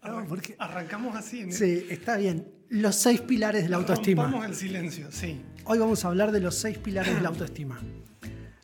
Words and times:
Ah, 0.00 0.24
porque 0.28 0.54
Arrancamos 0.58 1.16
así. 1.16 1.44
¿no? 1.44 1.52
sí, 1.52 1.86
está 1.90 2.16
bien. 2.16 2.46
Los 2.68 2.94
seis 2.96 3.20
pilares 3.20 3.64
de 3.64 3.68
la 3.68 3.76
autoestima. 3.76 4.24
Rompamos 4.24 4.46
el 4.46 4.54
silencio, 4.54 5.10
sí. 5.10 5.40
Hoy 5.64 5.78
vamos 5.78 6.04
a 6.04 6.08
hablar 6.08 6.30
de 6.32 6.40
los 6.40 6.54
seis 6.54 6.78
pilares 6.78 7.14
de 7.14 7.20
la 7.20 7.28
autoestima. 7.28 7.80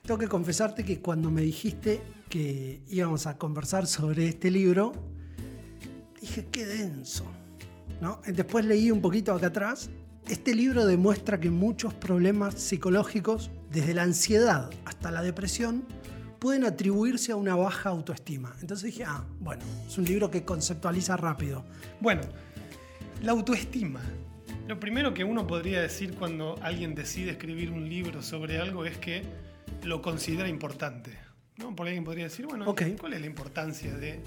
Tengo 0.03 0.19
que 0.19 0.29
confesarte 0.29 0.85
que 0.85 1.01
cuando 1.01 1.31
me 1.31 1.43
dijiste 1.43 2.01
que 2.29 2.83
íbamos 2.89 3.27
a 3.27 3.37
conversar 3.37 3.87
sobre 3.87 4.29
este 4.29 4.51
libro, 4.51 4.93
dije, 6.21 6.47
qué 6.51 6.65
denso. 6.67 7.27
¿no? 8.01 8.21
Después 8.27 8.65
leí 8.65 8.91
un 8.91 9.01
poquito 9.01 9.33
acá 9.35 9.49
atrás. 9.49 9.91
Este 10.29 10.55
libro 10.55 10.85
demuestra 10.85 11.41
que 11.41 11.49
muchos 11.49 11.95
problemas 11.95 12.55
psicológicos, 12.55 13.51
desde 13.71 13.95
la 13.95 14.03
ansiedad 14.03 14.69
hasta 14.85 15.11
la 15.11 15.23
depresión, 15.23 15.87
pueden 16.39 16.65
atribuirse 16.65 17.33
a 17.33 17.37
una 17.37 17.57
baja 17.57 17.89
autoestima. 17.89 18.55
Entonces 18.61 18.93
dije, 18.93 19.05
ah, 19.07 19.25
bueno, 19.41 19.63
es 19.87 19.97
un 19.97 20.05
libro 20.05 20.31
que 20.31 20.45
conceptualiza 20.45 21.17
rápido. 21.17 21.65
Bueno, 22.01 22.21
la 23.23 23.33
autoestima. 23.33 24.03
Lo 24.67 24.79
primero 24.79 25.15
que 25.15 25.25
uno 25.25 25.47
podría 25.47 25.81
decir 25.81 26.15
cuando 26.15 26.57
alguien 26.61 26.95
decide 26.95 27.31
escribir 27.31 27.71
un 27.71 27.89
libro 27.89 28.21
sobre 28.21 28.59
algo 28.59 28.85
es 28.85 28.99
que 28.99 29.23
lo 29.83 30.03
considera 30.03 30.47
importante. 30.47 31.19
¿no? 31.57 31.75
Porque 31.75 31.89
alguien 31.89 32.05
podría 32.05 32.25
decir, 32.25 32.45
bueno. 32.47 32.67
¿cuál 33.01 33.15
es 33.15 33.21
la 33.21 33.27
importancia 33.27 33.95
de 33.97 34.21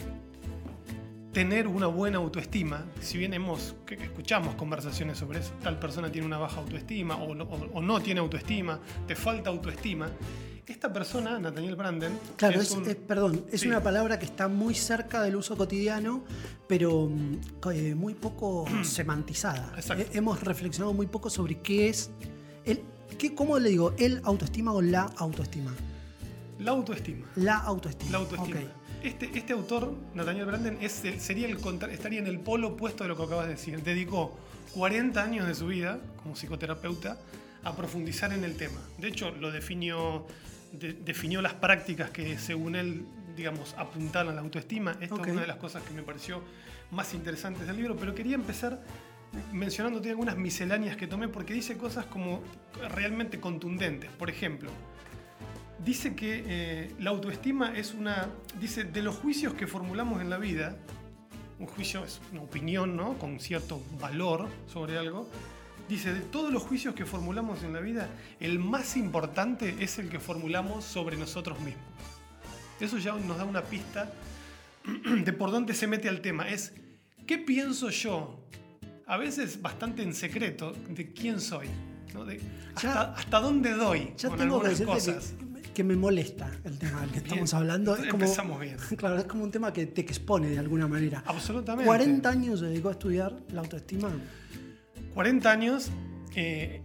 tener 1.32 1.68
una 1.68 1.88
buena 1.88 2.18
autoestima? 2.18 2.86
Si 3.00 3.18
bien 3.18 3.34
hemos, 3.34 3.76
que- 3.86 3.98
que 3.98 4.04
escuchamos 4.06 4.56
conversaciones 4.56 5.18
sobre 5.18 5.40
eso, 5.40 5.52
tal 5.64 5.80
persona 5.80 6.12
tiene 6.12 6.28
una 6.28 6.38
baja 6.38 6.60
autoestima 6.60 7.16
o 7.16 7.34
no, 7.36 7.46
o- 7.46 7.70
o 7.74 7.82
no 7.82 8.02
tiene 8.02 8.20
autoestima, 8.20 8.80
te 9.08 9.16
falta 9.16 9.50
autoestima. 9.50 10.10
Esta 10.68 10.94
persona, 10.94 11.38
Nathaniel 11.40 11.76
Branden, 11.76 12.18
Claro, 12.38 12.62
es, 12.62 12.72
un- 12.72 12.88
eh, 12.90 12.96
perdón, 12.96 13.46
es 13.52 13.62
Sí. 13.62 13.68
una 13.68 13.82
palabra 13.84 14.20
que 14.20 14.26
está 14.26 14.48
muy 14.48 14.74
cerca 14.76 15.22
del 15.22 15.36
uso 15.36 15.58
cotidiano, 15.58 16.24
pero 16.68 17.08
mm, 17.10 17.38
eh, 17.74 17.96
muy 17.96 18.14
poco 18.14 18.66
semantizada. 18.84 19.74
Exacto. 19.76 20.04
Eh, 20.04 20.10
hemos 20.14 20.42
reflexionado 20.44 20.94
muy 20.94 21.08
poco 21.08 21.30
sobre 21.30 21.60
qué 21.60 21.90
es 21.90 22.12
el, 22.66 22.82
qué, 23.18 23.34
¿cómo 23.36 23.58
le 23.60 23.70
digo? 23.70 23.94
¿El 23.98 24.22
autoestima 24.24 24.72
o 24.74 24.82
la 24.82 25.04
autoestima? 25.18 25.74
la 26.60 26.72
autoestima. 26.72 27.26
La 27.38 27.56
autoestima. 27.58 28.12
La 28.12 28.18
autoestima. 28.20 28.60
Ok. 28.60 28.66
Este, 29.04 29.30
este 29.34 29.54
autor, 29.54 29.94
Nathaniel 30.14 30.46
Branden, 30.46 30.78
es 30.82 31.04
el- 31.06 31.20
sería 31.20 31.48
el 31.48 31.58
contra- 31.58 31.92
estaría 31.92 32.20
en 32.20 32.28
el 32.28 32.40
polo 32.40 32.70
opuesto 32.70 33.04
de 33.04 33.10
lo 33.10 33.18
que 33.18 33.24
acabas 33.24 33.46
de 33.48 33.54
decir. 33.54 33.82
Dedicó 33.82 34.38
40 34.74 35.24
años 35.24 35.48
de 35.48 35.56
su 35.56 35.68
vida 35.68 36.00
como 36.22 36.36
psicoterapeuta 36.36 37.18
a 37.64 37.76
profundizar 37.76 38.32
en 38.32 38.44
el 38.44 38.56
tema. 38.56 38.80
De 39.00 39.08
hecho, 39.08 39.32
lo 39.32 39.52
definió, 39.52 40.26
de- 40.72 40.94
definió 40.94 41.42
las 41.42 41.54
prácticas 41.56 42.12
que 42.12 42.38
según 42.38 42.76
él, 42.76 43.06
digamos, 43.36 43.74
apuntaban 43.78 44.30
a 44.30 44.34
la 44.36 44.42
autoestima. 44.42 44.92
Esta 45.02 45.06
es 45.06 45.12
una 45.32 45.42
de 45.42 45.48
las 45.48 45.58
cosas 45.58 45.82
que 45.84 45.94
me 45.94 46.04
pareció 46.04 46.42
más 46.92 47.14
interesantes 47.14 47.66
del 47.66 47.78
libro, 47.78 47.96
pero 47.98 48.14
quería 48.14 48.36
empezar 48.36 48.82
mencionándote 49.52 50.10
algunas 50.10 50.38
misceláneas 50.38 50.98
que 50.98 51.08
tomé 51.08 51.28
porque 51.30 51.54
dice 51.54 51.78
cosas 51.78 52.06
como 52.06 52.42
realmente 52.90 53.40
contundentes. 53.40 54.10
Por 54.12 54.30
ejemplo, 54.30 54.70
dice 55.84 56.16
que 56.16 56.44
eh, 56.46 56.96
la 57.00 57.10
autoestima 57.12 57.76
es 57.78 57.94
una. 57.94 58.28
Dice, 58.60 58.84
de 58.84 59.02
los 59.02 59.16
juicios 59.16 59.54
que 59.54 59.68
formulamos 59.68 60.22
en 60.22 60.30
la 60.30 60.38
vida, 60.38 60.76
un 61.60 61.68
juicio 61.68 62.04
es 62.04 62.20
una 62.32 62.42
opinión, 62.42 62.96
¿no? 62.96 63.18
Con 63.18 63.40
cierto 63.40 63.82
valor 64.00 64.48
sobre 64.68 64.98
algo. 64.98 65.28
Dice, 65.88 66.14
de 66.14 66.22
todos 66.22 66.54
los 66.54 66.64
juicios 66.64 66.96
que 66.96 67.06
formulamos 67.06 67.64
en 67.64 67.74
la 67.74 67.80
vida, 67.82 68.08
el 68.40 68.60
más 68.60 68.96
importante 68.96 69.76
es 69.80 70.00
el 70.00 70.10
que 70.10 70.20
formulamos 70.20 70.86
sobre 70.86 71.18
nosotros 71.18 71.60
mismos. 71.60 71.84
Eso 72.80 72.98
ya 72.98 73.14
nos 73.14 73.38
da 73.38 73.44
una 73.44 73.62
pista 73.64 74.12
de 75.24 75.34
por 75.34 75.52
dónde 75.52 75.74
se 75.74 75.88
mete 75.88 76.08
al 76.08 76.22
tema. 76.22 76.48
Es, 76.50 76.74
¿qué 77.28 77.38
pienso 77.38 77.90
yo? 77.90 78.40
A 79.06 79.18
veces 79.18 79.62
bastante 79.62 80.02
en 80.04 80.14
secreto 80.16 80.72
de 80.90 81.12
quién 81.12 81.42
soy. 81.42 81.68
¿no? 82.14 82.24
De 82.26 82.38
Ya- 82.38 82.44
hasta, 82.76 83.02
hasta 83.14 83.40
dónde 83.40 83.72
doy 83.74 84.14
Ya 84.18 84.30
con 84.30 84.38
tengo 84.38 84.56
algunas 84.62 84.82
cosas. 84.82 85.34
que, 85.38 85.51
que 85.74 85.84
me 85.84 85.96
molesta 85.96 86.50
el 86.64 86.78
tema 86.78 87.02
del 87.02 87.10
que 87.12 87.20
Bien. 87.22 87.26
estamos 87.28 87.54
hablando. 87.54 87.96
Es 87.96 88.08
como, 88.10 88.24
Empezamos 88.26 88.60
bien. 88.60 88.78
Claro, 88.98 89.18
es 89.18 89.24
como 89.26 89.44
un 89.44 89.52
tema 89.52 89.72
que 89.72 89.86
te 89.88 90.02
expone 90.02 90.50
de 90.50 90.60
alguna 90.60 90.88
manera. 90.88 91.24
Absolutamente. 91.26 91.86
40 91.86 92.30
años 92.30 92.60
se 92.60 92.66
dedicó 92.68 92.90
a 92.90 92.94
estudiar 92.94 93.34
la 93.54 93.62
autoestima. 93.62 94.10
40 95.14 95.52
años, 95.52 95.90
eh, 96.36 96.82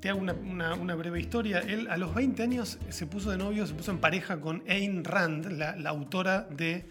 te 0.00 0.10
hago 0.10 0.20
una, 0.20 0.32
una- 0.34 0.74
una 0.74 0.94
breve 0.94 1.20
historia. 1.20 1.60
Él 1.60 1.88
a 1.90 1.96
los 1.96 2.14
20 2.14 2.42
años 2.42 2.78
se 2.90 3.06
puso 3.06 3.30
de 3.30 3.38
novio, 3.38 3.66
se 3.66 3.74
puso 3.74 3.90
en 3.90 3.98
pareja 3.98 4.40
con 4.40 4.62
Ayn 4.68 5.04
Rand, 5.04 5.52
la, 5.52 5.76
la 5.76 5.90
autora 5.90 6.42
de... 6.54 6.86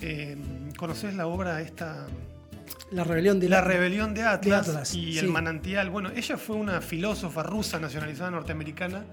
eh, 0.00 0.36
¿Conoces 0.76 1.14
la 1.14 1.26
obra 1.26 1.60
esta? 1.60 2.06
La 2.90 3.04
rebelión 3.04 3.40
de 3.40 3.48
La 3.48 3.60
rebelión 3.62 4.12
de 4.14 4.22
Atlas, 4.22 4.66
De 4.66 4.72
Atlas, 4.72 4.94
y 4.94 5.12
sí. 5.14 5.18
el 5.18 5.28
manantial. 5.28 5.88
Bueno, 5.90 6.10
ella 6.14 6.36
fue 6.36 6.56
una 6.56 6.80
filósofa 6.80 7.42
rusa 7.42 7.78
nacionalizada 7.80 8.30
norteamericana 8.30 9.04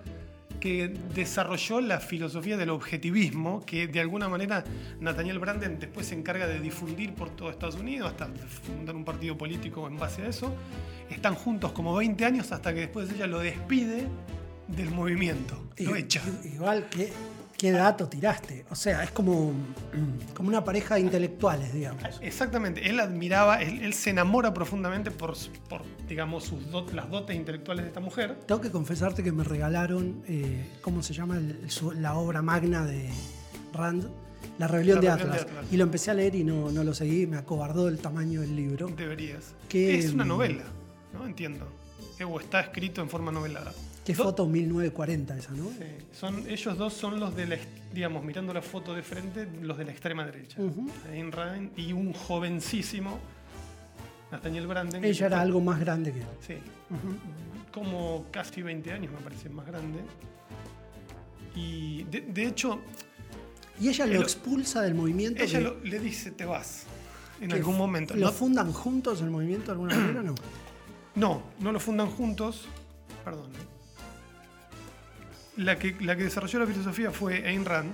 que 0.59 0.93
desarrolló 1.13 1.81
la 1.81 1.99
filosofía 1.99 2.57
del 2.57 2.69
objetivismo, 2.69 3.65
que 3.65 3.87
de 3.87 3.99
alguna 3.99 4.29
manera 4.29 4.63
Nathaniel 4.99 5.39
Branden 5.39 5.79
después 5.79 6.07
se 6.07 6.15
encarga 6.15 6.47
de 6.47 6.59
difundir 6.59 7.13
por 7.13 7.29
todo 7.29 7.49
Estados 7.49 7.75
Unidos, 7.75 8.11
hasta 8.11 8.27
fundar 8.27 8.95
un 8.95 9.05
partido 9.05 9.37
político 9.37 9.87
en 9.87 9.97
base 9.97 10.23
a 10.23 10.27
eso. 10.27 10.53
Están 11.09 11.35
juntos 11.35 11.71
como 11.71 11.95
20 11.95 12.25
años 12.25 12.51
hasta 12.51 12.73
que 12.73 12.81
después 12.81 13.09
ella 13.11 13.27
lo 13.27 13.39
despide 13.39 14.07
del 14.67 14.91
movimiento, 14.91 15.69
lo 15.77 15.95
echa. 15.95 16.21
Igual, 16.43 16.87
¿qué, 16.89 17.11
qué 17.59 17.71
dato 17.71 18.07
tiraste? 18.07 18.65
O 18.71 18.75
sea, 18.75 19.03
es 19.03 19.11
como, 19.11 19.51
como 20.33 20.47
una 20.49 20.63
pareja 20.63 20.95
de 20.95 21.01
intelectuales, 21.01 21.71
digamos. 21.73 22.01
Exactamente, 22.21 22.89
él 22.89 22.99
admiraba, 22.99 23.61
él, 23.61 23.81
él 23.83 23.93
se 23.93 24.09
enamora 24.09 24.53
profundamente 24.53 25.11
por, 25.11 25.35
por 25.67 25.81
digamos, 26.07 26.45
sus 26.45 26.71
dot- 26.71 26.91
las 26.93 27.09
dotes 27.11 27.35
intelectuales 27.35 27.83
de 27.83 27.89
esta 27.89 27.99
mujer. 27.99 28.39
Tengo 28.47 28.61
que 28.61 28.71
confesarte 28.71 29.21
que 29.23 29.31
me 29.31 29.43
regalaron, 29.43 30.23
eh, 30.27 30.65
¿cómo 30.81 31.03
se 31.03 31.13
llama? 31.13 31.37
El- 31.37 31.69
su- 31.69 31.91
la 31.91 32.15
obra 32.15 32.41
magna 32.41 32.85
de 32.85 33.09
Rand, 33.73 34.09
La 34.57 34.67
rebelión, 34.67 35.03
La 35.03 35.15
de, 35.15 35.23
rebelión 35.23 35.35
de 35.35 35.41
Atlas. 35.41 35.67
Y 35.71 35.77
lo 35.77 35.83
empecé 35.83 36.11
a 36.11 36.13
leer 36.13 36.35
y 36.35 36.43
no, 36.45 36.71
no 36.71 36.83
lo 36.83 36.93
seguí, 36.93 37.27
me 37.27 37.37
acobardó 37.37 37.87
el 37.89 37.99
tamaño 37.99 38.41
del 38.41 38.55
libro. 38.55 38.87
Deberías. 38.87 39.53
¿Qué, 39.67 39.97
es 39.99 40.13
una 40.13 40.23
mm, 40.23 40.27
novela, 40.29 40.63
¿no? 41.13 41.25
Entiendo. 41.25 41.67
Eh, 42.17 42.23
O 42.23 42.39
está 42.39 42.61
escrito 42.61 43.01
en 43.01 43.09
forma 43.09 43.31
novelada. 43.31 43.73
Qué 44.05 44.13
Do- 44.13 44.23
foto 44.23 44.45
1940 44.47 45.37
esa, 45.37 45.51
¿no? 45.51 45.65
Sí, 45.69 45.85
son, 46.13 46.47
ellos 46.49 46.77
dos 46.77 46.93
son 46.93 47.19
los 47.19 47.35
de 47.35 47.45
la, 47.47 47.57
digamos, 47.93 48.23
mirando 48.23 48.53
la 48.53 48.61
foto 48.61 48.93
de 48.95 49.03
frente, 49.03 49.47
los 49.61 49.77
de 49.77 49.85
la 49.85 49.91
extrema 49.91 50.25
derecha. 50.25 50.59
Ujú. 50.61 50.89
Ayn 51.11 51.31
Rand 51.31 51.77
y 51.77 51.93
un 51.93 52.13
jovencísimo 52.13 53.19
Nathaniel 54.31 54.67
Branden. 54.67 55.03
Ella 55.03 55.25
era 55.27 55.37
fue- 55.37 55.43
algo 55.45 55.61
más 55.61 55.79
grande 55.79 56.11
que 56.13 56.19
él. 56.19 56.25
Sí, 56.45 56.55
como 57.71 58.25
casi 58.31 58.61
20 58.61 58.91
años 58.93 59.11
me 59.11 59.19
parece 59.19 59.49
más 59.49 59.65
grande. 59.67 59.99
Y 61.55 62.03
de, 62.05 62.21
de 62.21 62.45
hecho, 62.47 62.79
Y 63.79 63.89
ella 63.89 64.05
lo 64.05 64.21
expulsa 64.21 64.81
del 64.81 64.95
movimiento. 64.95 65.43
ella 65.43 65.57
que- 65.59 65.63
lo- 65.63 65.79
le 65.83 65.99
dice, 65.99 66.31
te 66.31 66.45
vas. 66.45 66.83
En 67.41 67.53
algún 67.53 67.77
momento. 67.77 68.15
¿Lo 68.15 68.27
No- 68.27 68.31
fundan 68.33 68.73
juntos 68.73 69.21
el 69.21 69.29
movimiento 69.29 69.67
de 69.67 69.71
alguna 69.73 69.95
manera? 69.95 70.21
No. 70.23 70.35
No, 71.15 71.41
no 71.59 71.71
lo 71.73 71.79
fundan 71.79 72.07
juntos. 72.07 72.67
Perdón. 73.25 73.51
¿eh? 73.51 73.57
La 75.59 75.77
que, 75.77 75.93
la 75.99 76.15
que 76.15 76.23
desarrolló 76.23 76.59
la 76.59 76.67
filosofía 76.67 77.11
fue 77.11 77.45
Ayn 77.45 77.65
Rand. 77.65 77.91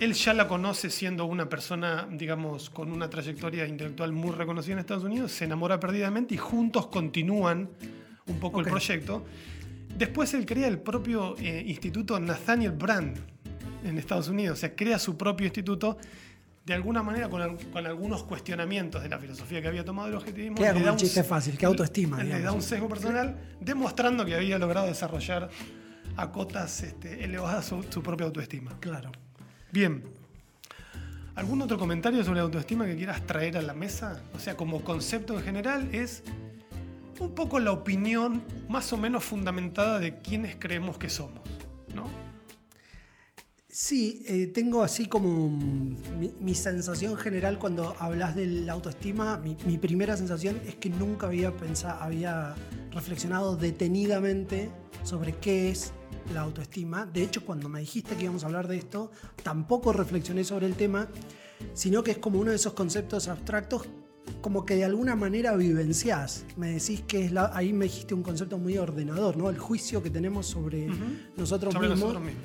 Él 0.00 0.12
ya 0.12 0.34
la 0.34 0.46
conoce 0.48 0.90
siendo 0.90 1.24
una 1.24 1.48
persona, 1.48 2.06
digamos, 2.10 2.68
con 2.68 2.92
una 2.92 3.08
trayectoria 3.08 3.66
intelectual 3.66 4.12
muy 4.12 4.32
reconocida 4.32 4.74
en 4.74 4.80
Estados 4.80 5.04
Unidos, 5.04 5.32
se 5.32 5.46
enamora 5.46 5.80
perdidamente 5.80 6.34
y 6.34 6.36
juntos 6.36 6.88
continúan 6.88 7.70
un 8.26 8.38
poco 8.38 8.60
el 8.60 8.66
proyecto. 8.66 9.24
Después 9.96 10.34
él 10.34 10.44
crea 10.44 10.68
el 10.68 10.78
propio 10.78 11.36
eh, 11.38 11.64
instituto 11.66 12.20
Nathaniel 12.20 12.72
Brand 12.72 13.16
en 13.84 13.96
Estados 13.96 14.28
Unidos, 14.28 14.58
o 14.58 14.60
sea, 14.60 14.74
crea 14.76 14.98
su 14.98 15.16
propio 15.16 15.46
instituto, 15.46 15.96
de 16.66 16.74
alguna 16.74 17.02
manera 17.02 17.30
con, 17.30 17.56
con 17.56 17.86
algunos 17.86 18.24
cuestionamientos 18.24 19.02
de 19.02 19.08
la 19.08 19.18
filosofía 19.18 19.62
que 19.62 19.68
había 19.68 19.86
tomado 19.86 20.08
el 20.08 20.14
objetivismo. 20.16 20.56
Queda 20.56 20.74
le 20.74 20.82
da 20.82 20.92
un 20.92 20.98
chiste 20.98 21.24
fácil, 21.24 21.56
que 21.56 21.64
autoestima, 21.64 22.22
Le 22.22 22.40
da 22.40 22.52
un 22.52 22.62
sesgo 22.62 22.88
personal, 22.88 23.38
demostrando 23.58 24.24
que 24.26 24.34
había 24.34 24.58
logrado 24.58 24.86
desarrollar 24.86 25.48
a 26.16 26.30
cotas 26.30 26.82
este, 26.82 27.24
elevadas 27.24 27.66
su, 27.66 27.82
su 27.84 28.02
propia 28.02 28.26
autoestima. 28.26 28.78
Claro. 28.80 29.10
Bien. 29.70 30.02
¿Algún 31.34 31.62
otro 31.62 31.78
comentario 31.78 32.22
sobre 32.24 32.36
la 32.36 32.42
autoestima 32.42 32.84
que 32.84 32.96
quieras 32.96 33.26
traer 33.26 33.56
a 33.56 33.62
la 33.62 33.72
mesa? 33.72 34.22
O 34.34 34.38
sea, 34.38 34.56
como 34.56 34.84
concepto 34.84 35.38
en 35.38 35.44
general 35.44 35.88
es 35.94 36.22
un 37.18 37.34
poco 37.34 37.58
la 37.58 37.72
opinión 37.72 38.42
más 38.68 38.92
o 38.92 38.98
menos 38.98 39.24
fundamentada 39.24 39.98
de 39.98 40.18
quienes 40.18 40.56
creemos 40.56 40.98
que 40.98 41.08
somos, 41.08 41.40
¿no? 41.94 42.04
Sí, 43.68 44.22
eh, 44.26 44.48
tengo 44.48 44.82
así 44.82 45.06
como 45.06 45.48
mi, 45.48 46.34
mi 46.38 46.54
sensación 46.54 47.16
general 47.16 47.58
cuando 47.58 47.96
hablas 47.98 48.36
de 48.36 48.46
la 48.46 48.74
autoestima, 48.74 49.38
mi, 49.38 49.56
mi 49.64 49.78
primera 49.78 50.14
sensación 50.18 50.60
es 50.66 50.74
que 50.74 50.90
nunca 50.90 51.26
había 51.26 51.56
pensado, 51.56 52.02
había 52.02 52.54
reflexionado 52.90 53.56
detenidamente 53.56 54.70
sobre 55.04 55.36
qué 55.36 55.70
es 55.70 55.94
la 56.32 56.42
autoestima. 56.42 57.06
De 57.06 57.22
hecho, 57.22 57.44
cuando 57.44 57.68
me 57.68 57.80
dijiste 57.80 58.16
que 58.16 58.24
íbamos 58.24 58.44
a 58.44 58.46
hablar 58.46 58.68
de 58.68 58.76
esto, 58.76 59.10
tampoco 59.42 59.92
reflexioné 59.92 60.44
sobre 60.44 60.66
el 60.66 60.74
tema, 60.74 61.08
sino 61.74 62.02
que 62.02 62.12
es 62.12 62.18
como 62.18 62.38
uno 62.40 62.50
de 62.50 62.56
esos 62.56 62.72
conceptos 62.72 63.28
abstractos 63.28 63.88
como 64.40 64.64
que 64.64 64.76
de 64.76 64.84
alguna 64.84 65.16
manera 65.16 65.56
vivenciás. 65.56 66.44
Me 66.56 66.72
decís 66.72 67.02
que 67.06 67.24
es 67.24 67.32
la, 67.32 67.50
ahí 67.54 67.72
me 67.72 67.86
dijiste 67.86 68.14
un 68.14 68.22
concepto 68.22 68.58
muy 68.58 68.78
ordenador, 68.78 69.36
¿no? 69.36 69.50
El 69.50 69.58
juicio 69.58 70.02
que 70.02 70.10
tenemos 70.10 70.46
sobre, 70.46 70.88
nosotros, 71.36 71.72
Sobre 71.74 71.88
mismos. 71.88 72.12
nosotros 72.14 72.22
mismos. 72.22 72.44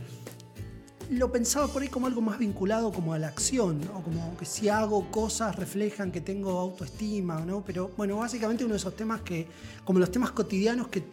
Lo 1.09 1.31
pensaba 1.31 1.67
por 1.67 1.81
ahí 1.81 1.87
como 1.87 2.07
algo 2.07 2.19
más 2.19 2.37
vinculado 2.37 2.91
como 2.91 3.13
a 3.13 3.19
la 3.19 3.27
acción, 3.27 3.79
o 3.95 4.01
como 4.01 4.35
que 4.35 4.45
si 4.45 4.67
hago 4.67 5.09
cosas 5.09 5.55
reflejan 5.55 6.11
que 6.11 6.19
tengo 6.19 6.59
autoestima, 6.59 7.39
¿no? 7.45 7.63
Pero 7.63 7.91
bueno, 7.95 8.17
básicamente 8.17 8.65
uno 8.65 8.73
de 8.73 8.79
esos 8.79 8.93
temas 8.93 9.21
que, 9.21 9.47
como 9.85 9.99
los 9.99 10.11
temas 10.11 10.31
cotidianos 10.31 10.89
que, 10.89 11.05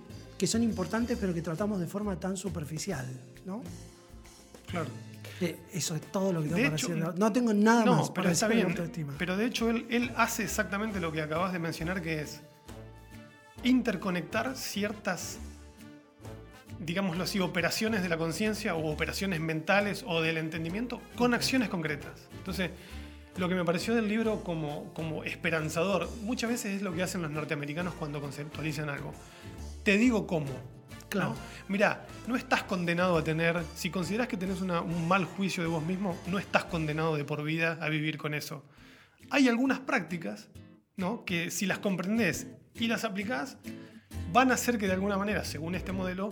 que 0.45 0.49
son 0.49 0.63
importantes 0.63 1.17
pero 1.19 1.33
que 1.33 1.41
tratamos 1.41 1.81
de 1.81 1.87
forma 1.87 2.21
tan 2.21 2.37
superficial, 2.37 3.07
¿no? 3.47 3.63
Claro. 4.67 4.89
Eh, 5.41 5.57
Eso 5.73 5.95
es 5.97 6.03
todo 6.13 6.35
lo 6.35 6.43
que 6.43 6.49
tengo 6.49 6.59
De 6.59 6.65
para 6.65 6.77
hecho, 6.77 6.89
decir. 6.89 7.15
No 7.19 7.33
tengo 7.33 7.55
nada 7.55 7.87
más 7.87 8.09
No, 8.09 8.15
para 8.15 8.25
pero 8.25 8.29
está 8.31 8.47
decir 8.49 8.49
de 8.49 8.55
bien. 8.67 8.79
autoestima. 8.79 9.15
Pero 9.17 9.37
de 9.39 9.47
hecho 9.47 9.71
él, 9.71 9.87
él 9.89 10.13
hace 10.19 10.43
exactamente 10.45 11.01
lo 11.01 11.13
que 11.13 11.23
acabas 11.23 11.55
de 11.55 11.59
mencionar, 11.61 12.03
que 12.03 12.21
es 12.21 12.43
interconectar 13.63 14.55
ciertas, 14.55 15.39
digámoslo 16.79 17.25
así, 17.25 17.41
operaciones 17.41 18.03
de 18.03 18.11
la 18.11 18.19
conciencia 18.19 18.75
o 18.75 18.91
operaciones 18.93 19.41
mentales 19.41 20.05
o 20.07 20.21
del 20.21 20.37
entendimiento 20.37 21.01
con 21.17 21.33
acciones 21.33 21.71
concretas. 21.71 22.29
Entonces, 22.37 22.71
lo 23.39 23.49
que 23.49 23.55
me 23.55 23.65
pareció 23.65 23.95
del 23.95 24.09
libro 24.09 24.45
como, 24.45 24.93
como 24.93 25.25
esperanzador, 25.25 26.09
muchas 26.21 26.51
veces 26.51 26.77
es 26.77 26.83
lo 26.83 26.93
que 26.93 27.03
hacen 27.03 27.23
los 27.23 27.31
norteamericanos 27.31 27.95
cuando 27.95 28.21
conceptualizan 28.21 28.91
algo. 28.91 29.13
Te 29.85 29.97
digo 29.99 30.27
cómo. 30.27 30.47
Claro. 31.09 31.35
Mira, 31.69 32.07
no 32.27 32.35
estás 32.37 32.65
condenado 32.65 33.17
a 33.17 33.23
tener, 33.23 33.63
si 33.77 33.91
consideras 33.91 34.27
que 34.27 34.37
tenés 34.37 34.61
una- 34.61 34.81
un 34.81 35.07
mal 35.07 35.25
juicio 35.25 35.63
de 35.63 35.69
vos 35.69 35.85
mismo, 35.85 36.19
no 36.27 36.39
estás 36.39 36.65
condenado 36.65 37.17
de 37.17 37.25
por 37.25 37.45
vida 37.45 37.79
a 37.81 37.89
vivir 37.89 38.19
con 38.19 38.35
eso. 38.35 38.65
Hay 39.31 39.47
algunas 39.49 39.79
prácticas, 39.81 40.49
¿no? 40.97 41.25
Que 41.25 41.51
si 41.51 41.67
las 41.67 41.79
comprendés 41.79 42.49
y 42.75 42.89
las 42.89 43.05
aplicás, 43.05 43.59
van 44.33 44.51
a 44.51 44.55
hacer 44.55 44.77
que 44.79 44.87
de 44.87 44.93
alguna 44.95 45.17
manera, 45.17 45.45
según 45.45 45.75
este 45.77 45.93
modelo, 45.93 46.31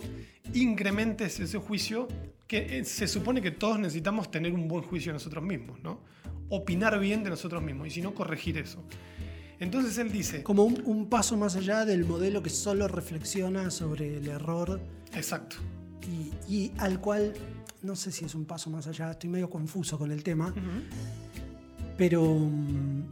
incrementes 0.53 1.39
ese 1.39 1.57
juicio 1.59 2.07
que 2.47 2.79
eh, 2.79 2.83
se 2.85 3.07
supone 3.07 3.41
que 3.41 3.51
todos 3.51 3.79
necesitamos 3.79 4.29
tener 4.29 4.53
un 4.53 4.67
buen 4.67 4.83
juicio 4.83 5.11
de 5.11 5.13
nosotros 5.13 5.43
mismos, 5.43 5.79
¿no? 5.81 6.01
Opinar 6.49 6.99
bien 6.99 7.23
de 7.23 7.29
nosotros 7.29 7.63
mismos 7.63 7.87
y 7.87 7.91
si 7.91 8.01
no, 8.01 8.13
corregir 8.13 8.57
eso. 8.57 8.83
Entonces 9.59 9.97
él 9.97 10.11
dice, 10.11 10.43
Como 10.43 10.63
un, 10.63 10.81
un 10.85 11.07
paso 11.07 11.37
más 11.37 11.55
allá 11.55 11.85
del 11.85 12.05
modelo 12.05 12.43
que 12.43 12.49
solo 12.49 12.87
reflexiona 12.87 13.71
sobre 13.71 14.17
el 14.17 14.27
error. 14.27 14.81
Exacto, 15.13 15.57
y, 16.07 16.53
y 16.53 16.71
al 16.77 16.99
cual, 16.99 17.33
no 17.81 17.95
sé 17.95 18.11
si 18.11 18.25
es 18.25 18.35
un 18.35 18.45
paso 18.45 18.69
más 18.69 18.87
allá, 18.87 19.11
estoy 19.11 19.29
medio 19.29 19.49
confuso 19.49 19.97
con 19.97 20.11
el 20.11 20.23
tema, 20.23 20.53
pero 21.97 22.23
mm, 22.23 23.03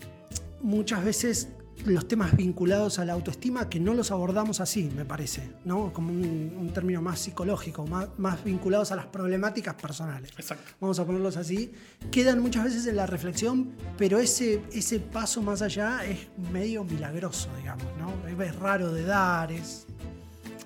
muchas 0.62 1.04
veces 1.04 1.50
los 1.86 2.08
temas 2.08 2.36
vinculados 2.36 3.00
a 3.00 3.06
la 3.06 3.14
autoestima 3.14 3.70
que 3.70 3.80
no 3.80 3.94
los 3.94 4.12
abordamos 4.12 4.60
así, 4.60 4.90
me 4.96 5.06
parece, 5.06 5.52
¿no? 5.66 5.92
Como 5.94 6.12
un, 6.12 6.56
un 6.60 6.74
término 6.74 7.02
más 7.02 7.20
psicológico, 7.20 7.86
más, 7.86 8.08
más 8.18 8.44
vinculados 8.44 8.92
a 8.92 8.96
las 8.96 9.08
problemáticas 9.08 9.76
personales. 9.76 10.32
exacto. 10.38 10.74
Vamos 10.80 11.00
a 11.00 11.06
ponerlos 11.06 11.38
así, 11.38 11.72
quedan 12.12 12.40
muchas 12.40 12.66
veces 12.66 12.86
en 12.88 12.96
la 12.96 13.06
reflexión, 13.06 13.72
pero 13.98 14.20
ese, 14.20 14.64
ese 14.72 15.00
paso 15.00 15.42
más 15.42 15.62
allá 15.62 16.06
es 16.06 16.28
medio 16.52 16.84
milagroso, 16.84 17.50
digamos, 17.58 17.86
¿no? 17.98 18.44
Es 18.44 18.56
raro 18.56 18.92
de 18.92 19.04
dar, 19.04 19.52
es, 19.52 19.86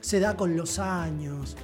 se 0.01 0.19
da 0.19 0.35
con 0.35 0.55
los 0.55 0.79
años, 0.79 1.55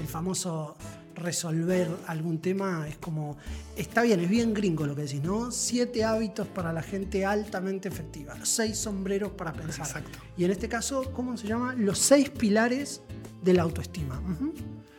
el 0.00 0.06
famoso 0.06 0.76
resolver 1.14 1.88
algún 2.06 2.40
tema 2.40 2.86
es 2.88 2.96
como, 2.96 3.36
está 3.76 4.02
bien, 4.02 4.20
es 4.20 4.28
bien 4.28 4.52
gringo 4.54 4.86
lo 4.86 4.94
que 4.94 5.02
decís, 5.02 5.22
¿no? 5.22 5.50
Siete 5.50 6.04
hábitos 6.04 6.46
para 6.48 6.72
la 6.72 6.82
gente 6.82 7.24
altamente 7.24 7.88
efectiva, 7.88 8.34
los 8.36 8.48
seis 8.48 8.76
sombreros 8.78 9.32
para 9.32 9.52
pensar. 9.52 9.86
Exacto. 9.86 10.18
Y 10.36 10.44
en 10.44 10.50
este 10.50 10.68
caso, 10.68 11.12
¿cómo 11.12 11.36
se 11.36 11.46
llama? 11.46 11.74
Los 11.74 11.98
seis 11.98 12.30
pilares 12.30 13.02
de 13.42 13.52
la 13.54 13.62
autoestima. 13.62 14.20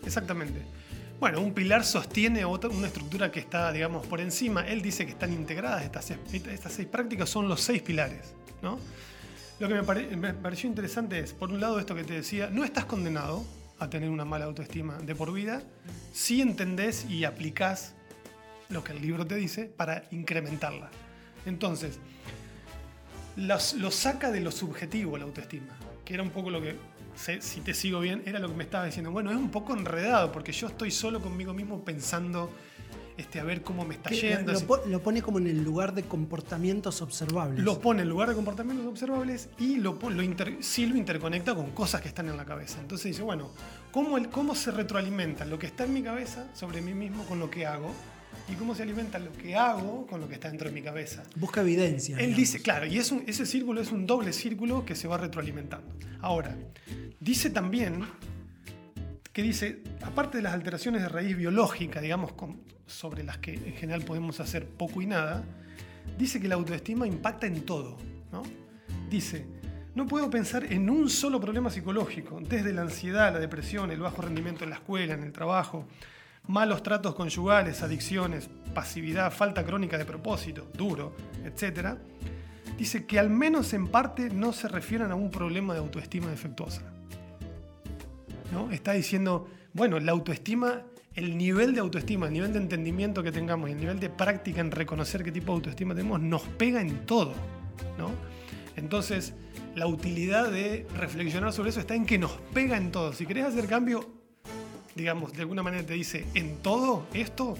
Exactamente. 0.05 0.61
Bueno, 1.19 1.39
un 1.41 1.53
pilar 1.53 1.85
sostiene 1.85 2.43
otra, 2.43 2.69
una 2.69 2.87
estructura 2.87 3.31
que 3.31 3.39
está, 3.39 3.71
digamos, 3.71 4.05
por 4.05 4.19
encima. 4.19 4.67
Él 4.67 4.81
dice 4.81 5.05
que 5.05 5.11
están 5.13 5.31
integradas 5.31 5.83
estas 5.83 6.05
seis, 6.05 6.45
estas 6.47 6.73
seis 6.73 6.87
prácticas, 6.87 7.29
son 7.29 7.47
los 7.47 7.61
seis 7.61 7.81
pilares. 7.81 8.33
¿no? 8.61 8.77
Lo 9.59 9.67
que 9.69 9.73
me, 9.73 9.83
pare- 9.83 10.15
me 10.17 10.33
pareció 10.33 10.69
interesante 10.69 11.19
es, 11.19 11.31
por 11.31 11.51
un 11.51 11.61
lado, 11.61 11.79
esto 11.79 11.95
que 11.95 12.03
te 12.03 12.13
decía, 12.13 12.49
no 12.51 12.65
estás 12.65 12.85
condenado 12.85 13.45
a 13.79 13.89
tener 13.89 14.09
una 14.09 14.25
mala 14.25 14.45
autoestima 14.45 14.97
de 14.99 15.15
por 15.15 15.33
vida 15.33 15.61
si 16.13 16.41
entendés 16.41 17.05
y 17.09 17.25
aplicás 17.25 17.93
lo 18.69 18.83
que 18.83 18.93
el 18.93 19.01
libro 19.01 19.27
te 19.27 19.35
dice 19.35 19.65
para 19.65 20.05
incrementarla. 20.11 20.89
Entonces, 21.45 21.99
lo 23.35 23.91
saca 23.91 24.31
de 24.31 24.39
lo 24.39 24.51
subjetivo 24.51 25.17
la 25.17 25.25
autoestima, 25.25 25.77
que 26.03 26.13
era 26.13 26.23
un 26.23 26.29
poco 26.31 26.49
lo 26.49 26.61
que, 26.61 26.75
si 27.41 27.61
te 27.61 27.73
sigo 27.73 27.99
bien, 27.99 28.23
era 28.25 28.39
lo 28.39 28.47
que 28.47 28.55
me 28.55 28.63
estaba 28.63 28.85
diciendo. 28.85 29.11
Bueno, 29.11 29.29
es 29.29 29.37
un 29.37 29.51
poco 29.51 29.73
enredado 29.73 30.31
porque 30.31 30.51
yo 30.51 30.67
estoy 30.67 30.91
solo 30.91 31.21
conmigo 31.21 31.53
mismo 31.53 31.83
pensando 31.83 32.49
este, 33.17 33.39
a 33.39 33.43
ver 33.43 33.61
cómo 33.61 33.85
me 33.85 33.95
está 33.95 34.09
Que 34.09 34.17
yendo. 34.19 34.51
lo, 34.51 34.57
así. 34.57 34.65
po- 34.65 34.81
lo 34.85 35.01
pone 35.01 35.21
como 35.21 35.39
en 35.39 35.47
el 35.47 35.63
lugar 35.63 35.93
de 35.93 36.03
comportamientos 36.03 37.01
observables. 37.01 37.63
Lo 37.63 37.79
pone 37.79 38.01
en 38.01 38.09
lugar 38.09 38.29
de 38.29 38.35
comportamientos 38.35 38.85
observables 38.87 39.49
y 39.57 39.77
lo, 39.77 39.97
lo 40.09 40.21
inter- 40.23 40.57
sí 40.61 40.85
lo 40.85 40.95
interconecta 40.97 41.55
con 41.55 41.71
cosas 41.71 42.01
que 42.01 42.07
están 42.09 42.27
en 42.29 42.37
la 42.37 42.45
cabeza. 42.45 42.79
Entonces 42.81 43.05
dice, 43.11 43.23
bueno, 43.23 43.49
¿cómo, 43.91 44.17
el, 44.17 44.29
¿cómo 44.29 44.53
se 44.55 44.71
retroalimenta 44.71 45.45
lo 45.45 45.57
que 45.59 45.67
está 45.67 45.85
en 45.85 45.93
mi 45.93 46.03
cabeza 46.03 46.47
sobre 46.53 46.81
mí 46.81 46.93
mismo 46.93 47.23
con 47.25 47.39
lo 47.39 47.49
que 47.49 47.65
hago? 47.65 47.91
¿Y 48.51 48.55
cómo 48.55 48.75
se 48.75 48.83
alimenta 48.83 49.17
lo 49.17 49.31
que 49.31 49.55
hago 49.55 50.05
con 50.07 50.19
lo 50.19 50.27
que 50.27 50.33
está 50.35 50.49
dentro 50.49 50.67
de 50.69 50.75
mi 50.75 50.81
cabeza? 50.81 51.23
Busca 51.37 51.61
evidencia. 51.61 52.15
Él 52.17 52.21
digamos. 52.25 52.37
dice, 52.37 52.61
claro, 52.61 52.85
y 52.85 52.97
es 52.97 53.11
un- 53.11 53.23
ese 53.27 53.45
círculo 53.45 53.79
es 53.81 53.91
un 53.93 54.05
doble 54.05 54.33
círculo 54.33 54.85
que 54.85 54.93
se 54.93 55.07
va 55.07 55.17
retroalimentando. 55.17 55.87
Ahora, 56.21 56.55
dice 57.21 57.49
también 57.49 58.03
que 59.35 59.43
dice, 59.43 59.83
aparte 60.01 60.37
de 60.37 60.43
las 60.43 60.53
alteraciones 60.53 61.01
de 61.01 61.09
raíz 61.09 61.35
biológica, 61.35 61.99
digamos, 61.99 62.31
sobre 62.87 63.21
las 63.21 63.37
que 63.39 63.53
en 63.53 63.73
general 63.73 64.01
podemos 64.05 64.39
hacer 64.39 64.65
poco 64.65 65.01
y 65.01 65.07
nada, 65.07 65.43
dice 66.17 66.39
que 66.39 66.47
la 66.47 66.55
autoestima 66.55 67.05
impacta 67.05 67.45
en 67.45 67.65
todo. 67.65 67.97
Dice, 69.09 69.45
no 69.93 70.07
puedo 70.07 70.29
pensar 70.29 70.63
en 70.71 70.89
un 70.89 71.09
solo 71.09 71.41
problema 71.41 71.69
psicológico, 71.69 72.39
desde 72.39 72.71
la 72.71 72.83
ansiedad, 72.83 73.33
la 73.33 73.39
depresión, 73.39 73.91
el 73.91 73.99
bajo 73.99 74.21
rendimiento 74.21 74.63
en 74.63 74.69
la 74.69 74.77
escuela, 74.77 75.15
en 75.15 75.23
el 75.23 75.33
trabajo, 75.33 75.85
malos 76.47 76.81
tratos 76.81 77.13
conyugales, 77.13 77.83
adicciones, 77.83 78.49
pasividad, 78.73 79.33
falta 79.33 79.65
crónica 79.65 79.97
de 79.97 80.05
propósito, 80.05 80.71
duro, 80.73 81.13
etc. 81.43 81.97
Dice 82.77 83.05
que 83.05 83.19
al 83.19 83.29
menos 83.29 83.73
en 83.73 83.89
parte 83.89 84.29
no 84.29 84.53
se 84.53 84.69
refieren 84.69 85.11
a 85.11 85.15
un 85.15 85.29
problema 85.29 85.73
de 85.73 85.81
autoestima 85.81 86.29
defectuosa. 86.29 86.94
¿No? 88.55 88.71
Está 88.71 88.93
diciendo, 88.93 89.47
bueno, 89.73 89.99
la 89.99 90.13
autoestima, 90.13 90.83
el 91.13 91.37
nivel 91.37 91.73
de 91.73 91.81
autoestima, 91.81 92.27
el 92.27 92.33
nivel 92.33 92.53
de 92.53 92.59
entendimiento 92.59 93.21
que 93.21 93.31
tengamos 93.33 93.69
y 93.69 93.73
el 93.73 93.79
nivel 93.79 93.99
de 93.99 94.09
práctica 94.09 94.61
en 94.61 94.71
reconocer 94.71 95.23
qué 95.23 95.31
tipo 95.31 95.51
de 95.51 95.57
autoestima 95.57 95.93
tenemos 95.93 96.21
nos 96.21 96.41
pega 96.43 96.79
en 96.81 97.05
todo. 97.05 97.33
¿no? 97.97 98.11
Entonces, 98.77 99.33
la 99.75 99.87
utilidad 99.87 100.49
de 100.51 100.87
reflexionar 100.95 101.51
sobre 101.51 101.71
eso 101.71 101.81
está 101.81 101.95
en 101.95 102.05
que 102.05 102.17
nos 102.17 102.31
pega 102.53 102.77
en 102.77 102.91
todo. 102.91 103.11
Si 103.11 103.25
querés 103.25 103.43
hacer 103.45 103.67
cambio, 103.67 104.09
digamos, 104.95 105.33
de 105.33 105.41
alguna 105.41 105.61
manera 105.61 105.85
te 105.85 105.93
dice, 105.93 106.25
en 106.33 106.57
todo 106.59 107.05
esto, 107.13 107.57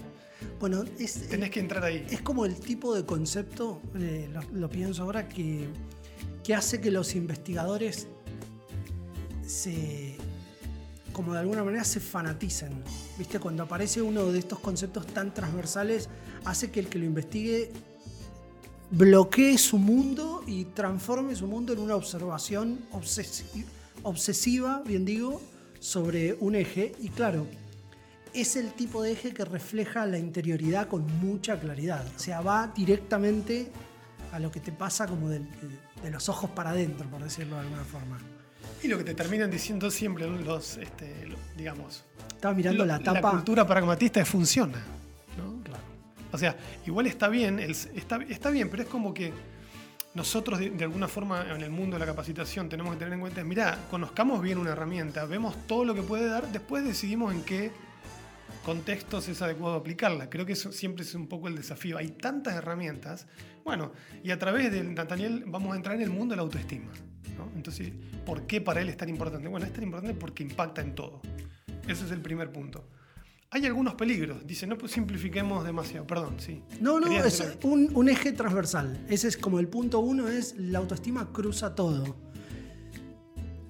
Bueno, 0.58 0.82
es, 0.98 1.28
tenés 1.28 1.50
que 1.50 1.60
entrar 1.60 1.84
ahí. 1.84 2.06
es 2.10 2.22
como 2.22 2.46
el 2.46 2.56
tipo 2.56 2.94
de 2.94 3.04
concepto, 3.04 3.82
eh, 3.98 4.30
lo, 4.32 4.40
lo 4.58 4.70
pienso 4.70 5.02
ahora, 5.02 5.28
que, 5.28 5.66
que 6.42 6.54
hace 6.54 6.80
que 6.80 6.90
los 6.90 7.14
investigadores 7.14 8.08
se, 9.46 10.16
como 11.16 11.32
de 11.32 11.38
alguna 11.38 11.64
manera 11.64 11.82
se 11.82 11.98
fanaticen. 11.98 12.84
¿Viste? 13.16 13.40
Cuando 13.40 13.62
aparece 13.62 14.02
uno 14.02 14.26
de 14.26 14.38
estos 14.38 14.58
conceptos 14.58 15.06
tan 15.06 15.32
transversales, 15.32 16.10
hace 16.44 16.70
que 16.70 16.80
el 16.80 16.88
que 16.88 16.98
lo 16.98 17.06
investigue 17.06 17.72
bloquee 18.90 19.56
su 19.56 19.78
mundo 19.78 20.44
y 20.46 20.66
transforme 20.66 21.34
su 21.34 21.46
mundo 21.46 21.72
en 21.72 21.78
una 21.78 21.96
observación 21.96 22.80
obsesi- 22.92 23.64
obsesiva, 24.02 24.82
bien 24.86 25.06
digo, 25.06 25.40
sobre 25.80 26.34
un 26.34 26.54
eje. 26.54 26.92
Y 27.00 27.08
claro, 27.08 27.46
es 28.34 28.56
el 28.56 28.72
tipo 28.74 29.02
de 29.02 29.12
eje 29.12 29.32
que 29.32 29.46
refleja 29.46 30.04
la 30.04 30.18
interioridad 30.18 30.86
con 30.86 31.06
mucha 31.18 31.58
claridad. 31.58 32.06
O 32.14 32.18
sea, 32.18 32.42
va 32.42 32.70
directamente 32.76 33.72
a 34.32 34.38
lo 34.38 34.50
que 34.50 34.60
te 34.60 34.70
pasa 34.70 35.06
como 35.06 35.30
de, 35.30 35.38
de 36.02 36.10
los 36.10 36.28
ojos 36.28 36.50
para 36.50 36.70
adentro, 36.70 37.08
por 37.08 37.22
decirlo 37.24 37.56
de 37.56 37.62
alguna 37.62 37.84
forma. 37.84 38.18
Y 38.82 38.88
lo 38.88 38.98
que 38.98 39.04
te 39.04 39.14
terminan 39.14 39.50
diciendo 39.50 39.90
siempre 39.90 40.26
los, 40.28 40.76
este, 40.76 41.12
digamos, 41.56 42.04
Estaba 42.28 42.54
mirando 42.54 42.84
lo- 42.84 42.92
la 42.92 42.98
tapa. 43.00 43.30
cultura 43.30 43.66
pragmatista 43.66 44.24
funciona. 44.24 44.78
¿no? 45.36 45.62
Claro. 45.64 45.82
O 46.32 46.38
sea, 46.38 46.56
igual 46.86 47.06
está 47.06 47.28
bien, 47.28 47.58
el- 47.58 47.70
está, 47.70 48.18
está 48.28 48.50
bien, 48.50 48.68
pero 48.70 48.82
es 48.82 48.88
como 48.88 49.12
que 49.14 49.32
nosotros 50.14 50.58
de, 50.58 50.70
de 50.70 50.84
alguna 50.84 51.08
forma 51.08 51.44
en 51.54 51.62
el 51.62 51.70
mundo 51.70 51.96
de 51.96 52.00
la 52.00 52.06
capacitación 52.06 52.68
tenemos 52.68 52.92
que 52.94 52.98
tener 52.98 53.14
en 53.14 53.20
cuenta 53.20 53.40
es, 53.40 53.46
mira, 53.46 53.78
conozcamos 53.90 54.40
bien 54.42 54.58
una 54.58 54.72
herramienta, 54.72 55.24
vemos 55.26 55.54
todo 55.66 55.84
lo 55.84 55.94
que 55.94 56.02
puede 56.02 56.26
dar, 56.28 56.50
después 56.52 56.84
decidimos 56.84 57.34
en 57.34 57.42
qué 57.42 57.70
contextos 58.66 59.28
es 59.28 59.40
adecuado 59.42 59.76
aplicarla. 59.76 60.28
Creo 60.28 60.44
que 60.44 60.54
eso 60.54 60.72
siempre 60.72 61.04
es 61.04 61.14
un 61.14 61.28
poco 61.28 61.46
el 61.46 61.54
desafío. 61.54 61.98
Hay 61.98 62.08
tantas 62.08 62.56
herramientas. 62.56 63.28
Bueno, 63.64 63.92
y 64.24 64.32
a 64.32 64.40
través 64.40 64.72
de 64.72 64.82
Nathaniel 64.82 65.44
vamos 65.46 65.72
a 65.72 65.76
entrar 65.76 65.94
en 65.94 66.02
el 66.02 66.10
mundo 66.10 66.32
de 66.32 66.36
la 66.38 66.42
autoestima. 66.42 66.90
¿no? 67.38 67.48
Entonces, 67.54 67.92
¿por 68.24 68.44
qué 68.48 68.60
para 68.60 68.80
él 68.80 68.88
es 68.88 68.96
tan 68.96 69.08
importante? 69.08 69.46
Bueno, 69.46 69.66
es 69.66 69.72
tan 69.72 69.84
importante 69.84 70.14
porque 70.14 70.42
impacta 70.42 70.80
en 70.80 70.96
todo. 70.96 71.20
Ese 71.86 72.06
es 72.06 72.10
el 72.10 72.20
primer 72.20 72.50
punto. 72.50 72.88
Hay 73.50 73.66
algunos 73.66 73.94
peligros. 73.94 74.44
Dice, 74.44 74.66
no 74.66 74.76
simplifiquemos 74.88 75.64
demasiado. 75.64 76.04
Perdón, 76.04 76.34
sí. 76.38 76.60
No, 76.80 76.98
no, 76.98 77.06
es 77.24 77.40
un, 77.62 77.92
un 77.94 78.08
eje 78.08 78.32
transversal. 78.32 79.06
Ese 79.08 79.28
es 79.28 79.36
como 79.36 79.60
el 79.60 79.68
punto 79.68 80.00
uno, 80.00 80.26
es 80.26 80.56
la 80.58 80.80
autoestima 80.80 81.32
cruza 81.32 81.76
todo. 81.76 82.16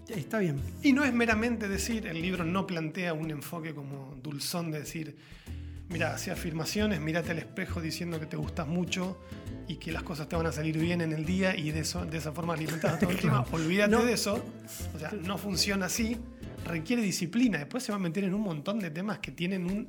Está 0.08 0.38
bien. 0.38 0.60
Y 0.82 0.92
no 0.92 1.04
es 1.04 1.12
meramente 1.12 1.68
decir, 1.68 2.06
el 2.06 2.20
libro 2.22 2.44
no 2.44 2.66
plantea 2.66 3.12
un 3.12 3.30
enfoque 3.30 3.75
como 3.75 4.14
dulzón 4.22 4.70
de 4.70 4.80
decir, 4.80 5.16
mira, 5.88 6.14
hace 6.14 6.30
afirmaciones, 6.30 7.00
mírate 7.00 7.32
al 7.32 7.38
espejo 7.38 7.80
diciendo 7.80 8.20
que 8.20 8.26
te 8.26 8.36
gustas 8.36 8.68
mucho 8.68 9.18
y 9.68 9.76
que 9.76 9.90
las 9.90 10.04
cosas 10.04 10.28
te 10.28 10.36
van 10.36 10.46
a 10.46 10.52
salir 10.52 10.78
bien 10.78 11.00
en 11.00 11.12
el 11.12 11.25
día 11.25 11.56
y 11.56 11.72
de, 11.72 11.80
eso, 11.80 12.06
de 12.06 12.18
esa 12.18 12.30
forma 12.32 12.54
alimentada 12.54 12.98
todo 12.98 13.10
el 13.10 13.16
tiempo. 13.18 13.44
Olvídate 13.52 13.90
No. 13.90 14.04
de 14.04 14.12
eso. 14.12 14.44
O 14.94 14.98
sea, 14.98 15.10
no 15.12 15.38
funciona 15.38 15.86
así. 15.86 16.16
Requiere 16.64 17.02
disciplina. 17.02 17.58
Después 17.58 17.82
se 17.82 17.90
va 17.92 17.96
a 17.96 18.00
meter 18.00 18.25
en 18.25 18.34
un 18.34 18.42
montón 18.42 18.78
de 18.78 18.90
temas 18.90 19.18
que 19.18 19.32
tienen 19.32 19.64
un, 19.66 19.88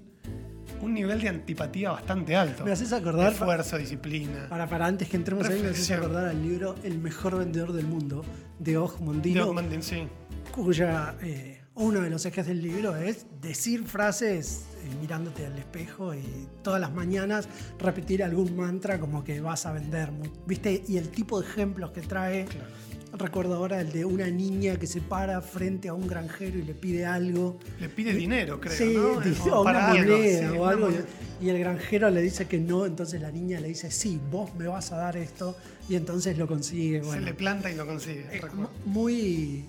un 0.82 0.94
nivel 0.94 1.22
de 1.22 1.30
antipatía 1.30 1.92
bastante 1.92 2.36
alto. 2.36 2.64
Me 2.66 2.72
haces 2.72 2.92
acordar- 2.94 3.32
Esfuerzo, 3.34 3.78
disciplina. 3.78 4.48
Para, 4.50 4.68
para 4.68 4.86
antes 4.86 5.08
que 5.10 5.18
entremos 5.18 5.48
ahí, 5.48 5.62
me 5.62 5.70
haces 5.70 5.92
acordar 5.92 6.26
al 6.26 6.42
libro 6.42 6.76
El 6.84 7.00
mejor 7.00 7.38
vendedor 7.38 7.74
del 7.74 7.88
mundo, 7.88 8.24
de 8.60 8.78
Og 8.78 8.98
De 9.00 9.06
Mondino, 9.06 9.48
Ogmanden, 9.50 9.84
sí. 9.84 10.08
cuya 10.52 11.16
eh, 11.22 11.62
uno 11.76 12.02
de 12.02 12.10
los 12.10 12.26
ejes 12.26 12.48
del 12.48 12.62
libro 12.62 12.96
es 12.96 13.26
decir 13.42 13.86
frases 13.86 14.66
eh, 14.84 14.90
mirándote 15.02 15.46
al 15.46 15.58
espejo 15.58 16.16
y 16.16 16.48
todas 16.64 16.82
las 16.82 16.92
mañanas 16.92 17.48
repetir 17.80 18.24
algún 18.24 18.56
mantra 18.56 19.00
como 19.00 19.24
que 19.24 19.42
vas 19.42 19.66
a 19.66 19.72
vender. 19.74 20.10
¿Viste? 20.48 20.84
Y 20.88 20.98
el 20.98 21.10
tipo 21.10 21.40
de 21.42 21.48
ejemplos 21.48 21.92
que 21.92 22.02
trae. 22.02 22.46
Claro. 22.46 22.66
Recuerdo 23.14 23.56
ahora 23.56 23.80
el 23.80 23.92
de 23.92 24.06
una 24.06 24.28
niña 24.28 24.78
que 24.78 24.86
se 24.86 25.02
para 25.02 25.42
frente 25.42 25.88
a 25.88 25.94
un 25.94 26.08
granjero 26.08 26.60
y 26.60 26.64
le 26.64 26.74
pide 26.74 27.06
algo. 27.06 27.58
Le 27.80 27.90
pide 27.90 28.14
dinero, 28.14 28.60
creo. 28.60 28.74
Sí, 28.74 28.94
¿no? 28.96 29.22
dice, 29.22 29.50
O 29.50 29.62
una 29.62 29.88
moneda 29.90 30.50
sí, 30.52 30.58
o 30.58 30.66
algo. 30.68 30.88
moneda. 30.88 31.06
Y 31.40 31.50
el 31.50 31.60
granjero 31.60 32.10
le 32.10 32.22
dice 32.22 32.48
que 32.48 32.60
no, 32.60 32.86
entonces 32.86 33.22
la 33.22 33.32
niña 33.32 33.60
le 33.60 33.70
dice, 33.70 33.92
sí, 33.92 34.20
vos 34.30 34.54
me 34.56 34.68
vas 34.68 34.92
a 34.92 34.98
dar 34.98 35.16
esto. 35.18 35.56
Y 35.88 35.96
entonces 35.96 36.38
lo 36.38 36.48
consigue. 36.48 37.04
Se 37.04 37.22
le 37.22 37.34
planta 37.34 37.72
y 37.72 37.76
lo 37.76 37.86
consigue. 37.86 38.26
eh, 38.32 38.42
muy... 38.86 39.66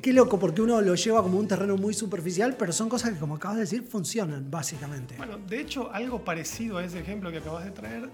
Qué 0.00 0.12
loco, 0.12 0.38
porque 0.38 0.62
uno 0.62 0.80
lo 0.80 0.94
lleva 0.94 1.22
como 1.22 1.38
un 1.38 1.48
terreno 1.48 1.76
muy 1.76 1.94
superficial, 1.94 2.56
pero 2.58 2.72
son 2.72 2.88
cosas 2.88 3.12
que, 3.12 3.18
como 3.18 3.36
acabas 3.36 3.56
de 3.56 3.62
decir, 3.62 3.82
funcionan, 3.82 4.50
básicamente. 4.50 5.16
Bueno, 5.16 5.38
de 5.38 5.60
hecho, 5.60 5.90
algo 5.92 6.22
parecido 6.24 6.78
a 6.78 6.84
ese 6.84 7.00
ejemplo 7.00 7.30
que 7.30 7.38
acabas 7.38 7.64
de 7.64 7.70
traer, 7.70 8.08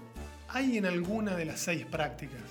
hay 0.47 0.77
en 0.77 0.85
alguna 0.85 1.35
de 1.35 1.45
las 1.45 1.59
seis 1.59 1.85
prácticas 1.85 2.41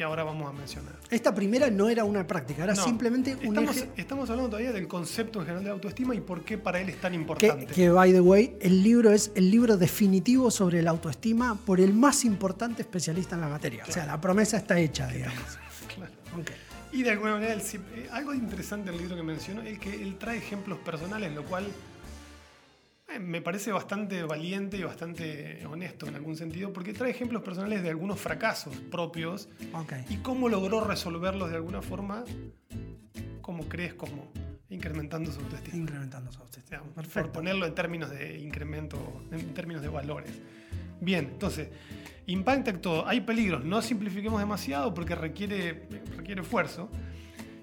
que 0.00 0.04
ahora 0.04 0.24
vamos 0.24 0.48
a 0.48 0.52
mencionar. 0.54 0.94
Esta 1.10 1.34
primera 1.34 1.68
no 1.68 1.90
era 1.90 2.04
una 2.04 2.26
práctica, 2.26 2.64
era 2.64 2.72
No, 2.72 2.82
simplemente 2.82 3.34
un 3.34 3.48
estamos, 3.48 3.76
eje 3.76 3.90
estamos 3.96 4.30
hablando 4.30 4.48
todavía 4.48 4.72
del 4.72 4.88
concepto 4.88 5.40
en 5.40 5.44
general 5.44 5.64
de 5.64 5.70
autoestima 5.72 6.14
y 6.14 6.22
por 6.22 6.42
qué 6.42 6.56
para 6.56 6.80
él 6.80 6.88
es 6.88 6.98
tan 6.98 7.12
importante. 7.12 7.66
que, 7.66 7.90
by 7.90 8.10
the 8.10 8.22
way, 8.22 8.56
el 8.62 8.82
libro 8.82 9.12
es 9.12 9.30
el 9.34 9.50
libro 9.50 9.76
definitivo 9.76 10.50
sobre 10.50 10.80
la 10.80 10.88
autoestima 10.88 11.54
por 11.66 11.80
el 11.80 11.92
más 11.92 12.24
importante 12.24 12.80
especialista 12.80 13.34
en 13.34 13.42
la 13.42 13.48
materia. 13.48 13.84
O 13.86 13.92
sea, 13.92 14.06
la 14.06 14.18
promesa 14.18 14.56
está 14.56 14.80
hecha, 14.80 15.06
digamos. 15.06 15.38
Claro. 15.94 16.12
Ok. 16.40 16.50
Y 16.92 17.02
de 17.02 17.10
alguna 17.10 17.32
manera, 17.32 17.54
eh, 17.54 18.08
algo 18.12 18.32
interesante 18.32 18.90
del 18.90 19.00
libro 19.00 19.16
que 19.16 19.22
mencionó 19.22 19.60
es 19.62 19.78
que 19.78 20.02
él 20.02 20.16
trae 20.18 20.38
ejemplos 20.38 20.78
personales, 20.78 21.34
lo 21.34 21.44
cual 21.44 21.66
me 23.18 23.42
parece 23.42 23.72
bastante 23.72 24.22
valiente 24.22 24.76
y 24.76 24.82
bastante 24.82 25.66
honesto 25.66 26.06
en 26.06 26.14
algún 26.14 26.36
sentido, 26.36 26.72
porque 26.72 26.92
trae 26.92 27.10
ejemplos 27.10 27.42
personales 27.42 27.82
de 27.82 27.90
algunos 27.90 28.20
fracasos 28.20 28.74
propios 28.90 29.48
y 30.08 30.16
cómo 30.18 30.48
logró 30.48 30.84
resolverlos 30.84 31.50
de 31.50 31.56
alguna 31.56 31.82
forma, 31.82 32.24
como 33.40 33.68
crees, 33.68 33.94
como 33.94 34.30
incrementando 34.68 35.32
su 35.32 35.40
autoestima. 35.40 35.76
Incrementando 35.76 36.30
su 36.30 36.40
autoestima. 36.40 36.78
digamos, 36.78 36.94
por 36.94 37.04
Perfecto. 37.04 37.32
ponerlo 37.32 37.66
en 37.66 37.74
términos 37.74 38.10
de 38.10 38.38
incremento, 38.38 39.24
en 39.32 39.52
términos 39.52 39.82
de 39.82 39.88
valores. 39.88 40.32
Bien, 41.00 41.30
entonces, 41.32 41.68
impacta 42.26 42.72
todo. 42.80 43.06
Hay 43.08 43.22
peligros, 43.22 43.64
no 43.64 43.82
simplifiquemos 43.82 44.38
demasiado 44.38 44.94
porque 44.94 45.14
requiere, 45.14 45.88
requiere 46.16 46.42
esfuerzo. 46.42 46.90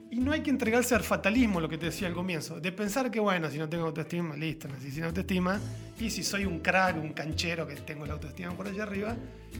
Y 0.09 0.19
no 0.19 0.31
hay 0.31 0.41
que 0.41 0.49
entregarse 0.49 0.95
al 0.95 1.03
fatalismo, 1.03 1.59
lo 1.59 1.67
que 1.67 1.77
te 1.77 1.87
decía 1.87 2.07
al 2.07 2.13
comienzo, 2.13 2.59
de 2.61 2.71
pensar 2.71 3.11
que, 3.11 3.19
bueno, 3.19 3.49
si 3.51 3.57
no 3.57 3.67
tengo 3.67 3.85
autoestima, 3.85 4.35
listo, 4.37 4.67
nací 4.69 4.89
sin 4.89 5.03
autoestima, 5.03 5.59
y 5.99 6.09
si 6.09 6.23
soy 6.23 6.45
un 6.45 6.59
crack, 6.59 6.95
un 6.97 7.11
canchero 7.13 7.67
que 7.67 7.75
tengo 7.75 8.05
la 8.05 8.13
autoestima 8.13 8.51
por 8.53 8.67
allá 8.67 8.83
arriba, 8.83 9.15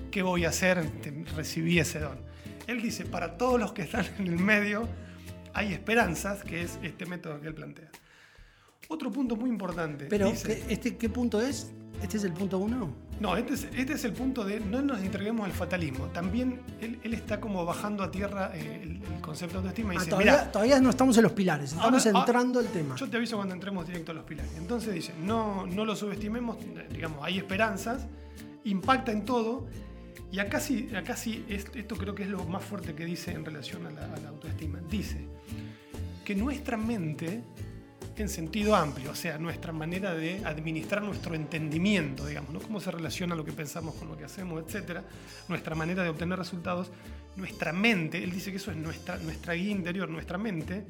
¿qué 0.10 0.22
voy 0.22 0.46
a 0.46 0.50
hacer? 0.50 0.89
Te- 1.01 1.25
recibí 1.36 1.80
ese 1.80 2.00
don. 2.00 2.18
Él 2.66 2.82
dice, 2.82 3.06
para 3.06 3.38
todos 3.38 3.60
los 3.60 3.74
que 3.74 3.82
están 3.84 4.06
en 4.20 4.27
el 4.27 4.39
medio, 4.39 4.88
hay 5.54 5.74
esperanzas, 5.74 6.44
que 6.44 6.62
es 6.62 6.80
este 6.82 7.06
método 7.06 7.42
que 7.42 7.48
él 7.48 7.54
plantea. 7.54 7.89
Otro 8.88 9.12
punto 9.12 9.36
muy 9.36 9.50
importante. 9.50 10.06
Pero, 10.06 10.30
dice- 10.32 10.63
¿qué- 10.66 10.74
este, 10.74 10.96
¿qué 10.98 11.10
punto 11.10 11.42
es? 11.42 11.72
¿Este 12.01 12.18
es 12.18 12.24
el 12.24 12.34
punto 12.34 12.60
uno? 12.60 12.92
no, 13.20 13.36
este 13.36 13.54
es, 13.56 13.68
este 13.75 13.94
es 13.94 14.06
el 14.06 14.13
punto 14.13 14.46
de 14.46 14.60
no 14.60 14.82
nos 14.84 15.00
entreguemos 15.01 15.46
al 15.46 15.51
fatalismo. 15.51 16.06
También 16.13 16.62
él, 16.80 17.00
él 17.04 17.13
está 17.16 17.39
como 17.42 17.66
bajando 17.66 18.04
a 18.04 18.12
tierra 18.12 18.51
eh, 18.54 18.82
el, 18.84 19.01
el 19.01 19.22
concepto 19.22 19.54
de 19.62 19.70
autoestima 19.70 19.94
y 19.94 19.98
Ah, 19.98 20.00
dice, 20.01 20.10
todavía, 20.12 20.32
"Mirá, 20.34 20.51
todavía 20.51 20.80
no 20.80 20.89
estamos 20.92 21.18
en 21.18 21.24
los 21.24 21.32
pilares, 21.32 21.72
estamos 21.74 22.06
Ahora- 22.06 22.20
ah, 22.20 22.20
entrando 22.22 22.60
al 22.60 22.68
tema. 22.68 22.96
yo 22.96 23.10
te 23.10 23.18
aviso 23.18 23.36
cuando 23.38 23.56
entremos 23.56 23.88
directo 23.88 24.12
a 24.12 24.16
los 24.16 24.24
pilares. 24.25 24.51
Entonces 24.58 24.94
dice, 24.94 25.13
no, 25.24 25.66
no 25.66 25.84
lo 25.86 25.96
subestimemos, 25.96 26.58
digamos, 26.94 27.20
hay 27.24 27.39
esperanzas, 27.39 28.06
impacta 28.66 29.12
en 29.12 29.25
todo. 29.25 29.68
Y 30.32 30.38
acá 30.39 30.60
sí, 30.60 30.89
acá 30.96 31.16
sí 31.16 31.44
es- 31.50 31.66
esto 31.74 31.96
creo 31.96 32.13
que 32.13 32.24
es 32.24 32.30
lo 32.30 32.44
más 32.46 32.63
fuerte 32.63 32.94
que 32.94 33.06
dice 33.06 33.32
en 33.32 33.44
relación 33.46 33.88
a 33.88 33.89
la, 33.92 34.13
a 34.13 34.18
la 34.18 34.30
autoestima. 34.30 34.80
Dice 34.92 35.25
que 36.24 36.36
nuestra 36.36 36.77
mente, 36.77 37.42
en 38.24 38.29
sentido 38.29 38.75
amplio, 38.75 39.12
o 39.12 39.15
sea, 39.15 39.38
nuestra 39.38 39.71
manera 39.71 40.13
de 40.13 40.43
administrar 40.45 41.03
nuestro 41.03 41.36
entendimiento, 41.36 42.25
digamos, 42.25 42.51
¿no? 42.51 42.59
cómo 42.59 42.79
se 42.79 42.91
relaciona 42.91 43.36
lo 43.36 43.45
que 43.45 43.53
pensamos 43.53 43.95
con 43.95 44.07
lo 44.07 44.17
que 44.17 44.25
hacemos, 44.25 44.63
etcétera, 44.65 45.03
nuestra 45.47 45.75
manera 45.75 46.03
de 46.03 46.09
obtener 46.09 46.38
resultados, 46.38 46.91
nuestra 47.36 47.74
mente, 47.74 48.24
él 48.24 48.31
dice 48.31 48.51
que 48.51 48.57
eso 48.57 48.71
es 48.71 48.77
nuestra, 48.77 49.17
nuestra 49.17 49.53
guía 49.53 49.71
interior, 49.71 50.09
nuestra 50.09 50.38
mente, 50.38 50.86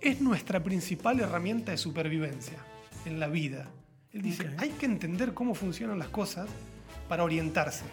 es 0.00 0.20
nuestra 0.20 0.62
principal 0.62 1.20
herramienta 1.20 1.72
de 1.72 1.78
supervivencia 1.78 2.58
en 3.04 3.20
la 3.20 3.28
vida. 3.28 3.68
Él 4.12 4.22
dice, 4.22 4.50
hay 4.58 4.70
que 4.70 4.86
entender 4.86 5.34
cómo 5.34 5.54
funcionan 5.54 5.98
las 5.98 6.08
cosas 6.08 6.48
para 7.08 7.24
orientarse. 7.24 7.84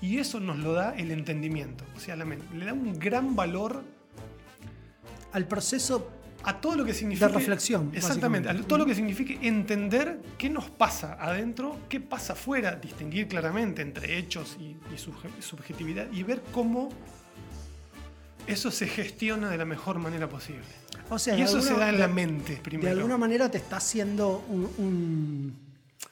Y 0.00 0.18
eso 0.18 0.40
nos 0.40 0.58
lo 0.58 0.72
da 0.72 0.94
el 0.96 1.10
entendimiento, 1.10 1.84
o 1.96 2.00
sea, 2.00 2.16
la 2.16 2.24
mente. 2.24 2.46
Le 2.54 2.66
da 2.66 2.72
un 2.72 2.98
gran 2.98 3.34
valor 3.34 3.82
Al 5.32 5.46
proceso 5.46 6.10
a 6.46 6.60
todo 6.60 6.76
lo 6.76 6.84
que 6.84 6.94
significa. 6.94 7.28
reflexión, 7.28 7.90
Exactamente, 7.94 8.48
a 8.48 8.54
todo 8.62 8.78
lo 8.78 8.86
que 8.86 8.94
signifique 8.94 9.38
entender 9.42 10.20
qué 10.38 10.48
nos 10.48 10.70
pasa 10.70 11.16
adentro, 11.20 11.78
qué 11.88 12.00
pasa 12.00 12.32
afuera, 12.34 12.76
distinguir 12.76 13.28
claramente 13.28 13.82
entre 13.82 14.16
hechos 14.18 14.56
y, 14.58 14.64
y 14.92 14.96
subje- 14.96 15.30
subjetividad 15.40 16.06
y 16.12 16.22
ver 16.22 16.42
cómo 16.52 16.88
eso 18.46 18.70
se 18.70 18.86
gestiona 18.86 19.50
de 19.50 19.58
la 19.58 19.64
mejor 19.64 19.98
manera 19.98 20.28
posible. 20.28 20.62
O 21.10 21.18
sea, 21.18 21.34
y 21.34 21.38
de 21.38 21.44
eso 21.44 21.60
se 21.60 21.74
da 21.74 21.88
en 21.88 21.98
la 21.98 22.06
de- 22.08 22.14
mente 22.14 22.54
De 22.56 22.60
primero. 22.60 22.90
alguna 22.92 23.18
manera 23.18 23.50
te 23.50 23.58
está 23.58 23.76
haciendo 23.78 24.44
un- 24.48 24.70
un- 24.78 25.65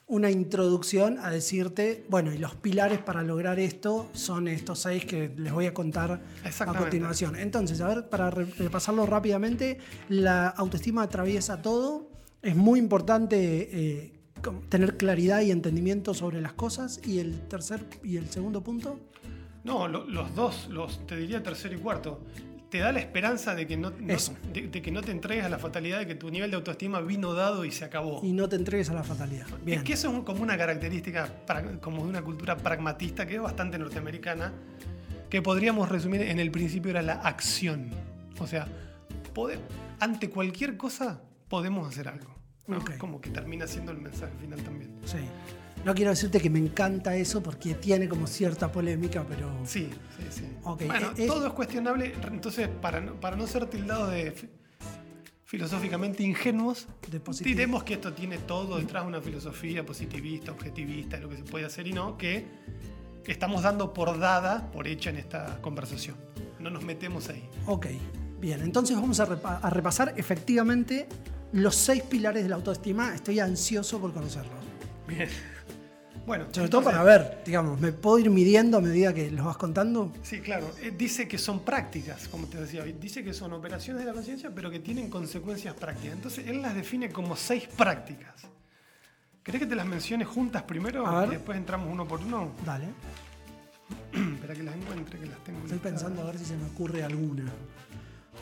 una 0.06 0.30
introducción 0.30 1.18
a 1.18 1.30
decirte, 1.30 2.04
bueno, 2.10 2.32
y 2.32 2.38
los 2.38 2.54
pilares 2.54 2.98
para 2.98 3.22
lograr 3.22 3.58
esto 3.58 4.08
son 4.12 4.48
estos 4.48 4.80
seis 4.80 5.04
que 5.06 5.30
les 5.36 5.52
voy 5.52 5.66
a 5.66 5.72
contar 5.74 6.20
a 6.42 6.72
continuación. 6.82 7.36
Entonces, 7.36 7.80
a 7.80 7.88
ver, 7.88 8.08
para 8.10 8.30
re- 8.30 8.44
repasarlo 8.44 9.06
rápidamente, 9.06 9.78
la 10.10 10.48
autoestima 10.48 11.02
atraviesa 11.02 11.62
todo. 11.62 12.10
Es 12.42 12.54
muy 12.54 12.78
importante 12.78 13.70
eh, 13.72 14.12
tener 14.68 14.98
claridad 14.98 15.40
y 15.40 15.50
entendimiento 15.50 16.12
sobre 16.12 16.42
las 16.42 16.52
cosas. 16.52 17.00
Y 17.06 17.18
el 17.18 17.40
tercer 17.48 17.86
y 18.02 18.18
el 18.18 18.28
segundo 18.28 18.62
punto, 18.62 19.00
No, 19.64 19.88
lo- 19.88 20.04
los 20.04 20.34
dos, 20.34 20.68
los, 20.70 21.06
te 21.06 21.16
diría 21.16 21.42
tercero 21.42 21.74
y 21.74 21.78
cuarto. 21.78 22.20
Te 22.74 22.80
da 22.80 22.90
la 22.90 22.98
esperanza 22.98 23.54
de 23.54 23.68
que, 23.68 23.76
no, 23.76 23.92
de, 23.92 24.68
de 24.68 24.82
que 24.82 24.90
no 24.90 25.00
te 25.00 25.12
entregues 25.12 25.44
a 25.44 25.48
la 25.48 25.60
fatalidad 25.60 26.00
de 26.00 26.08
que 26.08 26.16
tu 26.16 26.28
nivel 26.28 26.50
de 26.50 26.56
autoestima 26.56 27.00
vino 27.00 27.32
dado 27.32 27.64
y 27.64 27.70
se 27.70 27.84
acabó. 27.84 28.18
y 28.24 28.32
no 28.32 28.48
te 28.48 28.56
entregues 28.56 28.90
a 28.90 28.94
la 28.94 29.04
fatalidad. 29.04 29.46
Bien. 29.64 29.78
Es 29.78 29.84
que 29.84 29.92
eso 29.92 30.12
es 30.12 30.24
como 30.24 30.42
una 30.42 30.58
característica 30.58 31.28
como 31.80 32.02
de 32.02 32.08
una 32.08 32.22
cultura 32.22 32.56
pragmatista 32.56 33.26
que 33.26 33.36
es 33.36 33.40
bastante 33.40 33.78
norteamericana, 33.78 34.52
que 35.30 35.40
podríamos 35.40 35.88
resumir 35.88 36.22
en 36.22 36.40
el 36.40 36.50
principio 36.50 36.90
era 36.90 37.02
la 37.02 37.12
acción. 37.12 37.90
O 38.40 38.46
sea, 38.48 38.66
ante 40.00 40.28
cualquier 40.28 40.76
cosa 40.76 41.22
podemos 41.48 41.88
hacer 41.88 42.08
algo. 42.08 42.34
¿no? 42.66 42.84
Como 42.98 43.20
que 43.20 43.30
termina 43.30 43.68
siendo 43.68 43.92
el 43.92 43.98
mensaje 43.98 44.32
final 44.40 44.60
también. 44.64 44.90
Sí. 45.04 45.18
No 45.84 45.94
quiero 45.94 46.10
decirte 46.10 46.40
que 46.40 46.48
me 46.50 46.58
encanta 46.58 47.14
eso 47.16 47.42
porque 47.42 47.74
tiene 47.74 48.08
como 48.08 48.26
cierta 48.26 48.70
polémica, 48.72 49.24
pero. 49.28 49.50
Sí, 49.66 49.90
sí, 50.18 50.26
sí. 50.30 50.44
Ok, 50.62 50.84
Bueno, 50.86 51.08
eh, 51.10 51.24
eh, 51.24 51.26
todo 51.26 51.46
es 51.46 51.52
cuestionable, 51.52 52.14
entonces 52.30 52.68
para 52.68 53.00
no, 53.00 53.14
para 53.20 53.36
no 53.36 53.46
ser 53.46 53.66
tildados 53.66 54.10
de 54.10 54.32
fi- 54.32 54.48
filosóficamente 55.44 56.22
ingenuos, 56.22 56.86
De 57.10 57.20
diremos 57.44 57.84
que 57.84 57.94
esto 57.94 58.12
tiene 58.12 58.38
todo 58.38 58.78
detrás 58.78 59.04
de 59.04 59.08
una 59.08 59.20
filosofía 59.20 59.84
positivista, 59.84 60.52
objetivista, 60.52 61.18
lo 61.18 61.28
que 61.28 61.36
se 61.36 61.42
puede 61.44 61.66
hacer 61.66 61.86
y 61.86 61.92
no, 61.92 62.16
que 62.16 62.46
estamos 63.26 63.62
dando 63.62 63.92
por 63.92 64.18
dada, 64.18 64.70
por 64.72 64.88
hecha 64.88 65.10
en 65.10 65.16
esta 65.18 65.60
conversación. 65.60 66.16
No 66.58 66.70
nos 66.70 66.82
metemos 66.82 67.28
ahí. 67.28 67.46
Ok, 67.66 67.86
bien. 68.40 68.62
Entonces 68.62 68.96
vamos 68.96 69.20
a, 69.20 69.26
repa- 69.28 69.58
a 69.62 69.70
repasar 69.70 70.14
efectivamente 70.16 71.06
los 71.52 71.74
seis 71.76 72.02
pilares 72.02 72.42
de 72.42 72.48
la 72.48 72.56
autoestima. 72.56 73.14
Estoy 73.14 73.38
ansioso 73.38 74.00
por 74.00 74.12
conocerlos. 74.14 74.54
Bien. 75.06 75.28
Bueno, 76.26 76.46
Sobre 76.52 76.68
todo 76.70 76.82
para 76.82 77.02
ver, 77.02 77.42
digamos, 77.44 77.78
¿me 77.80 77.92
puedo 77.92 78.18
ir 78.18 78.30
midiendo 78.30 78.78
a 78.78 78.80
medida 78.80 79.12
que 79.12 79.30
los 79.30 79.44
vas 79.44 79.58
contando? 79.58 80.10
Sí, 80.22 80.40
claro. 80.40 80.70
Eh, 80.82 80.92
Dice 80.96 81.28
que 81.28 81.36
son 81.36 81.60
prácticas, 81.60 82.28
como 82.28 82.46
te 82.46 82.60
decía. 82.60 82.82
Dice 82.84 83.22
que 83.22 83.34
son 83.34 83.52
operaciones 83.52 84.00
de 84.02 84.06
la 84.08 84.14
conciencia, 84.14 84.50
pero 84.54 84.70
que 84.70 84.80
tienen 84.80 85.10
consecuencias 85.10 85.74
prácticas. 85.74 86.16
Entonces, 86.16 86.46
él 86.46 86.62
las 86.62 86.74
define 86.74 87.10
como 87.10 87.36
seis 87.36 87.68
prácticas. 87.76 88.34
¿Querés 89.42 89.60
que 89.60 89.66
te 89.66 89.74
las 89.74 89.86
mencione 89.86 90.24
juntas 90.24 90.62
primero 90.62 91.06
A 91.06 91.20
ver. 91.20 91.28
y 91.28 91.32
después 91.32 91.58
entramos 91.58 91.88
uno 91.92 92.08
por 92.08 92.20
uno? 92.20 92.52
Dale. 92.64 92.86
Espera 94.34 94.54
que 94.54 94.62
las 94.62 94.76
encuentre, 94.76 95.18
que 95.18 95.26
las 95.26 95.44
tengo. 95.44 95.58
Estoy 95.60 95.78
pensando 95.78 96.22
a 96.22 96.24
ver 96.24 96.38
si 96.38 96.46
se 96.46 96.56
me 96.56 96.64
ocurre 96.66 97.02
alguna. 97.02 97.44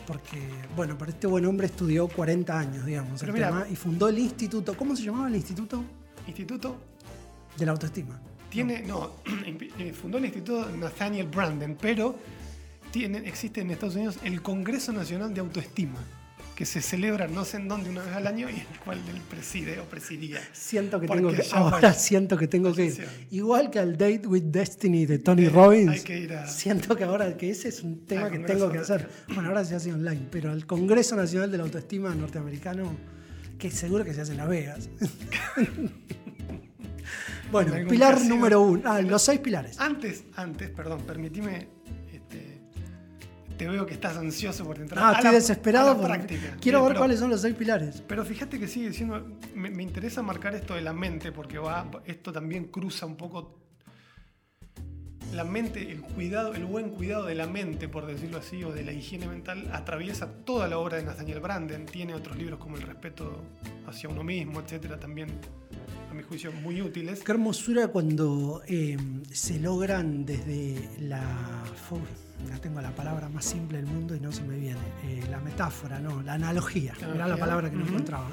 Porque, 0.07 0.39
bueno, 0.75 0.97
pero 0.97 1.11
este 1.11 1.27
buen 1.27 1.45
hombre 1.45 1.67
estudió 1.67 2.07
40 2.07 2.57
años, 2.57 2.85
digamos, 2.85 3.21
el 3.23 3.33
tema, 3.33 3.65
y 3.69 3.75
fundó 3.75 4.07
el 4.07 4.19
instituto. 4.19 4.75
¿Cómo 4.77 4.95
se 4.95 5.03
llamaba 5.03 5.27
el 5.27 5.35
instituto? 5.35 5.83
Instituto 6.25 6.77
De 7.57 7.65
la 7.65 7.71
autoestima. 7.73 8.19
tiene, 8.49 8.81
no, 8.81 9.11
eh, 9.79 9.93
fundó 9.93 10.17
el 10.17 10.25
Instituto 10.25 10.69
Nathaniel 10.75 11.27
Branden, 11.27 11.77
pero 11.79 12.17
tiene, 12.91 13.19
existe 13.27 13.61
en 13.61 13.71
Estados 13.71 13.95
Unidos 13.95 14.17
el 14.23 14.41
Congreso 14.41 14.91
Nacional 14.93 15.33
de 15.33 15.39
Autoestima, 15.41 15.99
que 16.55 16.65
se 16.65 16.81
celebra 16.83 17.27
no 17.27 17.45
sé 17.45 17.57
en 17.57 17.67
dónde 17.67 17.89
una 17.89 18.03
vez 18.03 18.13
al 18.13 18.27
año 18.27 18.47
y 18.49 18.53
el 18.59 18.79
cual 18.85 18.99
él 19.09 19.19
preside 19.27 19.79
o 19.79 19.85
presidía. 19.85 20.39
Siento 20.51 20.99
que 20.99 21.07
Porque 21.07 21.23
tengo 21.23 21.35
que. 21.35 21.47
Ahora 21.51 21.93
siento 21.93 22.37
que 22.37 22.47
tengo 22.47 22.71
que 22.73 22.85
ir. 22.85 23.07
Igual 23.31 23.71
que 23.71 23.79
al 23.79 23.93
Date 23.97 24.27
with 24.27 24.43
Destiny 24.43 25.07
de 25.07 25.17
Tony 25.17 25.45
Eh, 25.45 25.49
Robbins. 25.49 25.89
hay 25.91 26.01
que 26.01 26.19
ir 26.19 26.33
a- 26.33 26.45
Siento 26.47 26.95
que 26.95 27.03
ahora 27.05 27.35
que 27.35 27.49
ese 27.49 27.69
es 27.69 27.81
un 27.81 28.05
tema 28.05 28.29
que 28.29 28.37
tengo 28.39 28.71
que 28.71 28.77
hacer. 28.77 29.09
Bueno, 29.29 29.49
ahora 29.49 29.65
se 29.65 29.73
hace 29.75 29.91
online, 29.91 30.27
pero 30.29 30.51
al 30.51 30.67
Congreso 30.67 31.15
Nacional 31.15 31.49
de 31.51 31.57
la 31.57 31.63
Autoestima 31.63 32.13
norteamericano, 32.13 32.95
que 33.57 33.71
seguro 33.71 34.05
que 34.05 34.13
se 34.13 34.21
hace 34.21 34.31
en 34.33 34.37
Las 34.37 34.49
Vegas. 34.49 34.89
bueno, 37.53 37.89
pilar 37.89 38.15
casino. 38.15 38.35
número 38.35 38.61
uno. 38.61 38.81
Ah, 38.85 39.01
los 39.01 39.21
seis 39.21 39.39
pilares. 39.39 39.79
Antes, 39.79 40.25
antes, 40.35 40.69
perdón, 40.71 41.01
permitime. 41.01 41.67
este, 42.11 42.59
te 43.57 43.67
veo 43.69 43.85
que 43.85 43.93
estás 43.93 44.17
ansioso 44.17 44.65
por 44.65 44.79
entrar 44.79 45.03
Ah, 45.03 45.09
a 45.09 45.11
estoy 45.13 45.23
la- 45.25 45.29
a 45.29 45.33
desesperado 45.33 45.87
la 45.93 45.95
porque 45.99 46.13
práctica. 46.13 46.57
quiero 46.59 46.81
ver 46.81 46.89
pero- 46.89 46.99
cuáles 47.01 47.19
son 47.19 47.29
los 47.29 47.39
seis 47.41 47.55
pilares. 47.55 48.01
Pero 48.07 48.25
fíjate 48.25 48.59
que 48.59 48.67
sigue 48.67 48.91
siendo. 48.91 49.25
Me, 49.55 49.69
me 49.69 49.83
interesa 49.83 50.21
marcar 50.21 50.53
esto 50.55 50.73
de 50.75 50.81
la 50.81 50.91
mente, 50.93 51.31
porque 51.31 51.57
va, 51.59 51.89
esto 52.05 52.33
también 52.33 52.65
cruza 52.65 53.05
un 53.05 53.15
poco. 53.15 53.59
La 55.33 55.43
mente, 55.43 55.91
el 55.91 56.01
cuidado, 56.01 56.53
el 56.53 56.65
buen 56.65 56.89
cuidado 56.91 57.25
de 57.25 57.33
la 57.33 57.47
mente, 57.47 57.87
por 57.89 58.05
decirlo 58.05 58.37
así, 58.37 58.63
o 58.63 58.71
de 58.71 58.83
la 58.83 58.91
higiene 58.91 59.25
mental, 59.27 59.67
atraviesa 59.73 60.27
toda 60.45 60.67
la 60.67 60.77
obra 60.77 60.97
de 60.97 61.03
Nathaniel 61.03 61.39
Branden. 61.39 61.87
Tiene 61.87 62.13
otros 62.13 62.37
libros 62.37 62.59
como 62.59 62.75
El 62.77 62.83
respeto 62.83 63.41
hacia 63.87 64.09
uno 64.09 64.23
mismo, 64.23 64.59
etcétera, 64.59 64.99
también, 64.99 65.29
a 66.13 66.15
mi 66.15 66.23
juicio, 66.23 66.51
muy 66.51 66.81
útiles. 66.81 67.21
Qué 67.23 67.31
hermosura 67.31 67.87
cuando 67.87 68.61
eh, 68.67 68.97
se 69.31 69.59
logran 69.59 70.25
desde 70.25 70.89
la. 70.99 71.63
Ya 72.49 72.57
tengo 72.59 72.81
la 72.81 72.93
palabra 72.95 73.29
más 73.29 73.45
simple 73.45 73.77
del 73.77 73.87
mundo 73.87 74.15
y 74.15 74.19
no 74.19 74.31
se 74.31 74.43
me 74.43 74.57
viene. 74.57 74.79
Eh, 75.05 75.23
la 75.29 75.39
metáfora, 75.39 75.99
no, 75.99 76.21
la 76.21 76.33
analogía. 76.33 76.93
Era 76.97 77.07
la 77.07 77.13
Analogía, 77.15 77.39
palabra 77.39 77.69
que 77.69 77.75
no 77.77 77.83
ujú. 77.83 77.93
encontraba. 77.93 78.29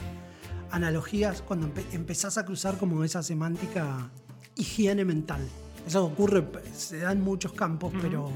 Analogías 0.70 1.42
cuando 1.42 1.68
empe- 1.68 1.84
empezás 1.92 2.36
a 2.38 2.44
cruzar 2.44 2.76
como 2.76 3.02
esa 3.04 3.22
semántica 3.22 4.10
higiene 4.56 5.04
mental. 5.04 5.40
Eso 5.86 6.04
ocurre, 6.04 6.46
se 6.74 6.98
da 6.98 7.12
en 7.12 7.22
muchos 7.22 7.52
campos, 7.52 7.92
Ujú. 7.92 8.02
pero 8.02 8.30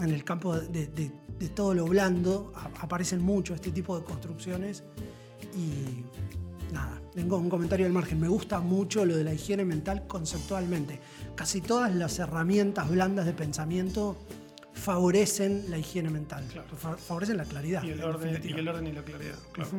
en 0.00 0.10
el 0.10 0.24
campo 0.24 0.56
de, 0.58 0.86
de- 0.86 1.12
de 1.38 1.48
todo 1.50 1.74
lo 1.74 1.84
blando 1.86 2.52
a- 2.56 2.82
aparecen 2.82 3.20
mucho 3.22 3.54
este 3.54 3.70
tipo 3.70 3.98
de 3.98 4.04
construcciones 4.04 4.84
y 5.54 6.04
tengo 7.16 7.38
un 7.38 7.48
comentario 7.48 7.86
al 7.86 7.92
margen. 7.92 8.20
Me 8.20 8.28
gusta 8.28 8.60
mucho 8.60 9.06
lo 9.06 9.16
de 9.16 9.24
la 9.24 9.32
higiene 9.32 9.64
mental 9.64 10.06
conceptualmente. 10.06 11.00
Casi 11.34 11.62
todas 11.62 11.94
las 11.94 12.18
herramientas 12.18 12.90
blandas 12.90 13.24
de 13.24 13.32
pensamiento 13.32 14.18
favorecen 14.74 15.64
la 15.70 15.78
higiene 15.78 16.10
mental, 16.10 16.44
Claro. 16.52 16.68
favorecen 16.98 17.38
la 17.38 17.44
claridad. 17.46 17.82
Y 17.82 17.88
el, 17.92 18.00
en 18.00 18.04
orden, 18.04 18.28
y 18.28 18.32
definitiva. 18.34 18.60
el 18.60 18.68
orden 18.68 18.86
y 18.88 18.92
la 18.92 19.02
claridad. 19.02 19.34
Claro. 19.52 19.70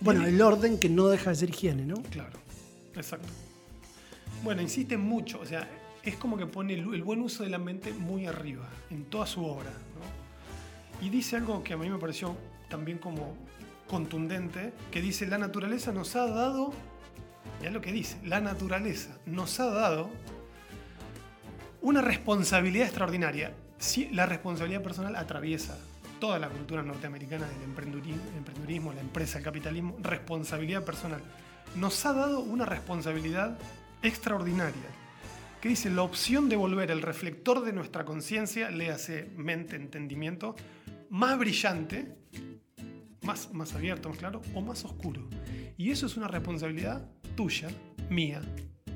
Bueno, 0.00 0.26
el 0.26 0.42
orden 0.42 0.78
que 0.80 0.88
no 0.88 1.06
deja 1.06 1.30
de 1.30 1.36
ser 1.36 1.50
higiene, 1.50 1.84
¿no? 1.86 1.94
Claro, 2.10 2.40
exacto. 2.96 3.28
Bueno, 4.42 4.60
insiste 4.60 4.96
mucho, 4.96 5.38
o 5.40 5.46
sea, 5.46 5.68
es 6.02 6.16
como 6.16 6.36
que 6.36 6.46
pone 6.46 6.74
el, 6.74 6.92
el 6.92 7.04
buen 7.04 7.20
uso 7.20 7.44
de 7.44 7.50
la 7.50 7.58
mente 7.58 7.92
muy 7.92 8.26
arriba, 8.26 8.68
en 8.90 9.04
toda 9.04 9.26
su 9.26 9.44
obra. 9.44 9.70
¿no? 9.70 11.06
Y 11.06 11.08
dice 11.10 11.36
algo 11.36 11.62
que 11.62 11.74
a 11.74 11.76
mí 11.76 11.88
me 11.88 11.98
pareció 11.98 12.36
también 12.68 12.98
como 12.98 13.36
contundente, 13.90 14.72
que 14.92 15.02
dice, 15.02 15.26
la 15.26 15.36
naturaleza 15.36 15.90
nos 15.90 16.14
ha 16.14 16.26
dado, 16.26 16.72
ya 17.60 17.70
lo 17.70 17.80
que 17.80 17.90
dice, 17.90 18.18
la 18.24 18.40
naturaleza 18.40 19.18
nos 19.26 19.58
ha 19.58 19.66
dado 19.66 20.08
una 21.82 22.00
responsabilidad 22.00 22.86
extraordinaria. 22.86 23.52
Sí, 23.78 24.08
la 24.12 24.26
responsabilidad 24.26 24.82
personal 24.82 25.16
atraviesa 25.16 25.76
toda 26.20 26.38
la 26.38 26.48
cultura 26.48 26.84
norteamericana 26.84 27.48
del 27.48 27.62
emprendurismo, 27.62 28.22
emprendurismo, 28.36 28.92
la 28.92 29.00
empresa, 29.00 29.38
el 29.38 29.44
capitalismo, 29.44 29.96
responsabilidad 30.00 30.84
personal. 30.84 31.20
Nos 31.74 32.06
ha 32.06 32.12
dado 32.12 32.40
una 32.40 32.66
responsabilidad 32.66 33.58
extraordinaria, 34.02 34.88
que 35.60 35.68
dice 35.68 35.90
la 35.90 36.02
opción 36.02 36.48
de 36.48 36.54
volver 36.54 36.92
el 36.92 37.02
reflector 37.02 37.64
de 37.64 37.72
nuestra 37.72 38.04
conciencia, 38.04 38.70
le 38.70 38.90
hace 38.90 39.30
mente, 39.36 39.74
entendimiento, 39.74 40.54
más 41.08 41.36
brillante, 41.38 42.19
más, 43.30 43.52
más 43.52 43.74
abierto, 43.74 44.08
más 44.08 44.18
claro, 44.18 44.42
o 44.54 44.60
más 44.60 44.84
oscuro. 44.84 45.28
Y 45.76 45.90
eso 45.90 46.06
es 46.06 46.16
una 46.16 46.26
responsabilidad 46.26 47.08
tuya, 47.36 47.68
mía, 48.08 48.40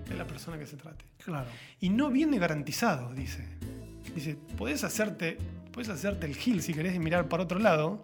de 0.08 0.14
la 0.16 0.26
persona 0.26 0.58
que 0.58 0.66
se 0.66 0.76
trate. 0.76 1.04
Claro. 1.24 1.48
Y 1.78 1.88
no 1.90 2.10
viene 2.10 2.38
garantizado, 2.38 3.14
dice. 3.14 3.46
Dice, 4.14 4.36
podés 4.58 4.82
hacerte, 4.84 5.38
podés 5.72 5.88
hacerte 5.88 6.26
el 6.26 6.34
gil 6.36 6.62
si 6.62 6.74
querés 6.74 6.94
y 6.94 6.98
mirar 6.98 7.28
para 7.28 7.44
otro 7.44 7.58
lado, 7.58 8.02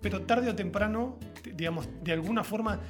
pero 0.00 0.22
tarde 0.22 0.48
o 0.48 0.54
temprano, 0.54 1.18
te- 1.42 1.52
digamos, 1.52 1.88
de 2.02 2.12
alguna 2.12 2.44
forma, 2.44 2.80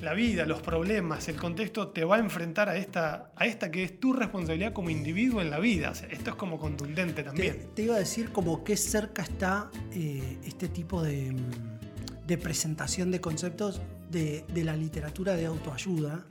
la 0.00 0.12
vida, 0.14 0.44
los 0.46 0.60
problemas, 0.60 1.28
el 1.28 1.36
contexto 1.36 1.88
te 1.88 2.04
va 2.04 2.16
a 2.16 2.18
enfrentar 2.18 2.68
a 2.68 2.76
esta, 2.76 3.32
a 3.34 3.46
esta 3.46 3.70
que 3.70 3.82
es 3.84 3.98
tu 3.98 4.12
responsabilidad 4.12 4.72
como 4.72 4.90
individuo 4.90 5.40
en 5.40 5.50
la 5.50 5.58
vida. 5.58 5.90
O 5.90 5.94
sea, 5.94 6.08
esto 6.08 6.30
es 6.30 6.36
como 6.36 6.58
contundente 6.58 7.22
Te, 7.22 7.24
también. 7.24 7.68
te 7.74 7.82
iba 7.82 7.96
a 7.96 7.98
decir 7.98 8.30
como 8.30 8.62
qué 8.64 8.76
cerca 8.76 9.22
está 9.22 9.70
eh, 9.92 10.38
este 10.44 10.68
tipo 10.68 11.02
de, 11.02 11.32
mm, 11.32 12.26
de 12.26 12.38
presentación 12.38 13.10
de 13.10 13.20
conceptos 13.20 13.80
de, 14.10 14.44
de 14.52 14.64
la 14.64 14.76
literatura 14.76 15.34
de 15.34 15.46
autoayuda, 15.46 16.26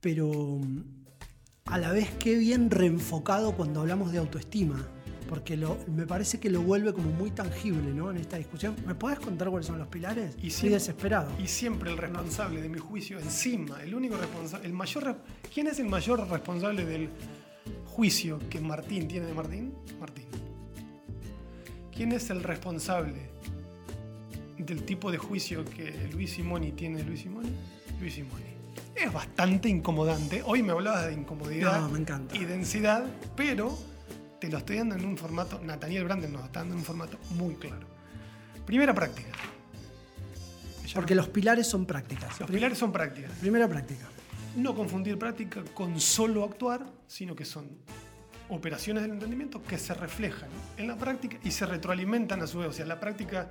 pero 0.00 0.28
mm, 0.32 0.82
a 1.66 1.78
la 1.78 1.92
vez 1.92 2.10
qué 2.18 2.36
bien 2.36 2.70
reenfocado 2.70 3.56
cuando 3.56 3.80
hablamos 3.80 4.12
de 4.12 4.18
autoestima, 4.18 4.86
porque 5.28 5.56
lo- 5.56 5.78
me 5.86 6.06
parece 6.06 6.38
que 6.38 6.50
lo 6.50 6.60
vuelve 6.62 6.92
como 6.92 7.10
muy 7.10 7.30
tangible 7.30 7.92
¿no? 7.92 8.10
en 8.10 8.18
esta 8.18 8.36
discusión. 8.36 8.76
¿Me 8.86 8.94
podés 8.94 9.18
contar 9.18 9.48
cuáles 9.50 9.66
son 9.66 9.78
los 9.78 9.88
pilares? 9.88 10.34
Y 10.42 10.48
Estoy 10.48 10.68
desesperado. 10.70 11.30
Y 11.42 11.46
siempre 11.48 11.90
el 11.90 11.96
responsable 11.96 12.60
de 12.60 12.68
mi 12.68 12.78
juicio, 12.78 13.18
encima, 13.18 13.82
el 13.82 13.94
único 13.94 14.16
responsable, 14.16 14.66
el 14.66 14.72
mayor, 14.72 15.16
¿quién 15.52 15.66
es 15.68 15.78
el 15.80 15.86
mayor 15.86 16.28
responsable 16.28 16.84
del 16.84 17.08
juicio 17.86 18.38
que 18.50 18.60
Martín 18.60 19.08
tiene 19.08 19.26
de 19.26 19.34
Martín? 19.34 19.72
Martín. 20.00 20.24
¿Quién 21.94 22.12
es 22.12 22.28
el 22.30 22.42
responsable 22.42 23.30
del 24.58 24.84
tipo 24.84 25.10
de 25.10 25.18
juicio 25.18 25.64
que 25.64 26.08
Luis 26.12 26.32
Simoni 26.32 26.72
tiene 26.72 26.98
de 26.98 27.04
Luis 27.04 27.20
Simoni? 27.20 27.50
Luis 28.00 28.14
Simoni. 28.14 28.42
Es 28.94 29.12
bastante 29.12 29.68
incomodante. 29.68 30.42
Hoy 30.44 30.62
me 30.62 30.72
hablabas 30.72 31.06
de 31.06 31.14
incomodidad 31.14 31.80
No, 31.82 31.88
me 31.90 31.98
encanta. 31.98 32.36
y 32.36 32.44
densidad, 32.44 33.04
pero 33.36 33.76
te 34.46 34.52
lo 34.52 34.58
estoy 34.58 34.76
dando 34.76 34.94
en 34.94 35.04
un 35.04 35.16
formato, 35.16 35.58
Nathaniel 35.62 36.04
Branden 36.04 36.32
nos 36.32 36.44
está 36.44 36.60
dando 36.60 36.74
en 36.74 36.80
un 36.80 36.84
formato 36.84 37.18
muy 37.30 37.54
claro. 37.54 37.86
Primera 38.66 38.94
práctica. 38.94 39.30
Porque 40.94 41.14
los 41.14 41.28
pilares 41.28 41.66
son 41.66 41.86
prácticas. 41.86 42.38
los 42.40 42.50
pilares 42.50 42.78
son 42.78 42.92
prácticas. 42.92 43.32
Primera 43.40 43.68
práctica. 43.68 44.06
No 44.56 44.74
confundir 44.74 45.18
práctica 45.18 45.62
con 45.74 45.98
solo 46.00 46.44
actuar, 46.44 46.84
sino 47.06 47.34
que 47.34 47.44
son 47.44 47.68
operaciones 48.48 49.02
del 49.02 49.12
entendimiento 49.12 49.62
que 49.62 49.78
se 49.78 49.94
reflejan 49.94 50.48
en 50.76 50.86
la 50.86 50.96
práctica 50.96 51.38
y 51.42 51.50
se 51.50 51.66
retroalimentan 51.66 52.42
a 52.42 52.46
su 52.46 52.58
vez. 52.58 52.68
O 52.68 52.72
sea, 52.72 52.86
la 52.86 53.00
práctica 53.00 53.50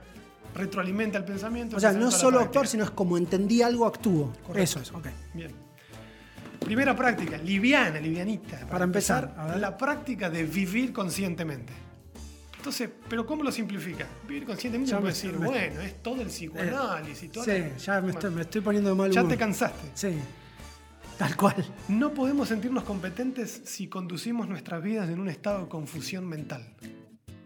retroalimenta 0.56 1.18
el 1.18 1.26
pensamiento. 1.26 1.78
O 1.78 1.80
sea, 1.80 1.92
no 1.92 2.12
solo 2.12 2.40
actuar, 2.40 2.68
sino 2.68 2.84
es 2.84 2.92
como 2.92 3.18
entendí 3.18 3.62
algo, 3.62 3.86
actúo. 3.86 4.32
Correcto. 4.46 4.62
Eso 4.62 4.80
es, 4.80 4.92
ok. 4.92 5.08
Bien. 5.34 5.63
Primera 6.66 6.96
práctica, 6.96 7.38
liviana, 7.38 8.00
livianita. 8.00 8.66
Para 8.68 8.86
empezar, 8.86 9.34
a 9.38 9.48
ver. 9.48 9.60
la 9.60 9.78
práctica 9.78 10.30
de 10.30 10.44
vivir 10.44 10.94
conscientemente. 10.94 11.74
Entonces, 12.58 12.90
¿pero 13.10 13.26
cómo 13.26 13.44
lo 13.44 13.52
simplifica? 13.52 14.08
Vivir 14.28 14.46
conscientemente 14.46 14.96
puede 14.96 15.08
decir, 15.08 15.34
me- 15.38 15.46
bueno, 15.48 15.82
es 15.82 16.02
todo 16.02 16.22
el 16.22 16.28
psicoanálisis, 16.28 17.32
todo 17.32 17.44
Sí, 17.44 17.52
ya 17.78 18.00
me 18.00 18.12
estoy, 18.12 18.32
me 18.32 18.42
estoy 18.42 18.62
poniendo 18.62 18.90
de 18.90 18.96
mal 18.96 19.12
Ya 19.12 19.28
te 19.28 19.36
cansaste. 19.38 19.90
Sí, 19.94 20.14
tal 21.18 21.36
cual. 21.36 21.56
No 21.90 22.14
podemos 22.14 22.48
sentirnos 22.48 22.86
competentes 22.86 23.62
si 23.66 23.90
conducimos 23.90 24.48
nuestras 24.48 24.82
vidas 24.82 25.10
en 25.10 25.20
un 25.20 25.28
estado 25.28 25.64
de 25.64 25.68
confusión 25.68 26.26
mental. 26.26 26.66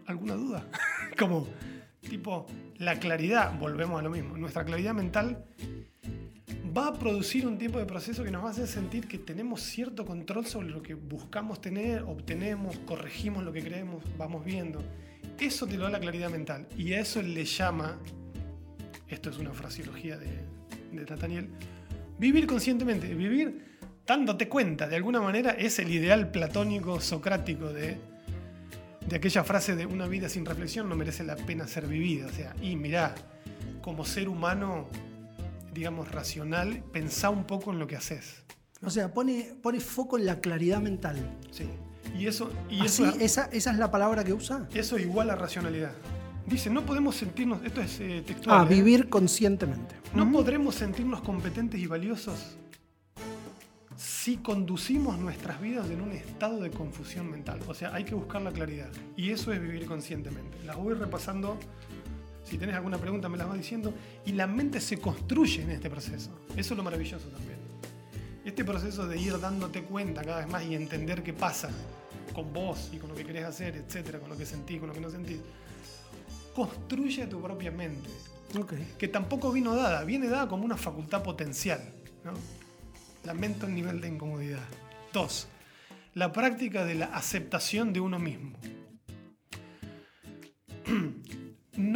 ¿Alguna 0.06 0.34
duda? 0.34 0.64
Como, 1.18 1.48
tipo, 2.08 2.46
la 2.76 3.00
claridad, 3.00 3.58
volvemos 3.58 3.98
a 3.98 4.02
lo 4.04 4.10
mismo, 4.10 4.36
nuestra 4.36 4.64
claridad 4.64 4.94
mental 4.94 5.44
va 6.76 6.88
a 6.88 6.92
producir 6.92 7.46
un 7.46 7.58
tipo 7.58 7.78
de 7.78 7.86
proceso 7.86 8.24
que 8.24 8.30
nos 8.30 8.42
va 8.42 8.48
a 8.48 8.50
hacer 8.50 8.66
sentir 8.66 9.06
que 9.06 9.18
tenemos 9.18 9.62
cierto 9.62 10.04
control 10.04 10.46
sobre 10.46 10.68
lo 10.68 10.82
que 10.82 10.94
buscamos 10.94 11.60
tener, 11.60 12.02
obtenemos, 12.02 12.78
corregimos 12.80 13.44
lo 13.44 13.52
que 13.52 13.62
creemos, 13.62 14.02
vamos 14.16 14.44
viendo. 14.44 14.82
Eso 15.38 15.66
te 15.66 15.76
lo 15.76 15.84
da 15.84 15.90
la 15.90 16.00
claridad 16.00 16.30
mental 16.30 16.66
y 16.76 16.92
a 16.92 17.00
eso 17.00 17.22
le 17.22 17.44
llama, 17.44 17.98
esto 19.08 19.30
es 19.30 19.38
una 19.38 19.52
fraseología 19.52 20.16
de, 20.16 20.44
de 20.92 21.04
Nathaniel, 21.04 21.48
vivir 22.18 22.46
conscientemente, 22.46 23.14
vivir 23.14 23.78
dándote 24.06 24.48
cuenta, 24.48 24.88
de 24.88 24.96
alguna 24.96 25.20
manera 25.20 25.50
es 25.50 25.78
el 25.78 25.90
ideal 25.90 26.30
platónico 26.30 27.00
socrático 27.00 27.72
de, 27.72 27.98
de 29.08 29.16
aquella 29.16 29.44
frase 29.44 29.76
de 29.76 29.86
una 29.86 30.06
vida 30.06 30.28
sin 30.28 30.44
reflexión 30.44 30.88
no 30.88 30.96
merece 30.96 31.24
la 31.24 31.36
pena 31.36 31.66
ser 31.66 31.86
vivida. 31.86 32.26
O 32.26 32.30
sea, 32.30 32.54
y 32.60 32.76
mirá, 32.76 33.14
como 33.80 34.04
ser 34.04 34.28
humano, 34.28 34.88
digamos, 35.78 36.10
racional, 36.10 36.82
pensá 36.92 37.30
un 37.30 37.44
poco 37.44 37.72
en 37.72 37.78
lo 37.78 37.86
que 37.86 37.94
haces. 37.94 38.42
O 38.82 38.90
sea, 38.90 39.14
pone, 39.14 39.54
pone 39.62 39.78
foco 39.78 40.18
en 40.18 40.26
la 40.26 40.40
claridad 40.40 40.80
mental. 40.80 41.38
Sí. 41.52 41.68
Y 42.18 42.26
eso, 42.26 42.50
y 42.68 42.80
Así, 42.80 43.04
eso, 43.04 43.16
esa, 43.20 43.44
esa 43.52 43.70
es 43.70 43.78
la 43.78 43.88
palabra 43.88 44.24
que 44.24 44.32
usa. 44.32 44.66
eso 44.74 44.96
es 44.96 45.04
igual 45.04 45.30
a 45.30 45.36
racionalidad. 45.36 45.92
Dice, 46.46 46.68
no 46.68 46.84
podemos 46.84 47.14
sentirnos, 47.14 47.64
esto 47.64 47.80
es 47.80 48.00
eh, 48.00 48.24
textual. 48.26 48.60
Ah, 48.60 48.64
¿eh? 48.64 48.74
vivir 48.74 49.08
conscientemente. 49.08 49.94
No 50.14 50.30
podremos 50.32 50.74
sentirnos 50.74 51.20
competentes 51.20 51.78
y 51.78 51.86
valiosos 51.86 52.56
si 53.96 54.36
conducimos 54.36 55.18
nuestras 55.18 55.60
vidas 55.60 55.90
en 55.90 56.00
un 56.00 56.12
estado 56.12 56.60
de 56.60 56.70
confusión 56.70 57.30
mental. 57.30 57.60
O 57.68 57.74
sea, 57.74 57.94
hay 57.94 58.04
que 58.04 58.14
buscar 58.14 58.42
la 58.42 58.52
claridad. 58.52 58.88
Y 59.16 59.30
eso 59.30 59.52
es 59.52 59.60
vivir 59.60 59.86
conscientemente. 59.86 60.56
Las 60.64 60.76
voy 60.76 60.94
repasando. 60.94 61.58
Si 62.48 62.58
tenés 62.58 62.74
alguna 62.76 62.98
pregunta, 62.98 63.28
me 63.28 63.36
las 63.36 63.48
vas 63.48 63.58
diciendo. 63.58 63.92
Y 64.24 64.32
la 64.32 64.46
mente 64.46 64.80
se 64.80 64.98
construye 64.98 65.62
en 65.62 65.70
este 65.70 65.90
proceso. 65.90 66.30
Eso 66.56 66.74
es 66.74 66.76
lo 66.76 66.82
maravilloso 66.82 67.28
también. 67.28 67.58
Este 68.44 68.64
proceso 68.64 69.06
de 69.06 69.18
ir 69.18 69.38
dándote 69.38 69.82
cuenta 69.82 70.22
cada 70.22 70.38
vez 70.38 70.48
más 70.48 70.64
y 70.64 70.74
entender 70.74 71.22
qué 71.22 71.34
pasa 71.34 71.68
con 72.32 72.52
vos 72.52 72.90
y 72.92 72.98
con 72.98 73.10
lo 73.10 73.16
que 73.16 73.24
querés 73.24 73.44
hacer, 73.44 73.76
etcétera, 73.76 74.18
con 74.18 74.30
lo 74.30 74.36
que 74.36 74.46
sentís, 74.46 74.78
con 74.78 74.88
lo 74.88 74.94
que 74.94 75.00
no 75.00 75.10
sentís, 75.10 75.38
construye 76.54 77.26
tu 77.26 77.42
propia 77.42 77.70
mente 77.70 78.08
que 78.98 79.08
tampoco 79.08 79.52
vino 79.52 79.74
dada, 79.74 80.04
viene 80.04 80.28
dada 80.28 80.48
como 80.48 80.64
una 80.64 80.76
facultad 80.76 81.22
potencial. 81.22 81.80
¿no? 82.24 82.32
Lamento 83.24 83.66
el 83.66 83.74
nivel 83.74 84.00
de 84.00 84.08
incomodidad. 84.08 84.64
Dos, 85.12 85.48
la 86.14 86.32
práctica 86.32 86.84
de 86.84 86.94
la 86.94 87.06
aceptación 87.06 87.92
de 87.92 88.00
uno 88.00 88.18
mismo. 88.18 88.52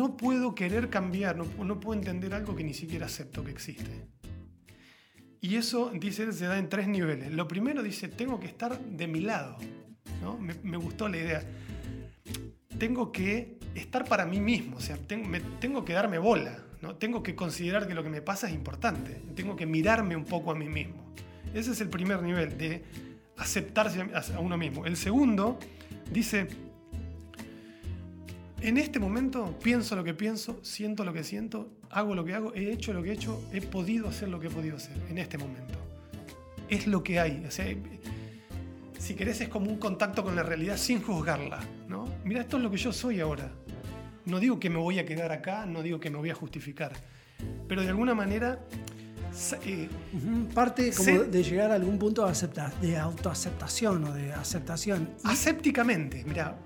No 0.02 0.16
puedo 0.16 0.52
querer 0.56 0.90
cambiar, 0.90 1.36
no, 1.36 1.44
no 1.64 1.78
puedo 1.78 1.96
entender 1.96 2.34
algo 2.34 2.56
que 2.56 2.64
ni 2.64 2.74
siquiera 2.74 3.06
acepto 3.06 3.44
que 3.44 3.52
existe. 3.52 4.08
Y 5.40 5.54
eso, 5.54 5.92
dice 5.94 6.24
él, 6.24 6.32
se 6.32 6.46
da 6.46 6.58
en 6.58 6.68
tres 6.68 6.88
niveles. 6.88 7.32
Lo 7.32 7.46
primero 7.46 7.84
dice, 7.84 8.08
tengo 8.08 8.40
que 8.40 8.46
estar 8.48 8.76
de 8.80 9.06
mi 9.06 9.20
lado. 9.20 9.58
¿no? 10.20 10.36
Me, 10.38 10.54
me 10.64 10.76
gustó 10.76 11.08
la 11.08 11.18
idea 11.18 11.42
tengo 12.78 13.12
que 13.12 13.58
estar 13.76 14.04
para 14.06 14.26
mí 14.26 14.40
mismo, 14.40 14.78
o 14.78 14.80
sea, 14.80 14.96
ten- 14.96 15.30
me- 15.30 15.38
tengo 15.60 15.84
que 15.84 15.92
darme 15.92 16.18
bola, 16.18 16.64
¿no? 16.80 16.96
tengo 16.96 17.22
que 17.22 17.36
considerar 17.36 17.86
que 17.86 17.94
lo 17.94 18.02
que 18.02 18.08
me 18.10 18.22
pasa 18.22 18.48
es 18.48 18.54
importante, 18.54 19.22
tengo 19.36 19.54
que 19.54 19.66
mirarme 19.66 20.16
un 20.16 20.24
poco 20.24 20.50
a 20.50 20.56
mí 20.56 20.68
mismo. 20.68 21.14
Ese 21.54 21.70
es 21.70 21.80
el 21.80 21.88
primer 21.88 22.22
nivel 22.22 22.58
de 22.58 22.82
aceptarse 23.36 24.00
a 24.34 24.40
uno 24.40 24.56
mismo. 24.58 24.84
El 24.84 24.96
segundo 24.96 25.60
dice, 26.10 26.48
en 28.62 28.78
este 28.78 28.98
momento 28.98 29.58
pienso 29.62 29.96
lo 29.96 30.04
que 30.04 30.14
pienso, 30.14 30.58
siento 30.62 31.04
lo 31.04 31.12
que 31.12 31.24
siento, 31.24 31.68
hago 31.90 32.14
lo 32.14 32.24
que 32.24 32.34
hago, 32.34 32.54
he 32.54 32.72
hecho 32.72 32.92
lo 32.92 33.02
que 33.02 33.10
he 33.10 33.12
hecho, 33.14 33.42
he 33.52 33.60
podido 33.60 34.08
hacer 34.08 34.28
lo 34.28 34.38
que 34.40 34.46
he 34.46 34.50
podido 34.50 34.76
hacer 34.76 34.96
en 35.10 35.18
este 35.18 35.36
momento. 35.38 35.78
Es 36.68 36.86
lo 36.86 37.02
que 37.02 37.20
hay. 37.20 37.44
O 37.46 37.50
sea, 37.50 37.66
si 38.98 39.14
querés, 39.14 39.40
es 39.40 39.48
como 39.48 39.68
un 39.70 39.78
contacto 39.78 40.22
con 40.24 40.34
la 40.36 40.42
realidad 40.42 40.76
sin 40.76 41.02
juzgarla. 41.02 41.60
¿no? 41.88 42.08
Mira, 42.24 42.40
esto 42.42 42.56
es 42.56 42.62
lo 42.62 42.70
que 42.70 42.76
yo 42.78 42.92
soy 42.92 43.20
ahora. 43.20 43.50
No 44.24 44.38
digo 44.38 44.58
que 44.60 44.70
me 44.70 44.78
voy 44.78 44.98
a 45.00 45.04
quedar 45.04 45.32
acá, 45.32 45.66
no 45.66 45.82
digo 45.82 45.98
que 46.00 46.08
me 46.08 46.16
voy 46.18 46.30
a 46.30 46.34
justificar. 46.34 46.92
Pero 47.68 47.82
de 47.82 47.88
alguna 47.88 48.14
manera, 48.14 48.60
eh, 49.66 49.88
Parte 50.54 50.92
como 50.92 51.22
de 51.24 51.42
llegar 51.42 51.72
a 51.72 51.74
algún 51.74 51.98
punto 51.98 52.24
de, 52.24 52.30
acepta- 52.30 52.72
de 52.80 52.96
autoaceptación 52.96 54.04
o 54.04 54.12
de 54.14 54.32
aceptación. 54.32 55.08
Asépticamente, 55.24 56.22
mira, 56.26 56.56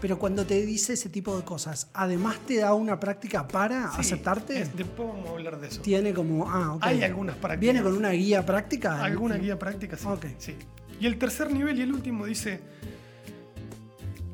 pero 0.00 0.18
cuando 0.18 0.44
te 0.44 0.64
dice 0.66 0.92
ese 0.94 1.08
tipo 1.08 1.36
de 1.36 1.44
cosas, 1.44 1.88
además 1.94 2.38
te 2.46 2.56
da 2.58 2.74
una 2.74 3.00
práctica 3.00 3.46
para 3.48 3.90
sí, 3.92 3.96
aceptarte. 4.00 4.60
es- 4.62 4.76
después 4.76 5.08
vamos 5.08 5.26
a 5.28 5.30
hablar 5.32 5.60
de 5.60 5.68
eso. 5.68 5.80
Tiene 5.80 6.12
como, 6.12 6.48
ah, 6.50 6.74
ok. 6.74 6.82
Hay 6.84 7.02
algunas 7.02 7.36
prácticas. 7.36 7.60
¿Viene 7.60 7.82
con 7.82 7.96
una 7.96 8.10
guía 8.10 8.44
práctica? 8.44 9.02
Alguna 9.02 9.36
guía 9.36 9.58
práctica, 9.58 9.96
sí. 9.96 10.06
Ok. 10.06 10.26
sí. 10.38 10.54
Y 11.00 11.06
el 11.06 11.18
tercer 11.18 11.50
nivel 11.52 11.78
y 11.78 11.82
el 11.82 11.92
último 11.92 12.26
dice, 12.26 12.60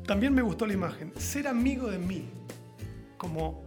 también 0.05 0.33
me 0.33 0.41
gustó 0.41 0.65
la 0.65 0.73
imagen, 0.73 1.13
ser 1.17 1.47
amigo 1.47 1.89
de 1.89 1.97
mí, 1.97 2.29
como 3.17 3.63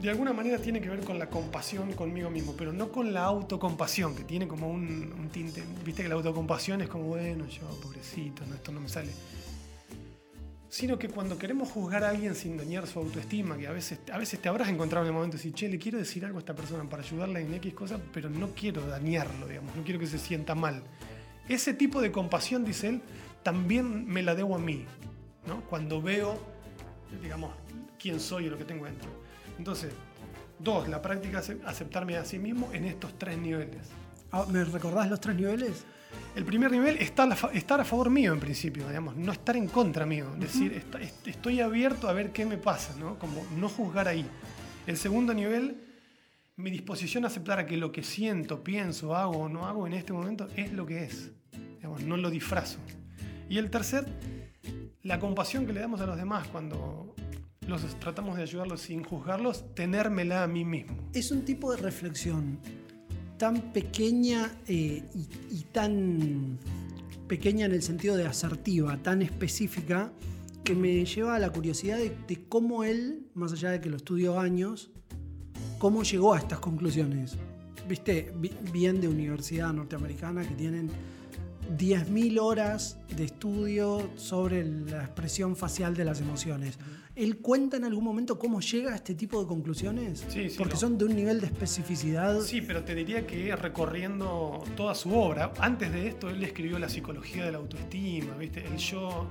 de 0.00 0.10
alguna 0.10 0.32
manera 0.32 0.58
tiene 0.58 0.80
que 0.80 0.88
ver 0.88 1.00
con 1.00 1.18
la 1.18 1.28
compasión 1.28 1.92
conmigo 1.94 2.30
mismo, 2.30 2.54
pero 2.56 2.72
no 2.72 2.92
con 2.92 3.12
la 3.12 3.24
autocompasión, 3.24 4.14
que 4.14 4.22
tiene 4.22 4.46
como 4.46 4.70
un, 4.70 5.12
un 5.18 5.28
tinte, 5.30 5.64
viste 5.84 6.02
que 6.02 6.08
la 6.08 6.14
autocompasión 6.14 6.80
es 6.82 6.88
como, 6.88 7.04
bueno, 7.06 7.46
yo, 7.48 7.62
pobrecito, 7.82 8.44
no, 8.46 8.54
esto 8.54 8.70
no 8.70 8.80
me 8.80 8.88
sale. 8.88 9.10
Sino 10.68 10.98
que 10.98 11.08
cuando 11.08 11.38
queremos 11.38 11.70
juzgar 11.70 12.04
a 12.04 12.10
alguien 12.10 12.34
sin 12.34 12.56
dañar 12.56 12.86
su 12.86 12.98
autoestima, 12.98 13.56
que 13.56 13.66
a 13.66 13.72
veces, 13.72 14.00
a 14.12 14.18
veces 14.18 14.40
te 14.40 14.48
habrás 14.48 14.68
encontrado 14.68 15.06
en 15.06 15.08
el 15.08 15.14
momento 15.14 15.36
de 15.36 15.42
decir, 15.42 15.54
che, 15.54 15.68
le 15.68 15.78
quiero 15.78 15.98
decir 15.98 16.24
algo 16.24 16.38
a 16.38 16.40
esta 16.40 16.54
persona 16.54 16.88
para 16.88 17.02
ayudarla 17.02 17.40
en 17.40 17.54
X 17.54 17.72
cosa, 17.74 17.98
pero 18.12 18.28
no 18.28 18.50
quiero 18.54 18.86
dañarlo, 18.86 19.48
digamos, 19.48 19.74
no 19.74 19.82
quiero 19.82 19.98
que 19.98 20.06
se 20.06 20.18
sienta 20.18 20.54
mal. 20.54 20.82
Ese 21.48 21.72
tipo 21.72 22.02
de 22.02 22.12
compasión, 22.12 22.64
dice 22.64 22.88
él, 22.88 23.02
también 23.42 24.06
me 24.06 24.22
la 24.22 24.34
debo 24.34 24.56
a 24.56 24.58
mí, 24.58 24.84
¿no? 25.46 25.62
Cuando 25.62 26.02
veo, 26.02 26.38
digamos, 27.22 27.54
quién 27.98 28.20
soy 28.20 28.46
y 28.46 28.50
lo 28.50 28.58
que 28.58 28.64
tengo 28.64 28.84
dentro. 28.84 29.08
Entonces, 29.56 29.94
dos, 30.58 30.88
la 30.88 31.00
práctica 31.00 31.40
de 31.40 31.58
aceptarme 31.64 32.16
a 32.16 32.24
sí 32.24 32.38
mismo 32.38 32.70
en 32.74 32.84
estos 32.84 33.18
tres 33.18 33.38
niveles. 33.38 33.88
Ah, 34.30 34.44
¿Me 34.50 34.62
recordás 34.64 35.08
los 35.08 35.20
tres 35.20 35.36
niveles? 35.36 35.84
El 36.36 36.44
primer 36.44 36.70
nivel 36.70 36.96
está 36.98 37.28
estar 37.52 37.80
a 37.80 37.84
favor 37.84 38.10
mío 38.10 38.32
en 38.32 38.38
principio, 38.40 38.86
digamos, 38.86 39.16
no 39.16 39.32
estar 39.32 39.56
en 39.56 39.66
contra 39.66 40.06
mío, 40.06 40.26
decir, 40.38 40.72
está- 40.72 41.00
est- 41.00 41.26
estoy 41.26 41.60
abierto 41.60 42.08
a 42.08 42.12
ver 42.12 42.30
qué 42.30 42.46
me 42.46 42.58
pasa, 42.58 42.94
¿no? 42.98 43.18
Como 43.18 43.44
no 43.56 43.68
juzgar 43.68 44.06
ahí. 44.06 44.24
El 44.86 44.96
segundo 44.96 45.34
nivel, 45.34 45.76
mi 46.56 46.70
disposición 46.70 47.24
a 47.24 47.26
aceptar 47.28 47.58
a 47.58 47.66
que 47.66 47.76
lo 47.76 47.90
que 47.90 48.02
siento, 48.04 48.62
pienso, 48.62 49.16
hago 49.16 49.36
o 49.38 49.48
no 49.48 49.66
hago 49.66 49.86
en 49.86 49.94
este 49.94 50.12
momento 50.12 50.48
es 50.56 50.72
lo 50.72 50.86
que 50.86 51.04
es, 51.04 51.32
digamos, 51.76 52.02
no 52.02 52.16
lo 52.16 52.30
disfrazo. 52.30 52.78
Y 53.48 53.58
el 53.58 53.70
tercer, 53.70 54.06
la 55.02 55.18
compasión 55.18 55.66
que 55.66 55.72
le 55.72 55.80
damos 55.80 56.00
a 56.00 56.06
los 56.06 56.16
demás 56.16 56.46
cuando 56.48 57.14
los 57.66 57.82
tratamos 57.98 58.36
de 58.36 58.42
ayudarlos 58.44 58.80
sin 58.82 59.02
juzgarlos, 59.02 59.74
tenérmela 59.74 60.42
a 60.44 60.46
mí 60.46 60.64
mismo. 60.64 60.96
Es 61.14 61.30
un 61.32 61.44
tipo 61.44 61.70
de 61.72 61.78
reflexión 61.82 62.60
tan 63.38 63.72
pequeña 63.72 64.50
eh, 64.66 65.02
y, 65.52 65.62
tan 65.72 66.58
pequeña 67.28 67.66
en 67.66 67.72
el 67.72 67.82
sentido 67.82 68.16
de 68.16 68.26
asertiva, 68.26 68.96
tan 69.02 69.22
específica, 69.22 70.12
que 70.64 70.74
me 70.74 71.04
lleva 71.04 71.36
a 71.36 71.38
la 71.38 71.50
curiosidad 71.50 71.96
de, 71.98 72.14
de 72.26 72.44
cómo 72.48 72.84
él, 72.84 73.26
más 73.34 73.52
allá 73.52 73.70
de 73.70 73.80
que 73.80 73.88
lo 73.88 73.96
estudió 73.96 74.38
años, 74.40 74.90
cómo 75.78 76.02
llegó 76.02 76.34
a 76.34 76.38
estas 76.38 76.58
conclusiones. 76.58 77.36
Viste, 77.88 78.32
Vi- 78.38 78.52
bien 78.72 79.00
de 79.00 79.08
universidad 79.08 79.72
norteamericana 79.72 80.46
que 80.46 80.54
tienen 80.54 80.90
10.000 81.76 82.38
horas 82.40 82.98
de 83.14 83.24
estudio 83.24 84.10
sobre 84.16 84.64
la 84.64 85.04
expresión 85.04 85.56
facial 85.56 85.94
de 85.94 86.04
las 86.04 86.20
emociones. 86.20 86.78
¿Él 87.14 87.38
cuenta 87.38 87.76
en 87.76 87.84
algún 87.84 88.04
momento 88.04 88.38
cómo 88.38 88.60
llega 88.60 88.92
a 88.92 88.94
este 88.94 89.14
tipo 89.14 89.40
de 89.40 89.48
conclusiones? 89.48 90.24
Sí, 90.28 90.50
sí, 90.50 90.56
Porque 90.56 90.76
son 90.76 90.96
de 90.96 91.04
un 91.04 91.16
nivel 91.16 91.40
de 91.40 91.46
especificidad. 91.46 92.40
Sí, 92.40 92.60
pero 92.62 92.84
te 92.84 92.94
diría 92.94 93.26
que 93.26 93.54
recorriendo 93.56 94.62
toda 94.76 94.94
su 94.94 95.12
obra, 95.12 95.52
antes 95.58 95.92
de 95.92 96.06
esto 96.06 96.30
él 96.30 96.42
escribió 96.44 96.78
La 96.78 96.88
psicología 96.88 97.44
de 97.44 97.52
la 97.52 97.58
autoestima, 97.58 98.36
¿viste? 98.36 98.64
El 98.64 98.76
yo 98.76 99.26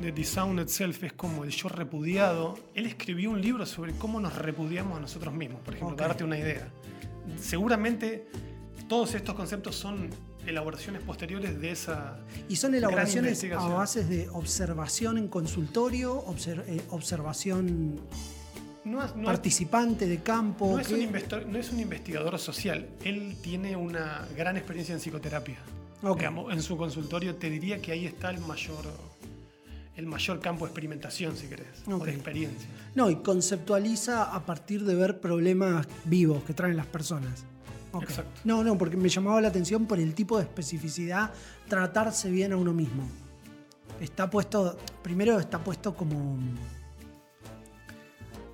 de 0.00 0.12
Disown 0.12 0.58
Itself 0.60 1.02
es 1.04 1.12
como 1.14 1.44
el 1.44 1.50
yo 1.50 1.68
repudiado. 1.68 2.58
Él 2.74 2.86
escribió 2.86 3.30
un 3.30 3.40
libro 3.40 3.64
sobre 3.66 3.94
cómo 3.94 4.20
nos 4.20 4.36
repudiamos 4.36 4.98
a 4.98 5.00
nosotros 5.00 5.34
mismos, 5.34 5.60
por 5.62 5.74
ejemplo, 5.74 5.96
para 5.96 6.08
darte 6.08 6.24
una 6.24 6.38
idea. 6.38 6.68
Seguramente 7.36 8.28
todos 8.86 9.14
estos 9.14 9.34
conceptos 9.34 9.76
son 9.76 10.10
elaboraciones 10.48 11.02
posteriores 11.02 11.60
de 11.60 11.70
esa. 11.70 12.18
¿Y 12.48 12.56
son 12.56 12.74
elaboraciones 12.74 13.42
a 13.52 13.68
bases 13.68 14.08
de 14.08 14.28
observación 14.30 15.18
en 15.18 15.28
consultorio, 15.28 16.24
eh, 16.66 16.80
observación 16.90 18.00
No, 18.84 19.06
no 19.14 19.24
participante 19.24 20.06
de 20.06 20.18
campo? 20.22 20.72
no 20.72 20.80
es, 20.80 20.88
un 20.90 20.96
qué? 20.98 21.02
investor- 21.04 21.46
no 21.46 21.58
es 21.58 21.70
un 21.70 21.80
investigador 21.80 22.38
social. 22.38 22.88
Él 23.04 23.36
tiene 23.42 23.76
una 23.76 24.26
gran 24.36 24.56
experiencia 24.56 24.94
en 24.94 25.00
psicoterapia. 25.00 25.58
Ok. 26.02 26.18
Digamos, 26.18 26.52
en 26.52 26.62
su 26.62 26.76
consultorio 26.76 27.36
te 27.36 27.50
diría 27.50 27.80
que 27.82 27.92
ahí 27.92 28.06
está 28.06 28.30
el 28.30 28.38
mayor, 28.40 28.84
el 29.96 30.06
mayor 30.06 30.40
campo 30.40 30.64
de 30.64 30.70
experimentación, 30.70 31.36
si 31.36 31.48
querés, 31.48 31.66
o 31.86 31.98
de 31.98 32.12
experiencia. 32.12 32.68
No, 32.94 33.10
y 33.10 33.16
conceptualiza 33.16 34.32
a 34.34 34.46
partir 34.46 34.84
de 34.84 34.94
ver 34.94 35.20
problemas 35.20 35.86
vivos 36.04 36.42
que 36.44 36.54
traen 36.54 36.76
las 36.76 36.86
personas. 36.86 37.44
Exacto. 38.02 38.40
No, 38.44 38.62
no, 38.64 38.76
porque 38.78 38.96
me 38.96 39.08
llamaba 39.08 39.40
la 39.40 39.48
atención 39.48 39.86
por 39.86 39.98
el 39.98 40.14
tipo 40.14 40.36
de 40.38 40.44
especificidad, 40.44 41.32
tratarse 41.68 42.30
bien 42.30 42.52
a 42.52 42.56
uno 42.56 42.72
mismo. 42.72 43.02
Está 44.00 44.28
puesto, 44.30 44.76
primero 45.02 45.38
está 45.40 45.58
puesto 45.58 45.94
como... 45.94 46.38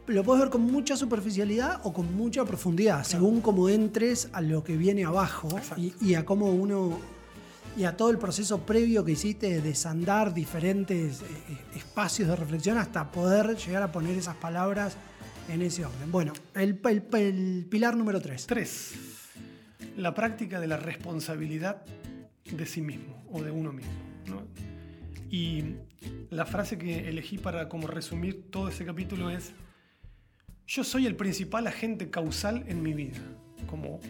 Lo 0.06 0.22
puedes 0.22 0.42
ver 0.42 0.50
con 0.50 0.60
mucha 0.62 0.96
superficialidad 0.96 1.80
o 1.84 1.92
con 1.94 2.14
mucha 2.14 2.44
profundidad, 2.44 3.04
según 3.04 3.40
cómo 3.40 3.70
entres 3.70 4.28
a 4.34 4.42
lo 4.42 4.62
que 4.62 4.76
viene 4.76 5.04
abajo 5.04 5.48
y, 5.76 5.94
y 6.00 6.14
a 6.14 6.24
cómo 6.24 6.50
uno... 6.52 6.98
Y 7.76 7.84
a 7.84 7.96
todo 7.96 8.10
el 8.10 8.18
proceso 8.18 8.60
previo 8.60 9.04
que 9.04 9.12
hiciste 9.12 9.48
de 9.50 9.60
desandar 9.60 10.32
diferentes 10.32 11.22
eh, 11.22 11.24
eh, 11.48 11.58
espacios 11.74 12.28
de 12.28 12.36
reflexión 12.36 12.78
hasta 12.78 13.10
poder 13.10 13.56
llegar 13.56 13.82
a 13.82 13.90
poner 13.90 14.16
esas 14.16 14.36
palabras 14.36 14.96
en 15.48 15.60
ese 15.60 15.84
orden. 15.84 16.12
Bueno, 16.12 16.32
el, 16.54 16.80
el- 16.84 17.04
el 17.14 17.66
pilar 17.68 17.96
número 17.96 18.20
3. 18.20 18.46
Tres, 18.46 18.92
la 19.96 20.14
práctica 20.14 20.60
de 20.60 20.66
la 20.66 20.76
responsabilidad 20.76 21.82
de 22.50 22.66
sí 22.66 22.80
mismo 22.82 23.24
o 23.30 23.42
de 23.42 23.50
uno 23.50 23.72
mismo. 23.72 23.92
Y 25.30 25.64
la 26.30 26.46
frase 26.46 26.78
que 26.78 27.08
elegí 27.08 27.38
para 27.38 27.68
como 27.68 27.86
resumir 27.86 28.50
todo 28.50 28.68
ese 28.68 28.84
capítulo 28.84 29.30
es, 29.30 29.52
yo 30.66 30.84
soy 30.84 31.06
el 31.06 31.16
principal 31.16 31.66
agente 31.66 32.10
causal 32.10 32.64
en 32.68 32.82
mi 32.82 32.92
vida. 32.94 33.18
Como, 33.66 34.00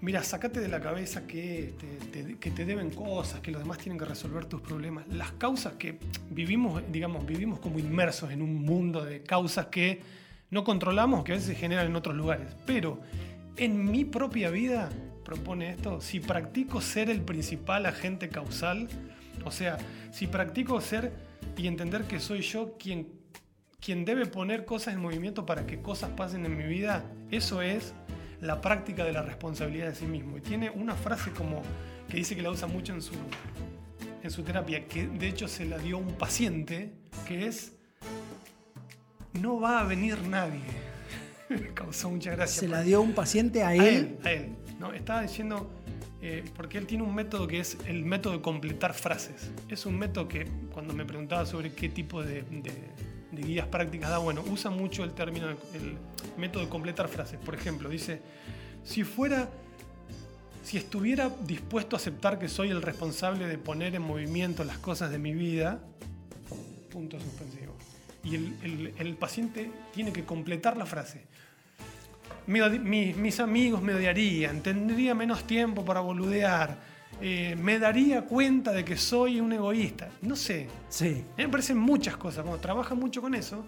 mira, 0.00 0.22
sacate 0.22 0.60
de 0.60 0.68
la 0.68 0.80
cabeza 0.80 1.26
que 1.26 1.74
te, 1.78 2.22
te- 2.22 2.38
que 2.38 2.50
te 2.50 2.64
deben 2.64 2.90
cosas, 2.90 3.40
que 3.40 3.50
los 3.50 3.60
demás 3.60 3.78
tienen 3.78 3.98
que 3.98 4.04
resolver 4.04 4.46
tus 4.46 4.60
problemas. 4.60 5.06
Las 5.08 5.32
causas 5.32 5.74
que 5.74 5.98
vivimos, 6.30 6.82
digamos, 6.90 7.26
vivimos 7.26 7.58
como 7.60 7.78
inmersos 7.78 8.30
en 8.30 8.42
un 8.42 8.62
mundo 8.64 9.04
de 9.04 9.22
causas 9.22 9.66
que 9.66 10.00
no 10.50 10.64
controlamos, 10.64 11.24
que 11.24 11.32
a 11.32 11.34
veces 11.34 11.50
se 11.50 11.54
generan 11.56 11.86
en 11.86 11.96
otros 11.96 12.14
lugares. 12.16 12.48
Pero 12.66 13.00
en 13.56 13.90
mi 13.90 14.04
propia 14.04 14.50
vida, 14.50 14.90
propone 15.24 15.70
esto, 15.70 16.00
si 16.00 16.20
practico 16.20 16.80
ser 16.80 17.10
el 17.10 17.22
principal 17.22 17.86
agente 17.86 18.28
causal, 18.28 18.88
o 19.44 19.50
sea, 19.50 19.78
si 20.12 20.26
practico 20.26 20.80
ser 20.80 21.12
y 21.56 21.66
entender 21.66 22.04
que 22.04 22.20
soy 22.20 22.42
yo 22.42 22.76
quien, 22.78 23.08
quien 23.80 24.04
debe 24.04 24.26
poner 24.26 24.64
cosas 24.64 24.94
en 24.94 25.00
movimiento 25.00 25.46
para 25.46 25.66
que 25.66 25.80
cosas 25.80 26.10
pasen 26.10 26.44
en 26.44 26.56
mi 26.56 26.64
vida, 26.64 27.04
eso 27.30 27.62
es 27.62 27.94
la 28.40 28.60
práctica 28.60 29.04
de 29.04 29.12
la 29.12 29.22
responsabilidad 29.22 29.88
de 29.88 29.94
sí 29.94 30.06
mismo. 30.06 30.38
Y 30.38 30.40
tiene 30.42 30.70
una 30.70 30.94
frase 30.94 31.30
como 31.30 31.62
que 32.08 32.18
dice 32.18 32.36
que 32.36 32.42
la 32.42 32.50
usa 32.50 32.68
mucho 32.68 32.92
en 32.92 33.02
su, 33.02 33.14
en 34.22 34.30
su 34.30 34.42
terapia, 34.42 34.86
que 34.86 35.06
de 35.06 35.28
hecho 35.28 35.48
se 35.48 35.64
la 35.64 35.78
dio 35.78 35.98
un 35.98 36.12
paciente, 36.12 36.92
que 37.26 37.46
es, 37.46 37.72
no 39.32 39.60
va 39.60 39.80
a 39.80 39.84
venir 39.84 40.20
nadie. 40.28 40.62
Causó 41.74 42.10
mucha 42.10 42.32
gracia. 42.32 42.60
Se 42.60 42.68
la 42.68 42.82
dio 42.82 43.00
un 43.00 43.12
paciente 43.12 43.62
a 43.62 43.68
a 43.68 43.74
él. 43.74 44.18
a 44.24 44.30
él. 44.32 44.50
¿no? 44.78 44.92
Estaba 44.92 45.22
diciendo, 45.22 45.70
eh, 46.20 46.44
porque 46.56 46.78
él 46.78 46.86
tiene 46.86 47.04
un 47.04 47.14
método 47.14 47.46
que 47.46 47.60
es 47.60 47.78
el 47.86 48.04
método 48.04 48.34
de 48.34 48.40
completar 48.42 48.94
frases. 48.94 49.50
Es 49.68 49.86
un 49.86 49.98
método 49.98 50.28
que, 50.28 50.46
cuando 50.72 50.92
me 50.94 51.04
preguntaba 51.04 51.46
sobre 51.46 51.72
qué 51.72 51.88
tipo 51.88 52.22
de, 52.22 52.42
de- 52.42 53.06
de 53.32 53.42
guías 53.42 53.66
prácticas 53.66 54.08
da, 54.10 54.18
bueno, 54.18 54.42
usa 54.50 54.70
mucho 54.70 55.04
el 55.04 55.12
término, 55.12 55.48
el 55.50 55.96
método 56.38 56.62
de 56.64 56.68
completar 56.70 57.08
frases. 57.08 57.38
Por 57.38 57.54
ejemplo, 57.54 57.88
dice, 57.90 58.22
si 58.84 59.04
fuera, 59.04 59.50
si 60.62 60.78
estuviera 60.78 61.30
dispuesto 61.44 61.96
a 61.96 61.98
aceptar 61.98 62.38
que 62.38 62.48
soy 62.48 62.70
el 62.70 62.80
responsable 62.82 63.46
de 63.46 63.58
poner 63.58 63.94
en 63.94 64.02
movimiento 64.02 64.64
las 64.64 64.78
cosas 64.78 65.10
de 65.10 65.18
mi 65.18 65.34
vida, 65.34 65.80
punto 66.90 67.20
suspensivo. 67.20 67.74
Y 68.26 68.34
el, 68.34 68.56
el- 68.62 68.94
el 68.98 69.16
paciente 69.16 69.70
tiene 69.94 70.12
que 70.12 70.24
completar 70.24 70.76
la 70.76 70.84
frase. 70.84 71.22
Mis 72.46 73.40
amigos 73.40 73.82
me 73.82 73.94
odiarían, 73.94 74.62
tendría 74.62 75.14
menos 75.14 75.44
tiempo 75.46 75.84
para 75.84 76.00
boludear, 76.00 76.76
eh, 77.20 77.56
me 77.56 77.78
daría 77.78 78.22
cuenta 78.22 78.72
de 78.72 78.84
que 78.84 78.96
soy 78.96 79.40
un 79.40 79.52
egoísta. 79.52 80.08
No 80.22 80.36
sé, 80.36 80.68
Sí. 80.88 81.24
a 81.34 81.36
mí 81.38 81.44
me 81.44 81.48
parecen 81.48 81.78
muchas 81.78 82.16
cosas, 82.16 82.44
como 82.44 82.58
trabaja 82.58 82.94
mucho 82.94 83.20
con 83.20 83.34
eso. 83.34 83.64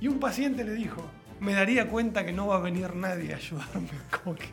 Y 0.00 0.08
un 0.08 0.18
paciente 0.18 0.64
le 0.64 0.72
dijo, 0.74 1.04
me 1.40 1.52
daría 1.54 1.88
cuenta 1.88 2.24
que 2.24 2.32
no 2.32 2.46
va 2.46 2.56
a 2.56 2.60
venir 2.60 2.94
nadie 2.94 3.34
a 3.34 3.36
ayudarme. 3.36 3.88
Como 4.22 4.36
que 4.36 4.46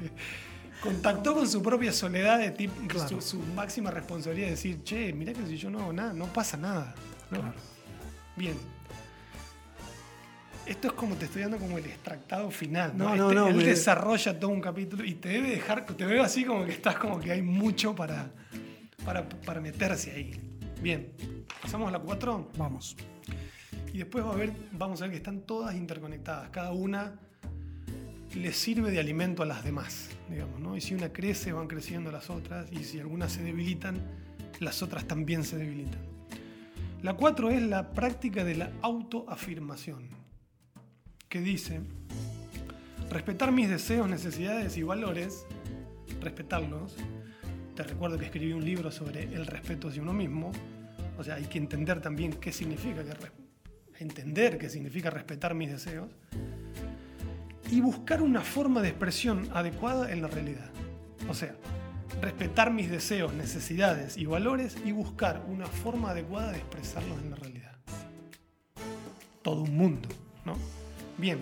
contactó 0.81 1.33
con 1.35 1.47
su 1.47 1.61
propia 1.61 1.91
soledad 1.93 2.39
de 2.39 2.51
tipo, 2.51 2.73
Claro. 2.87 3.07
su, 3.09 3.21
su 3.21 3.39
máxima 3.53 3.91
responsabilidad 3.91 4.47
de 4.47 4.51
decir, 4.51 4.83
che, 4.83 5.13
mirá 5.13 5.33
que 5.33 5.45
si 5.45 5.57
yo 5.57 5.69
no 5.69 5.79
hago 5.81 5.93
nada, 5.93 6.13
no 6.13 6.25
pasa 6.27 6.57
nada. 6.57 6.93
¿no? 7.31 7.39
Claro. 7.39 7.53
Bien. 8.35 8.55
Esto 10.69 10.87
es 10.89 10.93
como 10.93 11.15
te 11.15 11.25
estoy 11.25 11.41
dando 11.41 11.57
como 11.57 11.77
el 11.77 11.85
extractado 11.85 12.51
final. 12.51 12.95
No, 12.95 13.15
¿no? 13.15 13.15
no, 13.15 13.23
Este- 13.29 13.35
no, 13.35 13.47
Él 13.47 13.55
me- 13.57 13.63
desarrolla 13.63 14.39
todo 14.39 14.51
un 14.51 14.61
capítulo 14.61 15.03
y 15.03 15.15
te 15.15 15.29
debe 15.29 15.49
dejar, 15.49 15.85
te 15.85 16.05
veo 16.05 16.23
así 16.23 16.45
como 16.45 16.63
que 16.65 16.71
estás 16.71 16.95
como 16.95 17.19
que 17.19 17.31
hay 17.31 17.41
mucho 17.41 17.95
para, 17.95 18.31
para, 19.03 19.27
para 19.27 19.59
meterse 19.59 20.11
ahí. 20.11 20.39
Bien, 20.81 21.11
pasamos 21.61 21.87
a 21.89 21.91
la 21.91 21.99
4 21.99 22.51
Vamos. 22.57 22.95
y 23.93 23.97
después 23.97 24.23
va 24.23 24.31
a 24.33 24.35
ver, 24.35 24.53
vamos 24.73 25.01
a 25.01 25.05
ver 25.05 25.11
que 25.11 25.17
están 25.17 25.41
todas 25.41 25.75
interconectadas. 25.75 26.49
Cada 26.51 26.71
una 26.71 27.19
le 28.35 28.53
sirve 28.53 28.91
de 28.91 28.99
alimento 28.99 29.41
a 29.41 29.47
las 29.47 29.63
demás, 29.63 30.09
digamos, 30.29 30.59
¿no? 30.59 30.77
Y 30.77 30.81
si 30.81 30.93
una 30.93 31.11
crece, 31.11 31.51
van 31.51 31.67
creciendo 31.67 32.11
las 32.11 32.29
otras, 32.29 32.71
y 32.71 32.83
si 32.83 32.99
algunas 32.99 33.31
se 33.31 33.41
debilitan, 33.41 33.99
las 34.59 34.83
otras 34.83 35.05
también 35.05 35.43
se 35.43 35.57
debilitan. 35.57 35.99
La 37.01 37.13
4 37.15 37.49
es 37.49 37.61
la 37.63 37.89
práctica 37.91 38.43
de 38.43 38.55
la 38.55 38.71
autoafirmación, 38.83 40.03
que 41.29 41.41
dice, 41.41 41.81
respetar 43.11 43.51
mis 43.51 43.69
deseos, 43.69 44.09
necesidades 44.09 44.75
y 44.77 44.83
valores, 44.83 45.45
respetarlos. 46.21 46.95
Te 47.75 47.83
recuerdo 47.83 48.17
que 48.17 48.25
escribí 48.25 48.51
un 48.51 48.65
libro 48.65 48.91
sobre 48.91 49.23
el 49.23 49.45
respeto 49.45 49.87
hacia 49.87 50.01
uno 50.01 50.11
mismo, 50.11 50.51
o 51.17 51.23
sea, 51.23 51.35
hay 51.35 51.45
que 51.45 51.59
entender 51.59 52.01
también 52.01 52.33
qué 52.33 52.51
significa 52.51 53.03
que 53.03 53.13
entender 54.03 54.57
qué 54.57 54.69
significa 54.69 55.09
respetar 55.09 55.53
mis 55.53 55.69
deseos 55.69 56.09
y 57.69 57.81
buscar 57.81 58.21
una 58.21 58.41
forma 58.41 58.81
de 58.81 58.89
expresión 58.89 59.49
adecuada 59.53 60.11
en 60.11 60.21
la 60.21 60.29
realidad. 60.29 60.69
O 61.29 61.33
sea, 61.33 61.55
respetar 62.21 62.71
mis 62.71 62.89
deseos, 62.89 63.33
necesidades 63.33 64.17
y 64.17 64.25
valores 64.25 64.77
y 64.83 64.93
buscar 64.93 65.45
una 65.47 65.67
forma 65.67 66.11
adecuada 66.11 66.53
de 66.53 66.57
expresarlos 66.57 67.19
en 67.19 67.31
la 67.31 67.35
realidad. 67.35 67.77
Todo 69.43 69.61
un 69.61 69.75
mundo, 69.75 70.09
¿no? 70.45 70.55
Bien. 71.19 71.39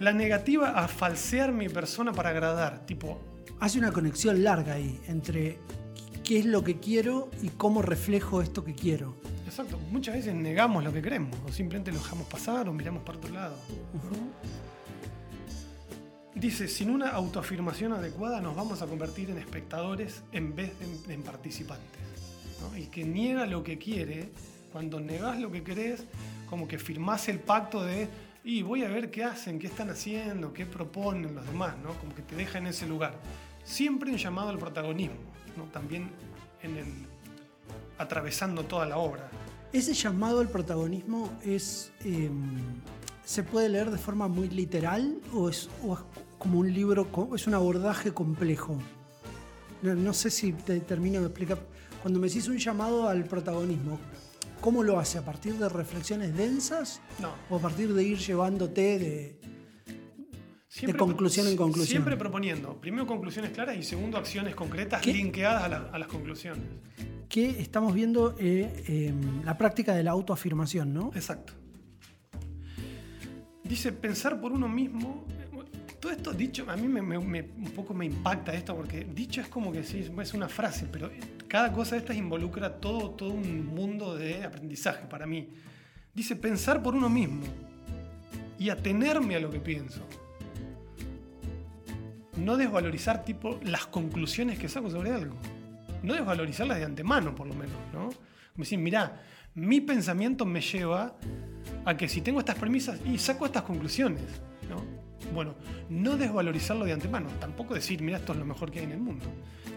La 0.00 0.12
negativa 0.12 0.70
a 0.70 0.88
falsear 0.88 1.52
mi 1.52 1.68
persona 1.68 2.12
para 2.12 2.30
agradar, 2.30 2.84
tipo, 2.84 3.20
Hace 3.60 3.78
una 3.78 3.92
conexión 3.92 4.42
larga 4.42 4.74
ahí 4.74 5.00
entre 5.08 5.58
qué 6.22 6.40
es 6.40 6.44
lo 6.44 6.64
que 6.64 6.80
quiero 6.80 7.30
y 7.40 7.48
cómo 7.48 7.82
reflejo 7.82 8.42
esto 8.42 8.64
que 8.64 8.74
quiero. 8.74 9.16
exacto, 9.46 9.78
muchas 9.90 10.16
veces 10.16 10.34
negamos 10.34 10.84
lo 10.84 10.92
que 10.92 11.00
queremos 11.00 11.38
o 11.46 11.52
simplemente 11.52 11.92
lo 11.92 11.98
dejamos 11.98 12.26
pasar 12.26 12.68
o 12.68 12.72
miramos 12.72 13.02
para 13.04 13.18
otro 13.18 13.32
lado. 13.32 13.56
Dice, 16.34 16.66
sin 16.68 16.90
una 16.90 17.10
autoafirmación 17.10 17.92
adecuada 17.92 18.40
nos 18.40 18.56
vamos 18.56 18.82
a 18.82 18.86
convertir 18.86 19.30
en 19.30 19.38
espectadores 19.38 20.24
en 20.32 20.54
vez 20.54 20.72
de 21.06 21.14
en 21.14 21.22
participantes. 21.22 22.00
¿no? 22.60 22.76
El 22.76 22.90
que 22.90 23.04
niega 23.04 23.46
lo 23.46 23.62
que 23.62 23.78
quiere, 23.78 24.30
cuando 24.72 24.98
negás 24.98 25.40
lo 25.40 25.52
que 25.52 25.62
querés, 25.62 26.04
como 26.54 26.68
que 26.68 26.78
firmás 26.78 27.28
el 27.28 27.40
pacto 27.40 27.82
de, 27.82 28.08
y 28.44 28.62
voy 28.62 28.84
a 28.84 28.88
ver 28.88 29.10
qué 29.10 29.24
hacen, 29.24 29.58
qué 29.58 29.66
están 29.66 29.90
haciendo, 29.90 30.52
qué 30.52 30.64
proponen 30.64 31.34
los 31.34 31.44
demás, 31.44 31.74
¿no? 31.82 31.94
como 31.98 32.14
que 32.14 32.22
te 32.22 32.36
deja 32.36 32.58
en 32.58 32.68
ese 32.68 32.86
lugar. 32.86 33.18
Siempre 33.64 34.12
un 34.12 34.18
llamado 34.18 34.50
al 34.50 34.58
protagonismo, 34.58 35.16
¿no? 35.56 35.64
también 35.72 36.12
en 36.62 36.76
el, 36.76 36.86
atravesando 37.98 38.62
toda 38.62 38.86
la 38.86 38.98
obra. 38.98 39.28
Ese 39.72 39.94
llamado 39.94 40.38
al 40.38 40.48
protagonismo 40.48 41.28
es. 41.42 41.90
eh, 42.04 42.30
¿Se 43.24 43.42
puede 43.42 43.68
leer 43.68 43.90
de 43.90 43.98
forma 43.98 44.28
muy 44.28 44.48
literal 44.48 45.18
o 45.32 45.48
es, 45.48 45.68
como 46.38 46.60
un 46.60 46.72
libro, 46.72 47.08
es 47.34 47.48
un 47.48 47.54
abordaje 47.54 48.12
complejo? 48.14 48.78
No, 49.82 50.12
sé 50.12 50.30
si 50.30 50.52
te 50.52 50.78
termino 50.78 51.18
de 51.18 51.26
explicar. 51.26 51.58
Cuando 52.00 52.20
me 52.20 52.28
decís 52.28 52.46
un 52.46 52.58
llamado 52.58 53.08
al 53.08 53.24
protagonismo, 53.24 53.98
¿cómo 54.64 54.82
lo 54.82 54.98
hace? 54.98 55.18
¿A 55.18 55.22
partir 55.24 55.58
de 55.58 55.68
reflexiones 55.68 56.34
densas 56.34 57.02
No, 57.20 57.30
o 57.50 57.56
a 57.56 57.60
partir 57.60 57.92
de 57.92 58.02
ir 58.02 58.16
llevándote 58.16 58.98
de. 58.98 59.40
de 60.86 60.94
conclusión 60.94 61.46
en 61.48 61.54
conclusión. 61.56 61.88
Siempre 61.88 62.16
proponiendo, 62.16 62.80
primero 62.80 63.06
conclusiones 63.06 63.50
claras 63.50 63.76
y 63.76 63.82
segundo 63.82 64.16
acciones 64.16 64.54
concretas 64.54 65.02
¿Qué? 65.02 65.12
linkeadas 65.12 65.64
a, 65.64 65.68
la- 65.68 65.90
a 65.92 65.98
las 65.98 66.08
conclusiones. 66.08 66.64
Que 67.28 67.60
estamos 67.60 67.92
viendo 67.92 68.36
eh, 68.38 68.84
em, 69.10 69.44
la 69.44 69.58
práctica 69.58 69.94
de 69.94 70.02
la 70.02 70.12
autoafirmación, 70.12 70.94
¿no? 70.94 71.10
Exacto. 71.14 71.52
Dice 73.62 73.92
pensar 73.92 74.40
por 74.40 74.50
uno 74.52 74.66
mismo. 74.68 75.26
Todo 76.00 76.12
esto 76.12 76.32
dicho, 76.32 76.64
a 76.70 76.76
mí 76.76 76.86
me, 76.88 77.00
me- 77.02 77.18
me- 77.18 77.42
un 77.56 77.70
poco 77.74 77.92
me 77.94 78.04
impacta 78.06 78.52
esto 78.54 78.74
porque 78.76 79.04
dicho 79.04 79.40
es 79.42 79.48
como 79.48 79.72
que 79.72 79.82
sí, 79.84 80.06
es 80.22 80.34
una 80.34 80.48
frase, 80.48 80.86
pero 80.90 81.10
cada 81.54 81.70
cosa 81.70 81.94
de 81.94 82.00
estas 82.00 82.16
involucra 82.16 82.80
todo, 82.80 83.10
todo 83.10 83.30
un 83.30 83.64
mundo 83.64 84.16
de 84.16 84.42
aprendizaje 84.42 85.06
para 85.06 85.24
mí. 85.24 85.50
Dice 86.12 86.34
pensar 86.34 86.82
por 86.82 86.96
uno 86.96 87.08
mismo 87.08 87.44
y 88.58 88.70
atenerme 88.70 89.36
a 89.36 89.38
lo 89.38 89.50
que 89.50 89.60
pienso. 89.60 90.00
No 92.38 92.56
desvalorizar 92.56 93.24
tipo 93.24 93.60
las 93.62 93.86
conclusiones 93.86 94.58
que 94.58 94.68
saco 94.68 94.90
sobre 94.90 95.12
algo. 95.12 95.36
No 96.02 96.14
desvalorizarlas 96.14 96.78
de 96.78 96.86
antemano, 96.86 97.36
por 97.36 97.46
lo 97.46 97.54
menos, 97.54 97.76
¿no? 97.92 98.08
Decir, 98.56 98.80
mirá, 98.80 99.22
mi 99.54 99.80
pensamiento 99.80 100.44
me 100.44 100.60
lleva 100.60 101.14
a 101.84 101.96
que 101.96 102.08
si 102.08 102.20
tengo 102.20 102.40
estas 102.40 102.58
premisas 102.58 102.98
y 103.06 103.16
saco 103.16 103.46
estas 103.46 103.62
conclusiones, 103.62 104.24
¿no? 104.68 105.03
Bueno, 105.34 105.54
no 105.90 106.16
desvalorizarlo 106.16 106.84
de 106.84 106.92
antemano, 106.92 107.28
tampoco 107.40 107.74
decir, 107.74 108.00
mira, 108.00 108.18
esto 108.18 108.32
es 108.32 108.38
lo 108.38 108.44
mejor 108.44 108.70
que 108.70 108.78
hay 108.78 108.84
en 108.84 108.92
el 108.92 109.00
mundo. 109.00 109.26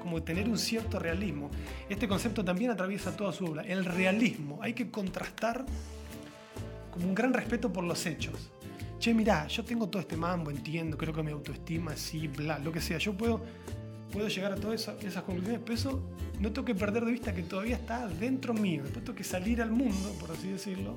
Como 0.01 0.21
tener 0.23 0.47
un 0.47 0.57
cierto 0.57 0.99
realismo. 0.99 1.49
Este 1.89 2.07
concepto 2.07 2.45
también 2.45 2.71
atraviesa 2.71 3.17
toda 3.17 3.33
su 3.33 3.45
obra. 3.45 3.63
El 3.63 3.83
realismo, 3.83 4.59
hay 4.61 4.73
que 4.73 4.89
contrastar 4.91 5.65
como 6.91 7.07
un 7.07 7.15
gran 7.15 7.33
respeto 7.33 7.73
por 7.73 7.83
los 7.83 8.05
hechos. 8.05 8.51
Che, 8.99 9.13
mirá, 9.13 9.47
yo 9.47 9.63
tengo 9.65 9.87
todo 9.89 10.01
este 10.01 10.15
mambo, 10.17 10.49
entiendo, 10.49 10.97
creo 10.97 11.13
que 11.13 11.21
mi 11.23 11.31
autoestima, 11.31 11.95
sí, 11.95 12.27
bla, 12.27 12.57
lo 12.59 12.71
que 12.71 12.79
sea. 12.81 12.97
Yo 12.99 13.13
puedo, 13.13 13.41
puedo 14.11 14.27
llegar 14.27 14.53
a 14.53 14.55
todas 14.55 14.81
esa- 14.81 14.95
esas 15.01 15.23
conclusiones, 15.23 15.61
pero 15.63 15.73
eso 15.75 16.01
no 16.39 16.51
tengo 16.51 16.65
que 16.65 16.73
perder 16.75 17.03
de 17.05 17.11
vista 17.11 17.33
que 17.33 17.43
todavía 17.43 17.75
está 17.75 18.07
dentro 18.07 18.53
mío. 18.53 18.83
Después 18.83 19.03
tengo 19.05 19.15
que 19.17 19.23
salir 19.23 19.61
al 19.61 19.71
mundo, 19.71 20.13
por 20.19 20.31
así 20.31 20.49
decirlo, 20.49 20.95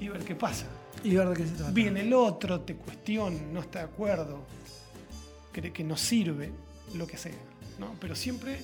y 0.00 0.08
ver 0.08 0.24
qué 0.24 0.34
pasa. 0.34 0.66
Y 1.04 1.14
ver 1.14 1.28
de 1.28 1.34
qué 1.34 1.46
se 1.46 1.54
trata. 1.54 1.72
Viene 1.72 2.00
el 2.00 2.12
otro, 2.12 2.60
te 2.60 2.74
cuestiona, 2.74 3.38
no 3.52 3.60
está 3.60 3.80
de 3.80 3.84
acuerdo, 3.86 4.44
cree 5.52 5.72
que 5.72 5.84
no 5.84 5.96
sirve, 5.96 6.50
lo 6.94 7.06
que 7.06 7.16
sea. 7.16 7.32
¿no? 7.78 7.94
Pero 8.00 8.14
siempre 8.14 8.58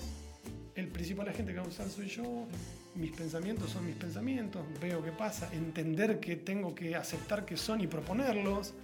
el 0.75 0.88
principal 0.88 1.29
agente 1.29 1.53
que 1.53 1.59
va 1.59 1.64
a 1.64 1.68
usar 1.68 1.88
soy 1.88 2.09
yo, 2.09 2.47
mis 2.95 3.12
pensamientos 3.12 3.71
son 3.71 3.87
mis 3.87 3.97
pensamientos, 3.97 4.62
veo 4.81 5.03
qué 5.03 5.12
pasa, 5.12 5.49
entender 5.53 6.21
que 6.21 6.37
tengo 6.37 6.75
que 6.75 6.97
aceptar 6.97 7.45
que 7.45 7.57
son 7.57 7.81
y 7.81 7.87
proponerlos, 7.87 8.75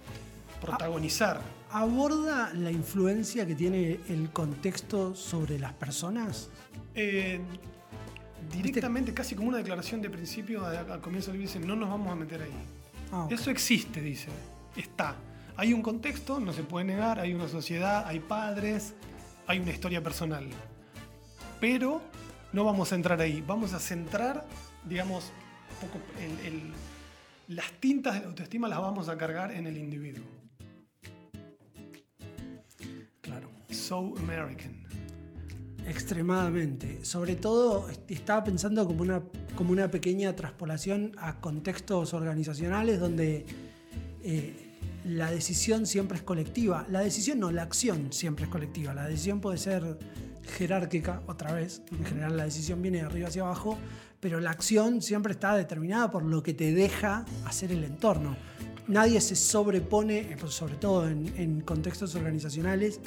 protagonizar. 0.61 1.41
¿Aborda 1.71 2.53
la 2.53 2.71
influencia 2.71 3.45
que 3.45 3.55
tiene 3.55 3.99
el 4.09 4.29
contexto 4.31 5.15
sobre 5.15 5.59
las 5.59 5.73
personas? 5.73 6.49
Eh, 6.95 7.39
directamente, 8.51 9.13
casi 9.13 9.35
como 9.35 9.49
una 9.49 9.57
declaración 9.59 10.01
de 10.01 10.09
principio, 10.09 10.65
al 10.65 11.01
comienzo 11.01 11.31
del 11.31 11.41
libro 11.41 11.53
dice, 11.53 11.65
no 11.65 11.75
nos 11.75 11.89
vamos 11.89 12.11
a 12.11 12.15
meter 12.15 12.41
ahí. 12.41 12.78
Ah. 13.11 13.27
Eso 13.29 13.49
existe, 13.51 14.01
dice. 14.01 14.29
Está. 14.75 15.15
Hay 15.57 15.73
un 15.73 15.81
contexto, 15.81 16.39
no 16.39 16.53
se 16.53 16.63
puede 16.63 16.85
negar, 16.85 17.19
hay 17.19 17.33
una 17.33 17.47
sociedad, 17.47 18.05
hay 18.07 18.19
padres, 18.19 18.93
hay 19.47 19.59
una 19.59 19.71
historia 19.71 20.01
personal. 20.01 20.47
Pero 21.59 22.01
no 22.53 22.63
vamos 22.63 22.91
a 22.91 22.95
entrar 22.95 23.19
ahí. 23.19 23.43
Vamos 23.45 23.73
a 23.73 23.79
centrar, 23.79 24.45
digamos, 24.85 25.31
un 25.81 25.87
poco 25.87 25.99
el- 26.19 26.45
el- 26.53 26.73
las 27.55 27.71
tintas 27.79 28.13
de 28.13 28.21
la 28.21 28.27
autoestima 28.27 28.67
las 28.67 28.79
vamos 28.79 29.09
a 29.09 29.17
cargar 29.17 29.51
en 29.51 29.67
el 29.67 29.77
individuo. 29.77 30.23
Claro. 33.21 33.49
So 33.69 34.13
American. 34.17 34.78
Extremadamente. 35.89 37.03
Sobre 37.03 37.35
todo, 37.35 37.89
est- 37.89 38.09
estaba 38.11 38.43
pensando 38.43 38.85
como 38.85 39.01
una, 39.01 39.21
como 39.55 39.71
una 39.71 39.89
pequeña 39.89 40.35
traspolación 40.35 41.13
a 41.17 41.39
contextos 41.41 42.13
organizacionales 42.13 42.99
donde 42.99 43.45
eh, 44.23 44.53
la 45.05 45.31
decisión 45.31 45.85
siempre 45.87 46.17
es 46.17 46.23
colectiva. 46.23 46.85
La 46.89 46.99
decisión 47.01 47.39
no, 47.39 47.51
la 47.51 47.63
acción 47.63 48.13
siempre 48.13 48.45
es 48.45 48.51
colectiva. 48.51 48.93
La 48.93 49.07
decisión 49.07 49.41
puede 49.41 49.57
ser 49.57 49.97
jerárquica, 50.57 51.23
otra 51.27 51.53
vez. 51.53 51.81
En 51.91 52.05
general 52.05 52.37
la 52.37 52.45
decisión 52.45 52.81
viene 52.81 52.99
de 52.99 53.05
arriba 53.05 53.27
hacia 53.29 53.41
abajo, 53.41 53.77
pero 54.19 54.39
la 54.39 54.51
acción 54.51 55.01
siempre 55.01 55.33
está 55.33 55.55
determinada 55.55 56.11
por 56.11 56.23
lo 56.23 56.43
que 56.43 56.53
te 56.53 56.71
deja 56.73 57.25
hacer 57.45 57.71
el 57.71 57.83
entorno. 57.83 58.35
Nadie 58.87 59.21
se 59.21 59.35
sobrepone, 59.35 60.19
eh, 60.19 60.37
pues, 60.39 60.53
sobre 60.53 60.75
todo 60.75 61.07
en 61.07 61.61
contextos 61.61 62.13
organizacionales, 62.15 62.99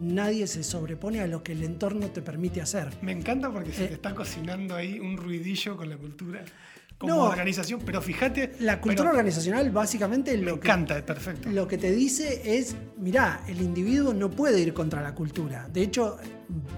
nadie 0.00 0.46
se 0.46 0.62
sobrepone 0.64 1.20
a 1.20 1.26
lo 1.26 1.42
que 1.42 1.52
el 1.52 1.62
entorno 1.62 2.08
te 2.08 2.22
permite 2.22 2.60
hacer. 2.60 2.88
Me 3.02 3.12
encanta 3.12 3.50
porque 3.52 3.72
se 3.72 3.84
Eh. 3.84 3.88
te 3.88 3.94
está 3.94 4.14
cocinando 4.14 4.74
ahí 4.74 4.98
un 4.98 5.16
ruidillo 5.16 5.76
con 5.76 5.88
la 5.88 5.96
cultura 5.96 6.42
como 6.98 7.14
No. 7.14 7.22
organización, 7.22 7.80
pero 7.84 8.02
fíjate. 8.02 8.52
La 8.60 8.78
cultura 8.80 9.08
pero 9.08 9.18
organizacional 9.18 9.70
básicamente 9.70 10.36
Me 10.36 10.42
lo 10.44 10.60
que, 10.60 10.68
encanta, 10.68 11.04
perfecto. 11.06 11.48
lo 11.50 11.66
que 11.66 11.78
te 11.78 11.90
dice 11.92 12.42
es, 12.58 12.76
mirá, 12.98 13.42
el 13.48 13.62
individuo 13.62 14.12
no 14.12 14.30
puede 14.30 14.60
ir 14.60 14.74
contra 14.74 15.00
la 15.00 15.14
cultura. 15.14 15.66
De 15.72 15.82
hecho, 15.82 16.18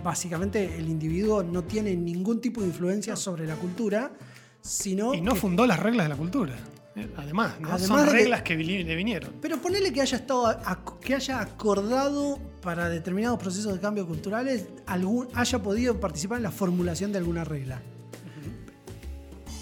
básicamente 0.05 0.77
el 0.79 0.89
individuo 0.89 1.43
no 1.43 1.65
tiene 1.65 1.95
ningún 1.97 2.41
tipo 2.41 2.61
de 2.61 2.69
influencia 2.69 3.17
sobre 3.17 3.47
la 3.47 3.57
cultura, 3.57 4.13
sino... 4.61 5.13
Y 5.15 5.21
no 5.21 5.33
que- 5.35 5.41
fundó 5.41 5.67
las 5.67 5.81
reglas 5.81 6.05
de 6.07 6.11
la 6.11 6.17
cultura. 6.17 6.55
Eh, 6.97 7.11
Además, 7.17 7.59
¿no? 7.61 7.69
Además 7.69 7.83
son 8.01 8.05
que- 8.07 8.13
reglas 8.13 8.43
que 8.43 8.57
le 8.57 8.95
vinieron. 8.97 9.33
Pero 9.41 9.59
ponele 9.61 9.93
que 9.93 10.01
haya 10.03 10.17
estado 10.19 10.59
que 11.01 11.15
haya 11.15 11.41
acordado 11.41 12.39
para 12.63 12.89
determinados 12.89 13.39
procesos 13.39 13.73
de 13.73 13.81
cambio 13.81 14.07
culturales, 14.07 14.67
algún, 14.87 15.29
haya 15.35 15.63
podido 15.63 15.99
participar 15.99 16.37
en 16.39 16.43
la 16.45 16.51
formulación 16.51 17.11
de 17.13 17.19
alguna 17.19 17.45
regla. 17.45 17.81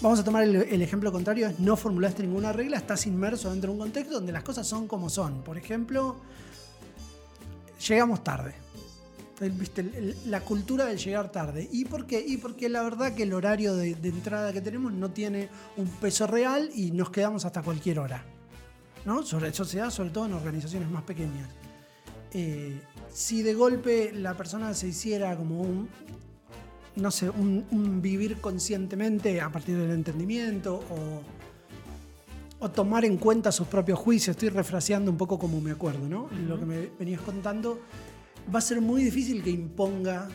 Vamos 0.01 0.19
a 0.19 0.23
tomar 0.23 0.43
el, 0.43 0.55
el 0.55 0.81
ejemplo 0.81 1.11
contrario, 1.11 1.53
no 1.59 1.77
formulaste 1.77 2.23
ninguna 2.23 2.51
regla, 2.51 2.77
estás 2.77 3.05
inmerso 3.05 3.51
dentro 3.51 3.69
de 3.71 3.73
un 3.73 3.79
contexto 3.83 4.15
donde 4.15 4.31
las 4.31 4.43
cosas 4.43 4.65
son 4.67 4.87
como 4.87 5.09
son. 5.11 5.43
Por 5.43 5.57
ejemplo, 5.59 6.15
llegamos 7.87 8.23
tarde. 8.23 8.55
¿Viste? 9.49 10.15
La 10.25 10.41
cultura 10.41 10.85
del 10.85 10.97
llegar 10.97 11.31
tarde. 11.31 11.67
¿Y 11.71 11.85
por 11.85 12.05
qué? 12.05 12.23
Y 12.25 12.37
porque 12.37 12.69
la 12.69 12.83
verdad 12.83 13.13
que 13.13 13.23
el 13.23 13.33
horario 13.33 13.75
de, 13.75 13.95
de 13.95 14.09
entrada 14.09 14.53
que 14.53 14.61
tenemos 14.61 14.93
no 14.93 15.11
tiene 15.11 15.49
un 15.77 15.87
peso 15.87 16.27
real 16.27 16.69
y 16.73 16.91
nos 16.91 17.09
quedamos 17.09 17.45
hasta 17.45 17.61
cualquier 17.61 17.99
hora. 17.99 18.23
¿no? 19.05 19.23
Sobre, 19.23 19.49
eso 19.49 19.65
se 19.65 19.79
da 19.79 19.89
sobre 19.89 20.09
todo 20.09 20.25
en 20.25 20.33
organizaciones 20.33 20.89
más 20.89 21.03
pequeñas. 21.03 21.49
Eh, 22.33 22.79
si 23.11 23.41
de 23.41 23.53
golpe 23.53 24.11
la 24.13 24.35
persona 24.35 24.73
se 24.73 24.87
hiciera 24.87 25.35
como 25.35 25.61
un, 25.61 25.89
no 26.95 27.11
sé, 27.11 27.29
un, 27.29 27.65
un 27.71 28.01
vivir 28.01 28.39
conscientemente 28.39 29.41
a 29.41 29.51
partir 29.51 29.77
del 29.77 29.91
entendimiento 29.91 30.75
o, 30.75 31.21
o 32.65 32.71
tomar 32.71 33.05
en 33.05 33.17
cuenta 33.17 33.51
sus 33.51 33.67
propios 33.67 33.99
juicios, 33.99 34.35
estoy 34.35 34.49
refraseando 34.49 35.11
un 35.11 35.17
poco 35.17 35.37
como 35.37 35.59
me 35.59 35.71
acuerdo, 35.71 36.07
¿no? 36.07 36.29
Lo 36.47 36.59
que 36.59 36.65
me 36.65 36.89
venías 36.97 37.21
contando, 37.21 37.79
va 38.53 38.59
a 38.59 38.61
ser 38.61 38.81
muy 38.81 39.03
difícil 39.03 39.43
que 39.43 39.49
imponga 39.49 40.27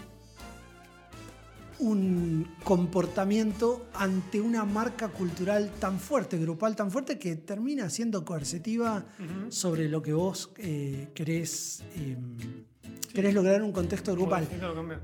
un 1.78 2.48
comportamiento 2.64 3.86
ante 3.92 4.40
una 4.40 4.64
marca 4.64 5.08
cultural 5.08 5.70
tan 5.78 6.00
fuerte, 6.00 6.38
grupal 6.38 6.74
tan 6.74 6.90
fuerte, 6.90 7.18
que 7.18 7.36
termina 7.36 7.90
siendo 7.90 8.24
coercitiva 8.24 9.04
sobre 9.50 9.88
lo 9.90 10.00
que 10.00 10.14
vos 10.14 10.52
eh, 10.56 11.08
querés, 11.14 11.82
eh, 11.96 12.16
querés 13.12 13.34
lograr 13.34 13.56
en 13.56 13.64
un 13.64 13.72
contexto 13.72 14.12
grupal. 14.14 14.48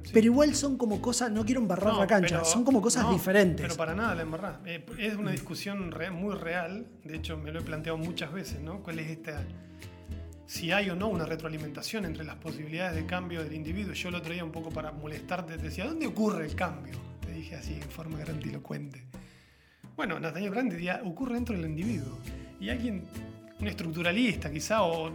Sí. 0.02 0.10
Pero 0.14 0.24
igual 0.26 0.54
son 0.54 0.78
como 0.78 1.02
cosas, 1.02 1.30
no 1.30 1.44
quiero 1.44 1.60
embarrar 1.60 1.92
No, 1.92 1.98
la 1.98 2.06
cancha, 2.06 2.36
pero- 2.38 2.44
son 2.46 2.64
como 2.64 2.80
cosas 2.80 3.04
no, 3.04 3.12
diferentes. 3.12 3.60
Pero 3.66 3.76
para 3.76 3.94
nada 3.94 4.14
la 4.14 4.22
embarrás. 4.22 4.56
Eh, 4.64 4.82
es 4.98 5.14
una 5.16 5.30
discusión 5.30 5.90
re- 5.90 6.10
muy 6.10 6.34
real. 6.34 6.86
De 7.04 7.16
hecho, 7.16 7.36
me 7.36 7.52
lo 7.52 7.60
he 7.60 7.62
planteado 7.62 7.98
muchas 7.98 8.32
veces, 8.32 8.60
¿no? 8.62 8.82
¿Cuál 8.82 8.98
es 8.98 9.10
esta. 9.10 9.44
Si 10.52 10.70
hay 10.70 10.90
o 10.90 10.94
no 10.94 11.08
una 11.08 11.24
retroalimentación 11.24 12.04
entre 12.04 12.24
las 12.24 12.36
posibilidades 12.36 12.94
de 12.94 13.06
cambio 13.06 13.42
del 13.42 13.54
individuo. 13.54 13.94
Yo 13.94 14.10
el 14.10 14.16
otro 14.16 14.34
día, 14.34 14.44
un 14.44 14.52
poco 14.52 14.68
para 14.68 14.92
molestarte, 14.92 15.56
te 15.56 15.62
decía: 15.62 15.86
¿dónde 15.86 16.06
ocurre 16.06 16.44
el 16.44 16.54
cambio? 16.54 16.92
Te 17.24 17.32
dije 17.32 17.56
así, 17.56 17.72
en 17.72 17.88
forma 17.88 18.18
grandilocuente. 18.18 19.02
Bueno, 19.96 20.20
Nathaniel 20.20 20.50
Brandt 20.50 20.72
diría: 20.72 21.00
ocurre 21.06 21.36
dentro 21.36 21.56
del 21.56 21.64
individuo. 21.64 22.18
Y 22.60 22.68
alguien, 22.68 23.02
un 23.60 23.66
estructuralista 23.66 24.52
quizá, 24.52 24.82
o 24.82 25.10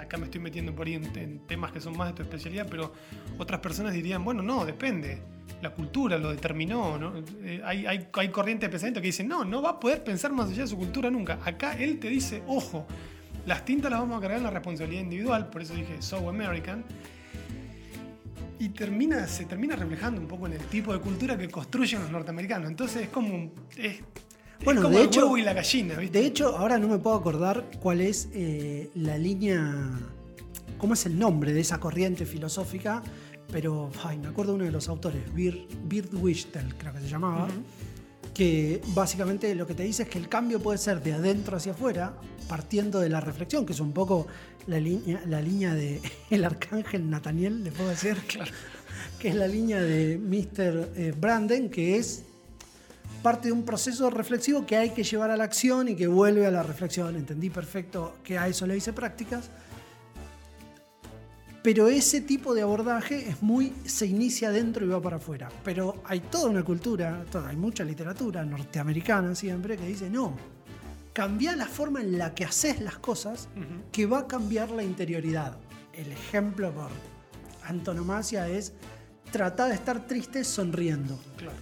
acá 0.00 0.18
me 0.18 0.26
estoy 0.26 0.40
metiendo 0.40 0.72
por 0.72 0.86
ahí 0.86 0.94
en, 0.94 1.18
en 1.18 1.40
temas 1.48 1.72
que 1.72 1.80
son 1.80 1.96
más 1.96 2.10
de 2.10 2.14
tu 2.14 2.22
especialidad, 2.22 2.68
pero 2.70 2.92
otras 3.38 3.58
personas 3.58 3.92
dirían: 3.92 4.24
bueno, 4.24 4.40
no, 4.40 4.64
depende. 4.64 5.20
La 5.62 5.70
cultura 5.70 6.16
lo 6.16 6.30
determinó. 6.30 6.96
¿no? 6.96 7.24
Eh, 7.42 7.60
hay, 7.64 7.86
hay, 7.86 8.06
hay 8.12 8.28
corrientes 8.28 8.68
de 8.68 8.70
pensamiento 8.70 9.00
que 9.00 9.08
dicen: 9.08 9.26
no, 9.26 9.44
no 9.44 9.60
va 9.60 9.70
a 9.70 9.80
poder 9.80 10.04
pensar 10.04 10.30
más 10.30 10.48
allá 10.48 10.62
de 10.62 10.68
su 10.68 10.76
cultura 10.76 11.10
nunca. 11.10 11.40
Acá 11.44 11.76
él 11.76 11.98
te 11.98 12.08
dice: 12.08 12.44
ojo, 12.46 12.86
las 13.46 13.64
tintas 13.64 13.90
las 13.90 14.00
vamos 14.00 14.18
a 14.18 14.20
cargar 14.20 14.38
en 14.38 14.44
la 14.44 14.50
responsabilidad 14.50 15.02
individual, 15.02 15.48
por 15.50 15.62
eso 15.62 15.74
dije 15.74 16.00
So 16.02 16.28
American. 16.28 16.84
Y 18.58 18.70
termina, 18.70 19.26
se 19.26 19.44
termina 19.44 19.76
reflejando 19.76 20.20
un 20.20 20.26
poco 20.26 20.46
en 20.46 20.54
el 20.54 20.60
tipo 20.66 20.92
de 20.92 21.00
cultura 21.00 21.36
que 21.36 21.48
construyen 21.48 22.00
los 22.02 22.10
norteamericanos. 22.10 22.68
Entonces 22.70 23.02
es 23.02 23.08
como, 23.10 23.34
un- 23.34 23.52
es, 23.76 23.96
es 23.96 24.02
Bueno, 24.64 24.82
como 24.82 24.94
de 24.94 25.02
el 25.02 25.06
hecho- 25.08 25.20
huevo 25.24 25.38
y 25.38 25.42
la 25.42 25.52
gallina, 25.52 25.94
¿viste? 25.96 26.18
De 26.20 26.26
hecho, 26.26 26.56
ahora 26.56 26.78
no 26.78 26.88
me 26.88 26.98
puedo 26.98 27.16
acordar 27.16 27.64
cuál 27.80 28.00
es 28.00 28.28
eh, 28.32 28.90
la 28.94 29.18
línea 29.18 29.90
cómo 30.78 30.92
es 30.94 31.06
el 31.06 31.18
nombre 31.18 31.52
de 31.54 31.60
esa 31.60 31.78
corriente 31.80 32.26
filosófica, 32.26 33.02
pero 33.50 33.90
ay, 34.04 34.18
me 34.18 34.28
acuerdo 34.28 34.52
de 34.52 34.56
uno 34.56 34.64
de 34.66 34.72
los 34.72 34.88
autores, 34.90 35.22
Bird, 35.32 35.56
Bird 35.84 36.14
Wichtel, 36.14 36.74
creo 36.76 36.92
que 36.92 37.00
se 37.00 37.08
llamaba, 37.08 37.48
que 38.36 38.82
básicamente 38.88 39.54
lo 39.54 39.66
que 39.66 39.72
te 39.72 39.82
dice 39.82 40.02
es 40.02 40.10
que 40.10 40.18
el 40.18 40.28
cambio 40.28 40.60
puede 40.60 40.76
ser 40.76 41.02
de 41.02 41.14
adentro 41.14 41.56
hacia 41.56 41.72
afuera, 41.72 42.12
partiendo 42.46 43.00
de 43.00 43.08
la 43.08 43.18
reflexión, 43.18 43.64
que 43.64 43.72
es 43.72 43.80
un 43.80 43.92
poco 43.94 44.26
la 44.66 44.78
línea, 44.78 45.22
la 45.26 45.40
línea 45.40 45.72
de 45.74 46.02
el 46.30 46.44
arcángel 46.44 47.08
Nathaniel, 47.08 47.64
le 47.64 47.72
puedo 47.72 47.88
decir, 47.88 48.14
Claro. 48.28 48.52
que 49.18 49.28
es 49.28 49.34
la 49.36 49.48
línea 49.48 49.80
de 49.80 50.18
Mr. 50.18 50.90
eh, 50.96 51.14
Branden, 51.18 51.70
que 51.70 51.96
es 51.96 52.24
parte 53.22 53.48
de 53.48 53.52
un 53.52 53.64
proceso 53.64 54.10
reflexivo 54.10 54.66
que 54.66 54.76
hay 54.76 54.90
que 54.90 55.02
llevar 55.02 55.30
a 55.30 55.36
la 55.38 55.44
acción 55.44 55.88
y 55.88 55.96
que 55.96 56.06
vuelve 56.06 56.46
a 56.46 56.50
la 56.50 56.62
reflexión. 56.62 57.16
Entendí 57.16 57.48
perfecto 57.48 58.16
que 58.22 58.36
a 58.36 58.48
eso 58.48 58.66
le 58.66 58.76
hice 58.76 58.92
prácticas. 58.92 59.48
Pero 61.66 61.88
ese 61.88 62.20
tipo 62.20 62.54
de 62.54 62.62
abordaje 62.62 63.28
es 63.28 63.42
muy, 63.42 63.72
se 63.86 64.06
inicia 64.06 64.50
adentro 64.50 64.86
y 64.86 64.88
va 64.88 65.02
para 65.02 65.16
afuera. 65.16 65.48
Pero 65.64 66.00
hay 66.04 66.20
toda 66.20 66.48
una 66.48 66.62
cultura, 66.64 67.24
toda- 67.28 67.48
hay 67.48 67.56
mucha 67.56 67.82
literatura 67.82 68.44
norteamericana 68.44 69.34
siempre 69.34 69.76
que 69.76 69.84
dice, 69.84 70.08
no, 70.08 70.36
cambia 71.12 71.56
la 71.56 71.66
forma 71.66 72.00
en 72.02 72.18
la 72.18 72.32
que 72.36 72.44
haces 72.44 72.80
las 72.80 72.98
cosas 72.98 73.48
que 73.90 74.06
va 74.06 74.20
a 74.20 74.26
cambiar 74.28 74.70
la 74.70 74.84
interioridad. 74.84 75.56
El 75.92 76.12
ejemplo 76.12 76.70
por 76.72 76.90
antonomasia 77.64 78.48
es 78.48 78.72
tratar 79.32 79.70
de 79.70 79.74
estar 79.74 80.06
triste 80.06 80.44
sonriendo. 80.44 81.18
Claro. 81.36 81.58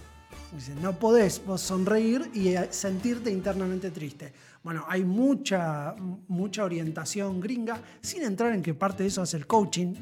Dice, 0.55 0.75
no 0.83 0.99
podés 0.99 1.41
vos 1.43 1.61
sonreír 1.61 2.29
y 2.31 2.49
eh, 2.49 2.67
sentirte 2.69 3.31
internamente 3.31 3.89
triste. 3.89 4.31
Bueno, 4.65 4.83
hay 4.89 5.05
mucha, 5.05 5.93
mucha 6.27 6.63
orientación 6.63 7.39
gringa, 7.39 7.79
sin 8.01 8.23
entrar 8.23 8.51
en 8.51 8.63
qué 8.63 8.73
parte 8.73 9.03
de 9.03 9.09
eso 9.09 9.21
hace 9.21 9.37
el 9.37 9.45
coaching, 9.45 9.93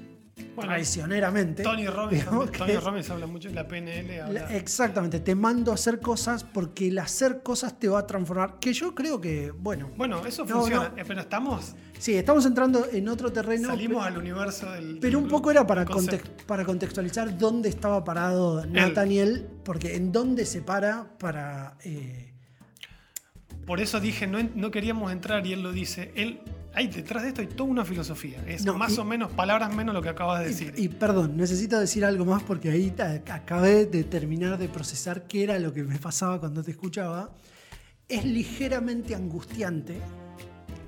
Bueno, 0.55 0.69
traicioneramente. 0.71 1.63
Tony 1.63 1.85
Robbins, 1.85 2.23
que 2.49 2.57
Tony 2.59 2.77
Robbins 2.77 3.09
habla 3.09 3.27
mucho 3.27 3.49
de 3.49 3.55
la 3.55 3.67
PNL. 3.67 4.21
habla- 4.21 4.39
la- 4.49 4.55
Exactamente, 4.55 5.19
te 5.19 5.35
mando 5.35 5.71
a 5.71 5.73
hacer 5.75 5.99
cosas 5.99 6.45
porque 6.45 6.87
el 6.87 6.97
hacer 6.99 7.43
cosas 7.43 7.77
te 7.77 7.89
va 7.89 7.99
a 7.99 8.07
transformar. 8.07 8.57
Que 8.59 8.71
yo 8.71 8.95
creo 8.95 9.19
que, 9.19 9.51
bueno, 9.51 9.91
Bueno, 9.97 10.25
eso 10.25 10.45
No, 10.45 10.61
funciona, 10.61 10.89
no. 10.95 10.97
eh, 10.97 11.03
pero 11.05 11.19
estamos, 11.19 11.75
sí, 11.99 12.13
estamos 12.15 12.45
entrando 12.45 12.87
en 12.89 13.09
otro 13.09 13.33
terreno. 13.33 13.67
salimos 13.67 14.05
al 14.05 14.17
universo 14.17 14.71
del. 14.71 14.97
Pero 15.01 15.19
un 15.19 15.27
poco 15.27 15.51
era 15.51 15.67
para, 15.67 15.83
context- 15.85 16.45
para 16.47 16.63
contextualizar 16.63 17.37
dónde 17.37 17.67
estaba 17.67 18.01
parado 18.05 18.65
Nathaniel, 18.65 19.45
porque 19.65 19.97
en 19.97 20.13
dónde 20.13 20.45
se 20.45 20.61
para 20.61 21.17
para... 21.17 21.75
eh, 21.83 22.29
Por 23.65 23.79
eso 23.79 23.99
dije, 23.99 24.27
no, 24.27 24.39
no 24.55 24.71
queríamos 24.71 25.11
entrar 25.11 25.45
y 25.47 25.53
él 25.53 25.63
lo 25.63 25.71
dice. 25.71 26.11
Él, 26.15 26.41
hay 26.73 26.87
detrás 26.87 27.23
de 27.23 27.29
esto 27.29 27.41
hay 27.41 27.47
toda 27.47 27.69
una 27.69 27.85
filosofía. 27.85 28.43
Es 28.47 28.65
No, 28.65 28.77
más 28.77 28.93
y- 28.95 28.99
o 28.99 29.05
menos, 29.05 29.31
palabras 29.31 29.73
menos 29.73 29.93
lo 29.95 30.01
que 30.01 30.09
acabas 30.09 30.41
de 30.41 30.47
decir. 30.47 30.73
Y, 30.77 30.85
y 30.85 30.89
perdón, 30.89 31.37
necesito 31.37 31.79
decir 31.79 32.03
algo 32.03 32.25
más 32.25 32.43
porque 32.43 32.69
ahí 32.71 32.93
acabé 33.29 33.85
de 33.85 34.03
terminar 34.03 34.57
de 34.57 34.67
procesar 34.69 35.27
qué 35.27 35.43
era 35.43 35.59
lo 35.59 35.71
que 35.73 35.83
me 35.83 35.97
pasaba 35.97 36.39
cuando 36.39 36.61
te 36.63 36.71
escuchaba. 36.71 37.31
Es 38.09 38.25
ligeramente 38.25 39.15
angustiante 39.15 39.97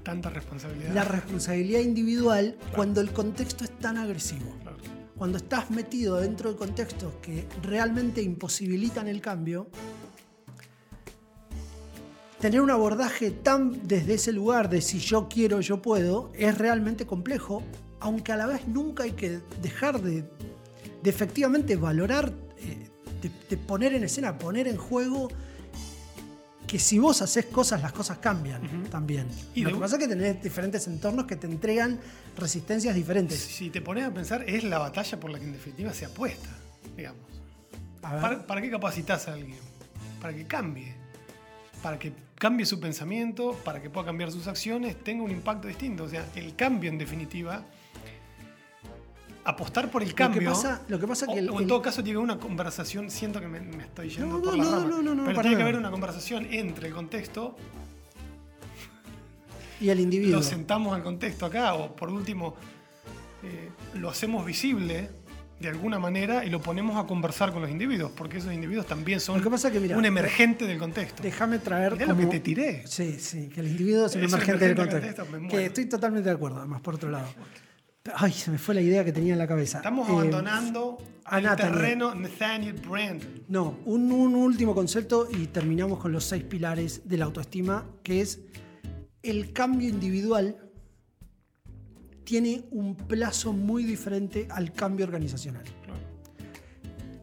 Tanta 0.03 0.29
responsabilidad. 0.29 0.93
la 0.93 1.03
responsabilidad 1.03 1.79
individual 1.79 2.57
cuando 2.75 2.99
el 3.01 3.11
contexto 3.11 3.63
es 3.63 3.71
tan 3.79 3.97
agresivo. 3.97 4.53
Claro. 4.61 4.77
Cuando 5.17 5.37
estás 5.37 5.71
metido 5.71 6.17
dentro 6.19 6.51
de 6.51 6.57
contextos 6.57 7.13
que 7.21 7.47
realmente 7.63 8.21
imposibilitan 8.21 9.07
el 9.07 9.21
cambio, 9.21 9.69
tener 12.45 12.61
un 12.61 12.69
abordaje 12.69 13.31
tan 13.31 13.87
desde 13.87 14.13
ese 14.13 14.31
lugar 14.31 14.69
de 14.69 14.79
si 14.79 14.99
yo 14.99 15.27
quiero, 15.27 15.61
yo 15.61 15.81
puedo, 15.81 16.31
es 16.35 16.55
realmente 16.55 17.07
complejo, 17.07 17.63
aunque 17.99 18.33
a 18.33 18.35
la 18.37 18.45
vez 18.45 18.67
nunca 18.67 19.01
hay 19.01 19.13
que 19.13 19.39
dejar 19.63 19.99
de, 19.99 20.21
de 21.01 21.09
efectivamente 21.09 21.75
valorar, 21.75 22.31
eh, 22.59 22.87
de, 23.23 23.31
de 23.49 23.57
poner 23.57 23.95
en 23.95 24.03
escena, 24.03 24.37
poner 24.37 24.67
en 24.67 24.77
juego 24.77 25.29
que 26.67 26.77
si 26.77 26.99
vos 26.99 27.23
haces 27.23 27.45
cosas, 27.47 27.81
las 27.81 27.93
cosas 27.93 28.19
cambian 28.19 28.61
también. 28.91 29.25
Y 29.55 29.61
Lo 29.61 29.69
de- 29.69 29.73
que 29.73 29.79
pasa 29.81 29.95
es 29.95 30.03
que 30.03 30.07
tenés 30.07 30.43
diferentes 30.43 30.85
entornos 30.85 31.25
que 31.25 31.37
te 31.37 31.47
entregan 31.47 31.99
resistencias 32.37 32.93
diferentes. 32.93 33.39
Si 33.39 33.71
te 33.71 33.81
pones 33.81 34.03
a 34.03 34.13
pensar, 34.13 34.47
es 34.47 34.63
la 34.63 34.77
batalla 34.77 35.19
por 35.19 35.31
la 35.31 35.39
que 35.39 35.45
en 35.45 35.53
definitiva 35.53 35.91
se 35.95 36.05
apuesta, 36.05 36.49
digamos. 36.95 37.21
A 38.03 38.13
ver. 38.13 38.21
¿Para, 38.21 38.45
para 38.45 38.61
qué 38.61 38.69
capacitas 38.69 39.27
a 39.27 39.33
alguien? 39.33 39.57
Para 40.21 40.35
que 40.35 40.45
cambie. 40.45 40.93
Para 41.85 41.99
que 41.99 42.13
cambie 42.33 42.65
su 42.65 42.79
pensamiento, 42.79 43.53
para 43.63 43.79
que 43.79 43.91
pueda 43.91 44.07
cambiar 44.07 44.31
sus 44.31 44.47
acciones, 44.47 44.95
tenga 45.03 45.21
un 45.23 45.29
impacto 45.29 45.67
distinto. 45.67 46.05
O 46.05 46.09
sea, 46.09 46.25
el 46.35 46.55
cambio 46.55 46.89
en 46.89 46.97
definitiva, 46.97 47.63
apostar 49.43 49.91
por 49.91 50.01
el 50.01 50.15
cambio. 50.15 50.41
Lo 50.41 50.47
que 50.49 50.55
pasa, 50.55 50.81
lo 50.87 50.99
que 50.99 51.07
pasa 51.07 51.25
o, 51.29 51.33
que 51.35 51.39
el- 51.41 51.49
o 51.51 51.57
en 51.57 51.61
el- 51.61 51.67
todo 51.67 51.83
caso 51.83 51.97
tiene 52.03 52.15
que 52.15 52.23
haber 52.23 52.31
una 52.33 52.39
conversación, 52.41 53.11
siento 53.11 53.39
que 53.39 53.47
me, 53.47 53.59
me 53.61 53.83
estoy 53.83 54.09
yendo 54.09 54.25
No, 54.39 54.41
por 54.41 54.57
no, 54.57 54.63
la 54.63 54.63
no, 54.63 54.71
rama, 54.77 54.87
no, 54.87 55.01
no, 55.03 55.13
no, 55.13 55.25
pero 55.25 55.41
tiene 55.41 55.57
que 55.57 55.61
haber 55.61 55.75
una 55.77 55.91
conversación 55.91 56.47
entre 56.51 56.87
el 56.87 56.93
contexto, 56.95 57.55
y 59.79 59.89
el 59.89 59.99
individuo. 59.99 60.37
lo 60.37 60.41
sentamos 60.41 60.95
al 60.95 61.03
contexto 61.03 61.45
acá, 61.45 61.75
o 61.75 61.95
por 61.95 62.09
último, 62.09 62.55
eh, 63.43 63.69
lo 63.93 64.09
hacemos 64.09 64.43
visible 64.43 65.11
de 65.59 65.69
alguna 65.69 65.99
manera 65.99 66.43
y 66.45 66.49
lo 66.49 66.61
ponemos 66.61 66.97
a 66.97 67.07
conversar 67.07 67.51
con 67.53 67.61
los 67.61 67.71
individuos, 67.71 68.11
porque 68.15 68.37
esos 68.39 68.51
individuos 68.53 68.85
también 68.85 69.19
son 69.21 69.37
Lo 69.37 69.43
que 69.43 69.49
pasa 69.49 69.71
que, 69.71 69.79
mira, 69.79 69.97
un 69.97 70.03
emergente 70.05 70.65
del 70.67 70.77
contexto. 70.77 71.23
Déjame 71.23 71.59
traer 71.59 71.93
Mirá 71.93 72.07
lo 72.07 72.15
como- 72.15 72.29
que 72.29 72.37
te 72.37 72.43
tiré. 72.43 72.83
Sí, 72.85 73.17
sí, 73.19 73.47
que 73.47 73.61
el 73.61 73.67
individuo 73.67 74.05
es 74.07 74.15
un 74.15 74.23
emergente 74.25 74.65
del 74.67 74.71
emergente 74.77 75.07
del 75.07 75.15
contexto. 75.15 75.49
Que 75.57 75.65
estoy 75.67 75.85
totalmente 75.85 76.27
de 76.29 76.35
acuerdo, 76.35 76.57
además, 76.59 76.81
por 76.81 76.95
otro 76.95 77.09
lado. 77.09 77.27
Ay, 78.15 78.31
se 78.33 78.51
me 78.51 78.57
fue 78.59 78.75
la 78.75 78.81
idea 78.81 79.03
que 79.03 79.11
tenía 79.11 79.33
en 79.33 79.39
la 79.39 79.47
cabeza. 79.47 79.77
Estamos 79.77 80.07
Eh, 80.07 80.11
abandonando 80.11 80.97
a 81.23 81.37
el 81.39 81.45
Nathaniel. 81.45 81.73
terreno 81.73 82.13
Nathaniel 82.13 82.73
Brand. 82.73 83.23
No, 83.47 83.79
un, 83.85 84.11
un 84.11 84.35
último 84.35 84.75
concepto 84.75 85.27
y 85.31 85.47
terminamos 85.47 85.97
con 85.99 86.11
los 86.11 86.23
seis 86.25 86.43
pilares 86.43 87.01
de 87.07 87.17
la 87.17 87.25
autoestima, 87.25 87.83
que 88.03 88.21
es 88.21 88.41
el 89.23 89.53
cambio 89.53 89.89
individual 89.89 90.55
tiene 92.25 92.65
un 92.71 92.95
plazo 92.95 93.53
muy 93.53 93.83
diferente 93.83 94.47
al 94.49 94.73
cambio 94.73 95.05
organizacional. 95.05 95.63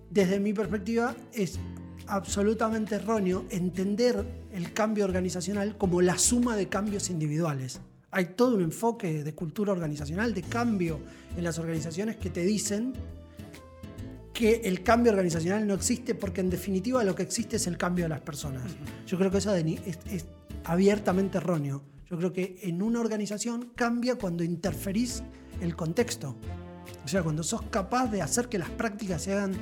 Desde 0.09 0.40
mi 0.40 0.53
perspectiva 0.53 1.14
es 1.32 1.59
absolutamente 2.07 2.96
erróneo 2.96 3.46
entender 3.50 4.24
el 4.53 4.72
cambio 4.72 5.05
organizacional 5.05 5.76
como 5.76 6.00
la 6.00 6.18
suma 6.18 6.57
de 6.57 6.68
cambios 6.68 7.11
individuales. 7.11 7.80
Hay 8.11 8.26
todo 8.36 8.57
un 8.57 8.62
enfoque 8.62 9.24
de 9.24 9.34
cultura 9.34 9.72
organizacional, 9.72 10.34
de 10.34 10.42
cambio 10.42 11.00
en 11.36 11.44
las 11.44 11.59
organizaciones 11.59 12.16
que 12.16 12.30
te 12.30 12.44
dicen 12.44 12.92
que 14.34 14.62
el 14.64 14.82
cambio 14.82 15.12
organizacional 15.12 15.66
no 15.66 15.74
existe 15.74 16.14
porque 16.14 16.42
en 16.42 16.50
definitiva 16.50 17.03
lo 17.05 17.14
que 17.14 17.22
existe 17.22 17.57
es 17.57 17.66
el 17.66 17.78
cambio 17.78 18.05
de 18.05 18.11
las 18.11 18.20
personas. 18.20 18.62
Yo 19.07 19.18
creo 19.18 19.30
que 19.30 19.38
eso 19.38 19.55
es, 19.55 19.98
es 20.11 20.26
abiertamente 20.64 21.38
erróneo. 21.38 21.82
Yo 22.12 22.18
creo 22.18 22.30
que 22.34 22.58
en 22.64 22.82
una 22.82 23.00
organización 23.00 23.70
cambia 23.74 24.16
cuando 24.16 24.44
interferís 24.44 25.22
el 25.62 25.74
contexto. 25.74 26.36
O 27.02 27.08
sea, 27.08 27.22
cuando 27.22 27.42
sos 27.42 27.62
capaz 27.62 28.08
de 28.08 28.20
hacer 28.20 28.50
que 28.50 28.58
las 28.58 28.68
prácticas 28.68 29.22
se 29.22 29.32
hagan 29.32 29.52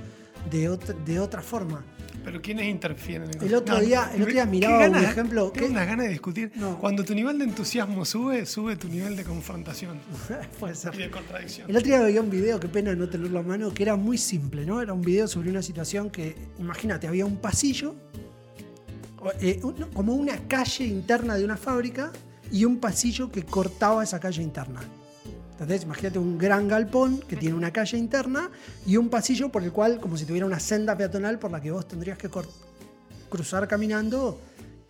de 0.51 0.68
otra, 0.68 0.92
de 1.07 1.20
otra 1.20 1.42
forma. 1.42 1.84
Pero 2.24 2.42
¿quiénes 2.42 2.66
interfieren? 2.66 3.30
en 3.32 3.40
El 3.46 3.55
otro 3.55 3.78
día- 3.78 4.11
el 4.12 4.22
otro 4.22 4.32
día 4.34 4.46
miraba 4.46 4.74
un 4.78 4.80
ganas- 4.94 5.05
ejemplo 5.12 5.53
Tengo 5.53 5.66
que- 5.68 5.72
unas 5.72 5.86
ganas 5.86 6.07
de 6.07 6.11
discutir. 6.11 6.51
No. 6.57 6.76
Cuando 6.80 7.05
tu 7.05 7.14
nivel 7.14 7.38
de 7.38 7.44
entusiasmo 7.44 8.05
sube, 8.05 8.44
sube 8.46 8.74
tu 8.74 8.88
nivel 8.88 9.14
de 9.14 9.22
confrontación 9.22 10.01
Puede 10.59 10.74
ser. 10.74 10.92
y 10.96 10.98
de 10.98 11.11
contradicción. 11.12 11.70
El 11.70 11.76
otro 11.76 11.86
día 11.86 12.01
veía 12.01 12.20
un 12.20 12.30
video, 12.30 12.59
qué 12.59 12.66
pena 12.66 12.92
no 12.96 13.09
tenerlo 13.09 13.38
a 13.38 13.42
mano, 13.44 13.72
que 13.72 13.84
era 13.84 13.94
muy 13.94 14.18
simple, 14.18 14.66
¿no? 14.66 14.82
Era 14.82 14.92
un 14.92 15.03
video 15.03 15.28
sobre 15.28 15.51
una 15.51 15.62
situación 15.62 16.11
que, 16.11 16.34
imagínate, 16.59 17.07
había 17.07 17.26
un 17.26 17.36
pasillo, 17.36 17.94
eh, 19.40 19.61
como 19.94 20.14
una 20.14 20.36
calle 20.48 20.84
interna 20.86 21.36
de 21.36 21.44
una 21.44 21.57
fábrica 21.57 22.11
y 22.51 22.64
un 22.64 22.78
pasillo 22.78 23.30
que 23.30 23.44
cortaba 23.44 24.03
esa 24.05 24.18
calle 24.20 24.42
interna. 24.42 24.80
Entonces, 25.53 25.82
imagínate 25.82 26.18
un 26.18 26.38
gran 26.38 26.68
galpón 26.68 27.20
que 27.20 27.36
tiene 27.36 27.55
una 27.55 27.70
calle 27.70 27.98
interna 27.98 28.51
y 28.86 28.96
un 28.96 29.11
pasillo 29.11 29.51
por 29.53 29.62
el 29.62 29.72
cual, 29.72 30.01
como 30.01 30.16
si 30.16 30.24
tuviera 30.24 30.46
una 30.46 30.59
senda 30.59 30.96
peatonal 30.96 31.38
por 31.38 31.51
la 31.51 31.61
que 31.61 31.70
vos 31.70 31.86
tendrías 31.86 32.16
que 32.16 32.30
cruzar 33.28 33.68
caminando 33.68 34.40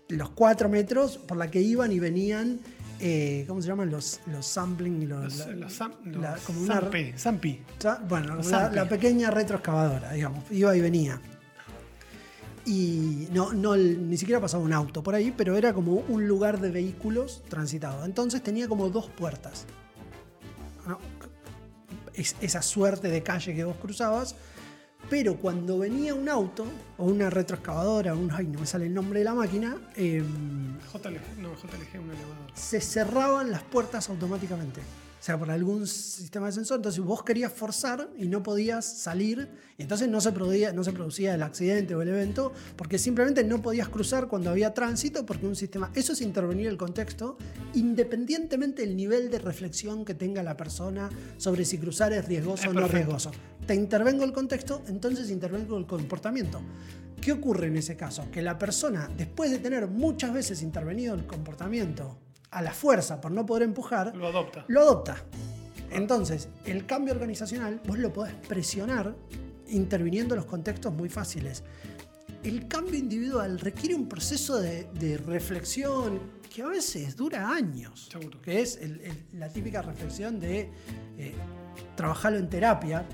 los 0.08 0.30
cuatro 0.30 0.68
metros 0.68 1.18
por 1.18 1.36
la 1.36 1.50
que 1.50 1.60
iban 1.60 1.90
y 1.92 1.98
venían, 1.98 2.60
eh, 3.00 3.44
¿cómo 3.48 3.60
se 3.62 3.68
llaman? 3.68 3.90
Los, 3.90 4.20
los 4.26 4.46
sampling, 4.46 5.08
los, 5.08 5.24
Los, 5.24 5.36
la- 5.38 5.52
los, 5.56 5.80
sam- 5.80 5.94
la- 6.04 6.32
los 6.36 6.40
como 6.42 6.60
una- 6.60 6.74
Zampi. 7.18 7.60
Sa- 7.78 8.00
Bueno, 8.08 8.36
como 8.36 8.48
la, 8.48 8.70
la 8.70 8.88
pequeña 8.88 9.30
retroexcavadora, 9.30 10.12
digamos, 10.12 10.44
iba 10.52 10.76
y 10.76 10.80
venía. 10.80 11.20
Y 12.70 13.26
no, 13.32 13.52
no, 13.52 13.74
ni 13.76 14.16
siquiera 14.16 14.40
pasaba 14.40 14.62
un 14.62 14.72
auto 14.72 15.02
por 15.02 15.16
ahí, 15.16 15.34
pero 15.36 15.56
era 15.56 15.72
como 15.74 15.94
un 15.94 16.28
lugar 16.28 16.60
de 16.60 16.70
vehículos 16.70 17.42
transitados. 17.48 18.06
Entonces 18.06 18.42
tenía 18.44 18.68
como 18.68 18.88
dos 18.90 19.08
puertas. 19.08 19.66
¿no? 20.86 20.98
Es- 22.14 22.36
esa 22.40 22.62
suerte 22.62 23.08
de 23.08 23.24
calle 23.24 23.54
que 23.56 23.64
vos 23.64 23.76
cruzabas. 23.76 24.36
Pero 25.08 25.36
cuando 25.38 25.78
venía 25.80 26.14
un 26.14 26.28
auto, 26.28 26.64
o 26.96 27.06
una 27.06 27.28
retroexcavadora, 27.28 28.14
un, 28.14 28.30
ay, 28.30 28.46
no 28.46 28.60
me 28.60 28.66
sale 28.66 28.86
el 28.86 28.94
nombre 28.94 29.18
de 29.18 29.24
la 29.24 29.34
máquina, 29.34 29.76
em, 29.96 30.78
JLG, 30.92 31.38
no, 31.40 31.48
JLG 31.56 31.88
es 31.94 32.00
un 32.00 32.10
elevador. 32.10 32.36
se 32.54 32.80
cerraban 32.80 33.50
las 33.50 33.62
puertas 33.64 34.08
automáticamente. 34.10 34.80
O 35.20 35.22
sea, 35.22 35.38
por 35.38 35.50
algún 35.50 35.86
sistema 35.86 36.46
de 36.46 36.52
sensor. 36.52 36.78
Entonces 36.78 37.04
vos 37.04 37.22
querías 37.22 37.52
forzar 37.52 38.08
y 38.16 38.26
no 38.26 38.42
podías 38.42 38.86
salir, 38.86 39.50
y 39.76 39.82
entonces 39.82 40.08
no 40.08 40.18
se, 40.22 40.32
producía, 40.32 40.72
no 40.72 40.82
se 40.82 40.92
producía 40.92 41.34
el 41.34 41.42
accidente 41.42 41.94
o 41.94 42.00
el 42.00 42.08
evento, 42.08 42.52
porque 42.74 42.98
simplemente 42.98 43.44
no 43.44 43.60
podías 43.60 43.90
cruzar 43.90 44.28
cuando 44.28 44.48
había 44.48 44.72
tránsito, 44.72 45.26
porque 45.26 45.46
un 45.46 45.56
sistema. 45.56 45.92
Eso 45.94 46.14
es 46.14 46.22
intervenir 46.22 46.68
el 46.68 46.78
contexto, 46.78 47.36
independientemente 47.74 48.80
del 48.80 48.96
nivel 48.96 49.30
de 49.30 49.40
reflexión 49.40 50.06
que 50.06 50.14
tenga 50.14 50.42
la 50.42 50.56
persona 50.56 51.10
sobre 51.36 51.66
si 51.66 51.76
cruzar 51.76 52.14
es 52.14 52.26
riesgoso 52.26 52.62
Es 52.62 52.70
o 52.70 52.72
no 52.72 52.80
perfecto. 52.80 52.96
riesgoso. 52.96 53.30
Te 53.66 53.74
intervengo 53.74 54.24
el 54.24 54.32
contexto, 54.32 54.82
entonces 54.88 55.30
intervengo 55.30 55.76
el 55.76 55.86
comportamiento. 55.86 56.62
¿Qué 57.20 57.32
ocurre 57.32 57.66
en 57.66 57.76
ese 57.76 57.94
caso? 57.94 58.30
Que 58.32 58.40
la 58.40 58.58
persona, 58.58 59.10
después 59.18 59.50
de 59.50 59.58
tener 59.58 59.86
muchas 59.86 60.32
veces 60.32 60.62
intervenido 60.62 61.14
el 61.14 61.26
comportamiento 61.26 62.16
a 62.50 62.62
la 62.62 62.72
fuerza 62.72 63.20
por 63.20 63.30
no 63.32 63.46
poder 63.46 63.62
empujar, 63.64 64.14
Lo 64.16 64.26
adopta. 64.28 64.64
lo 64.68 64.80
adopta. 64.80 65.16
Entonces, 65.90 66.48
el 66.64 66.86
cambio 66.86 67.12
organizacional 67.14 67.80
vos 67.86 67.98
lo 67.98 68.12
podés 68.12 68.34
presionar 68.48 69.14
interviniendo 69.68 70.34
en 70.34 70.40
los 70.40 70.46
contextos 70.46 70.92
muy 70.92 71.08
fáciles. 71.08 71.62
El 72.42 72.68
cambio 72.68 72.98
individual 72.98 73.58
requiere 73.60 73.94
un 73.94 74.08
proceso 74.08 74.58
de, 74.60 74.84
de 74.94 75.16
reflexión 75.18 76.20
que 76.52 76.62
a 76.62 76.66
veces 76.66 77.14
dura 77.16 77.50
años. 77.52 78.08
Seguro. 78.10 78.40
Que 78.40 78.60
es 78.60 78.76
el- 78.78 79.00
el- 79.02 79.26
la 79.38 79.48
típica 79.48 79.82
reflexión 79.82 80.40
de 80.40 80.70
eh, 81.18 81.34
trabajarlo 81.96 82.38
en 82.38 82.48
terapia. 82.48 83.04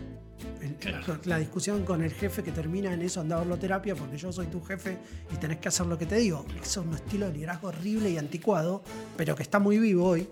El- 0.60 0.74
Claro. 0.76 1.18
La 1.24 1.38
discusión 1.38 1.84
con 1.84 2.02
el 2.02 2.12
jefe 2.12 2.42
que 2.42 2.52
termina 2.52 2.92
en 2.92 3.02
eso, 3.02 3.20
anda 3.20 3.36
a 3.36 3.38
verlo 3.40 3.56
terapia 3.58 3.94
porque 3.94 4.18
yo 4.18 4.30
soy 4.32 4.46
tu 4.46 4.60
jefe 4.62 4.98
y 5.32 5.36
tenés 5.36 5.58
que 5.58 5.68
hacer 5.68 5.86
lo 5.86 5.96
que 5.98 6.06
te 6.06 6.16
digo. 6.16 6.44
Eso 6.62 6.80
es 6.82 6.86
un 6.86 6.94
estilo 6.94 7.26
de 7.26 7.32
liderazgo 7.34 7.68
horrible 7.68 8.10
y 8.10 8.18
anticuado, 8.18 8.82
pero 9.16 9.34
que 9.34 9.42
está 9.42 9.58
muy 9.58 9.78
vivo 9.78 10.04
hoy 10.06 10.28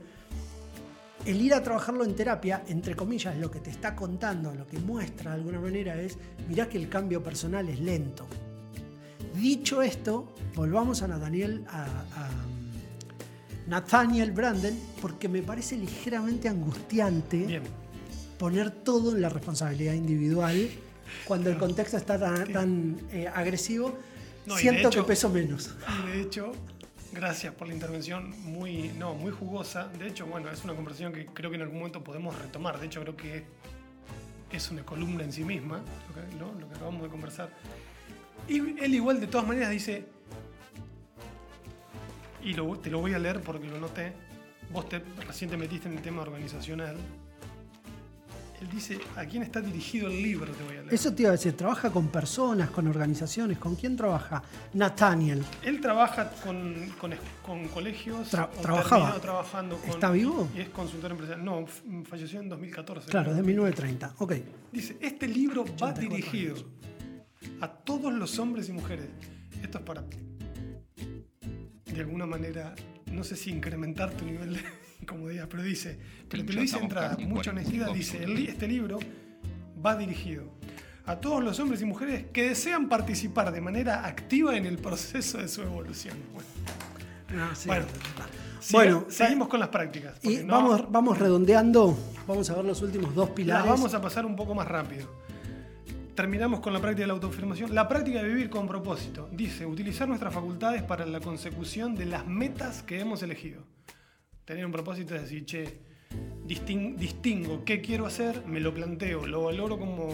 el 1.24 1.40
ir 1.40 1.54
a 1.54 1.62
trabajarlo 1.62 2.04
en 2.04 2.14
terapia, 2.14 2.64
entre 2.68 2.94
comillas, 2.94 3.34
lo 3.38 3.50
que 3.50 3.58
te 3.58 3.70
está 3.70 3.96
contando, 3.96 4.52
lo 4.54 4.66
que 4.66 4.78
muestra 4.78 5.30
de 5.30 5.38
alguna 5.38 5.58
manera 5.58 5.98
es, 5.98 6.18
mirá 6.48 6.68
que 6.68 6.76
el 6.76 6.90
cambio 6.90 7.22
personal 7.22 7.66
es 7.70 7.80
lento. 7.80 8.26
Dicho 9.34 9.80
esto, 9.80 10.34
volvamos 10.54 11.00
a 11.02 11.08
Nathaniel, 11.08 11.64
a, 11.70 11.84
a 11.84 12.30
Nathaniel 13.66 14.32
Branden, 14.32 14.78
porque 15.00 15.28
me 15.28 15.42
parece 15.42 15.76
ligeramente 15.78 16.48
angustiante 16.48 17.38
Bien. 17.46 17.62
Poner 18.38 18.70
todo 18.70 19.14
en 19.14 19.22
la 19.22 19.28
responsabilidad 19.28 19.94
individual 19.94 20.68
cuando 21.24 21.50
el 21.50 21.58
contexto 21.58 21.96
está 21.96 22.18
tan, 22.18 22.52
tan, 22.52 22.96
eh, 23.12 23.28
agresivo. 23.28 23.96
No, 24.46 24.56
siento 24.56 24.88
hecho- 24.88 25.02
que 25.02 25.08
peso 25.08 25.30
menos. 25.30 25.74
Y 26.04 26.10
de 26.12 26.20
hecho, 26.22 26.52
gracias 27.12 27.54
por 27.54 27.68
la 27.68 27.74
intervención 27.74 28.30
muy, 28.42 28.88
no, 28.98 29.14
muy 29.14 29.30
jugosa. 29.32 29.88
De 29.98 30.08
hecho, 30.08 30.26
bueno, 30.26 30.50
es 30.50 30.64
una 30.64 30.74
conversación 30.74 31.12
que 31.12 31.26
creo 31.26 31.50
que 31.50 31.56
en 31.56 31.62
algún 31.62 31.78
momento 31.78 32.02
podemos 32.04 32.36
retomar. 32.38 32.78
De 32.80 32.86
hecho, 32.86 33.00
creo 33.02 33.16
que 33.16 33.44
es 34.50 34.70
una 34.70 34.84
columna 34.84 35.24
en 35.24 35.32
sí 35.32 35.44
misma, 35.44 35.78
lo 36.08 36.14
que, 36.14 36.36
¿no? 36.36 36.52
lo 36.60 36.68
que 36.68 36.74
acabamos 36.74 37.02
de 37.02 37.08
conversar. 37.08 37.48
Y 38.48 38.58
él 38.82 38.94
igual, 38.94 39.20
de 39.20 39.26
todas 39.26 39.46
maneras, 39.46 39.70
dice, 39.70 40.04
y 42.42 42.52
lo- 42.52 42.78
te 42.78 42.90
lo 42.90 43.00
voy 43.00 43.14
a 43.14 43.18
leer 43.18 43.40
porque 43.40 43.66
lo 43.66 43.78
noté, 43.80 44.12
vos 44.70 44.88
te, 44.88 45.00
recién 45.26 45.50
te 45.50 45.56
metiste 45.56 45.88
en 45.88 45.96
el 45.96 46.02
tema 46.02 46.22
organizacional. 46.22 46.96
Él 48.64 48.70
dice, 48.70 48.98
¿a 49.16 49.26
quién 49.26 49.42
está 49.42 49.60
dirigido 49.60 50.08
el 50.08 50.22
libro? 50.22 50.50
Te 50.50 50.62
voy 50.64 50.76
a 50.76 50.80
leer. 50.80 50.94
Eso 50.94 51.14
te 51.14 51.22
iba 51.22 51.28
a 51.28 51.32
decir, 51.32 51.52
¿trabaja 51.54 51.90
con 51.90 52.08
personas, 52.08 52.70
con 52.70 52.86
organizaciones? 52.86 53.58
¿Con 53.58 53.76
quién 53.76 53.94
trabaja? 53.94 54.42
Nathaniel. 54.72 55.44
Él 55.62 55.82
trabaja 55.82 56.30
con, 56.42 56.74
con, 57.44 57.68
colegios. 57.68 58.32
Tra- 58.32 58.48
trabajaba. 58.62 59.02
terminó 59.04 59.20
trabajando 59.20 59.76
con- 59.76 59.90
¿Está 59.90 60.10
vivo? 60.10 60.48
Y 60.56 60.60
es 60.62 60.70
consultor 60.70 61.10
empresarial. 61.10 61.44
No, 61.44 61.66
falleció 62.04 62.40
en 62.40 62.48
2014. 62.48 63.10
Claro, 63.10 63.32
creo. 63.32 63.36
de 63.36 63.42
1930. 63.42 64.14
Ok. 64.18 64.32
Dice, 64.72 64.96
este 65.02 65.28
libro 65.28 65.64
va 65.66 65.90
84 65.92 66.08
dirigido 66.08 66.54
a 67.60 67.68
todos 67.68 68.14
los 68.14 68.38
hombres 68.38 68.70
y 68.70 68.72
mujeres. 68.72 69.08
Esto 69.62 69.76
es 69.78 69.84
para, 69.84 70.04
de 71.84 72.00
alguna 72.00 72.24
manera, 72.24 72.74
no 73.12 73.24
sé 73.24 73.36
si 73.36 73.50
incrementar 73.50 74.10
tu 74.12 74.24
nivel 74.24 74.54
de 74.54 74.62
comodidad, 75.04 75.48
pero 75.48 75.62
dice, 75.62 75.98
pero 76.28 76.44
te 76.44 76.52
lo 76.52 76.60
dice 76.62 76.76
de 76.78 76.82
entrada, 76.84 77.16
mucha 77.18 77.50
honestidad, 77.50 77.90
dice, 77.92 78.24
este 78.48 78.66
libro 78.68 78.98
va 79.84 79.96
dirigido 79.96 80.44
a 81.06 81.16
todos 81.16 81.42
los 81.44 81.58
hombres 81.60 81.82
y 81.82 81.84
mujeres 81.84 82.26
que 82.32 82.48
desean 82.48 82.88
participar 82.88 83.52
de 83.52 83.60
manera 83.60 84.06
activa 84.06 84.56
en 84.56 84.64
el 84.66 84.78
proceso 84.78 85.38
de 85.38 85.48
su 85.48 85.62
evolución. 85.62 86.16
Bueno, 86.32 87.46
No, 87.48 87.54
sí, 87.54 87.68
Bueno, 87.68 87.86
Bueno, 88.72 89.04
seguimos 89.08 89.48
con 89.48 89.60
las 89.60 89.68
prácticas. 89.68 90.18
Y 90.24 90.36
no- 90.38 90.54
vamos, 90.54 90.90
vamos 90.90 91.18
redondeando. 91.18 91.98
Vamos 92.26 92.48
a 92.48 92.54
ver 92.54 92.64
los 92.64 92.80
últimos 92.80 93.14
dos 93.14 93.26
Las 93.28 93.34
pilares. 93.36 93.68
vamos 93.70 93.92
a 93.92 94.00
pasar 94.00 94.24
un 94.24 94.36
poco 94.36 94.54
más 94.54 94.66
rápido. 94.66 95.06
Terminamos 96.14 96.60
con 96.60 96.72
la 96.72 96.80
práctica 96.80 97.02
de 97.02 97.06
la 97.08 97.12
autoafirmación. 97.14 97.74
La 97.74 97.88
práctica 97.88 98.22
de 98.22 98.28
vivir 98.28 98.48
con 98.48 98.66
propósito. 98.68 99.28
Dice, 99.32 99.66
utilizar 99.66 100.06
nuestras 100.08 100.32
facultades 100.32 100.82
para 100.82 101.04
la 101.04 101.20
consecución 101.20 101.94
de 101.96 102.06
las 102.06 102.24
metas 102.26 102.82
que 102.82 103.00
hemos 103.00 103.22
elegido. 103.22 103.62
Tener 104.44 104.66
un 104.66 104.72
propósito 104.72 105.14
es 105.14 105.22
decir, 105.22 105.44
che, 105.46 105.78
distin- 106.46 106.96
distingo 106.96 107.64
qué 107.64 107.80
quiero 107.80 108.06
hacer, 108.06 108.44
me 108.46 108.60
lo 108.60 108.74
planteo, 108.74 109.26
lo 109.26 109.44
valoro 109.44 109.78
como, 109.78 110.10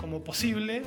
como 0.00 0.24
posible, 0.24 0.82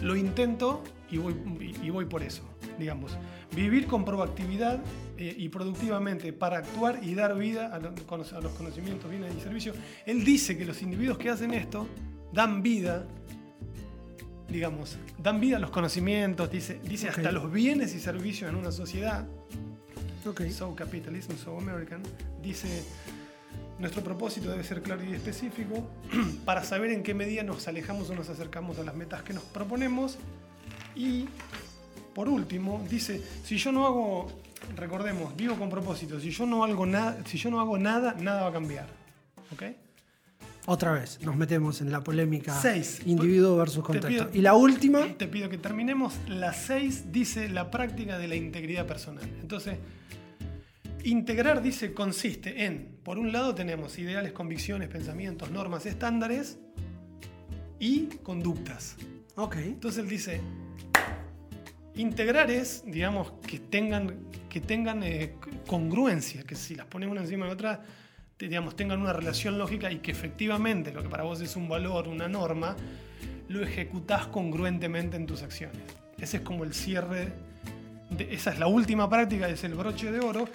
lo 0.00 0.16
intento 0.16 0.82
y 1.10 1.16
voy, 1.18 1.34
y- 1.82 1.90
voy 1.90 2.04
por 2.06 2.22
eso, 2.22 2.42
digamos. 2.78 3.16
Vivir 3.56 3.86
con 3.86 4.04
proactividad 4.04 4.82
eh, 5.16 5.34
y 5.36 5.48
productivamente 5.48 6.32
para 6.32 6.58
actuar 6.58 6.98
y 7.02 7.14
dar 7.14 7.36
vida 7.38 7.66
a, 7.74 7.78
lo- 7.78 7.88
a 7.90 8.40
los 8.40 8.52
conocimientos, 8.52 9.10
bienes 9.10 9.34
y 9.36 9.40
servicios. 9.40 9.76
Él 10.04 10.24
dice 10.24 10.56
que 10.58 10.64
los 10.66 10.82
individuos 10.82 11.16
que 11.18 11.30
hacen 11.30 11.54
esto 11.54 11.86
dan 12.32 12.62
vida 12.62 13.06
digamos, 14.48 14.98
dan 15.16 15.40
vida 15.40 15.56
a 15.56 15.58
los 15.60 15.70
conocimientos, 15.70 16.50
dice, 16.50 16.78
dice 16.86 17.08
Ok. 17.08 17.16
hasta 17.16 17.32
los 17.32 17.50
bienes 17.50 17.94
y 17.94 17.98
servicios 18.00 18.50
en 18.50 18.56
una 18.56 18.70
sociedad, 18.70 19.26
So 20.22 20.32
capitalism, 20.76 21.36
so 21.36 21.58
American, 21.58 22.00
dice, 22.40 22.84
nuestro 23.80 24.04
propósito 24.04 24.50
debe 24.50 24.62
ser 24.62 24.80
claro 24.80 25.02
y 25.02 25.12
específico 25.14 25.84
para 26.44 26.62
saber 26.62 26.92
en 26.92 27.02
qué 27.02 27.12
medida 27.12 27.42
nos 27.42 27.66
alejamos 27.66 28.08
o 28.10 28.14
nos 28.14 28.28
acercamos 28.28 28.78
a 28.78 28.84
las 28.84 28.94
metas 28.94 29.22
que 29.22 29.32
nos 29.32 29.42
proponemos. 29.42 30.18
Y, 30.94 31.26
por 32.14 32.28
último, 32.28 32.86
dice, 32.88 33.20
si 33.42 33.56
yo 33.58 33.72
no 33.72 33.84
hago, 33.84 34.28
recordemos, 34.76 35.34
vivo 35.34 35.56
con 35.56 35.68
propósito, 35.68 36.20
si 36.20 36.30
yo 36.30 36.46
no 36.46 36.62
hago 36.62 36.86
nada, 36.86 37.18
si 37.26 37.36
yo 37.36 37.50
no 37.50 37.58
hago 37.58 37.76
nada, 37.76 38.14
nada 38.14 38.42
va 38.42 38.48
a 38.50 38.52
cambiar. 38.52 38.86
¿Ok? 39.52 39.62
Otra 40.66 40.92
vez, 40.92 41.18
nos 41.22 41.36
metemos 41.36 41.80
en 41.80 41.90
la 41.90 42.02
polémica 42.04 42.54
Seis. 42.60 43.00
individuo 43.04 43.56
versus 43.56 43.78
Te 43.82 43.86
contexto. 43.86 44.08
pido- 44.28 44.30
y 44.38 44.42
la 44.42 44.54
última, 44.54 45.06
Te 45.18 45.26
pido 45.26 45.48
que 45.48 45.58
terminemos. 45.58 46.14
La 46.28 46.52
6 46.52 47.10
dice 47.10 47.48
la 47.48 47.70
práctica 47.70 48.16
de 48.18 48.28
la 48.28 48.36
integridad 48.36 48.86
personal. 48.86 49.24
Entonces, 49.40 49.78
integrar, 51.02 51.62
dice, 51.62 51.92
consiste 51.92 52.64
en, 52.64 52.96
por 53.02 53.18
un 53.18 53.32
lado 53.32 53.54
tenemos 53.56 53.98
ideales, 53.98 54.32
convicciones, 54.32 54.88
pensamientos, 54.88 55.50
normas, 55.50 55.84
estándares 55.86 56.58
y 57.80 58.06
conductas. 58.22 58.94
ok, 59.34 59.56
Entonces 59.56 60.04
él 60.04 60.08
dice, 60.08 60.40
integrar 61.96 62.52
es, 62.52 62.84
digamos, 62.86 63.32
que 63.46 63.58
tengan, 63.58 64.16
que 64.48 64.60
tengan 64.60 65.02
eh, 65.02 65.34
congruencia, 65.66 66.44
que 66.44 66.54
si 66.54 66.76
las 66.76 66.86
pones 66.86 67.08
una 67.10 67.22
encima 67.22 67.46
de 67.46 67.52
otra, 67.52 67.82
digamos, 68.48 68.76
tengan 68.76 69.00
una 69.00 69.12
relación 69.12 69.58
lógica 69.58 69.90
y 69.90 69.98
que 69.98 70.10
efectivamente 70.10 70.92
lo 70.92 71.02
que 71.02 71.08
para 71.08 71.22
vos 71.22 71.40
es 71.40 71.56
un 71.56 71.68
valor, 71.68 72.08
una 72.08 72.28
norma, 72.28 72.76
lo 73.48 73.62
ejecutás 73.62 74.26
congruentemente 74.26 75.16
en 75.16 75.26
tus 75.26 75.42
acciones. 75.42 75.80
Ese 76.18 76.38
es 76.38 76.42
como 76.42 76.64
el 76.64 76.74
cierre, 76.74 77.32
esa 78.18 78.52
es 78.52 78.58
la 78.58 78.66
última 78.66 79.08
práctica, 79.08 79.48
es 79.48 79.62
el 79.64 79.74
broche 79.74 80.10
de 80.10 80.20
oro. 80.20 80.48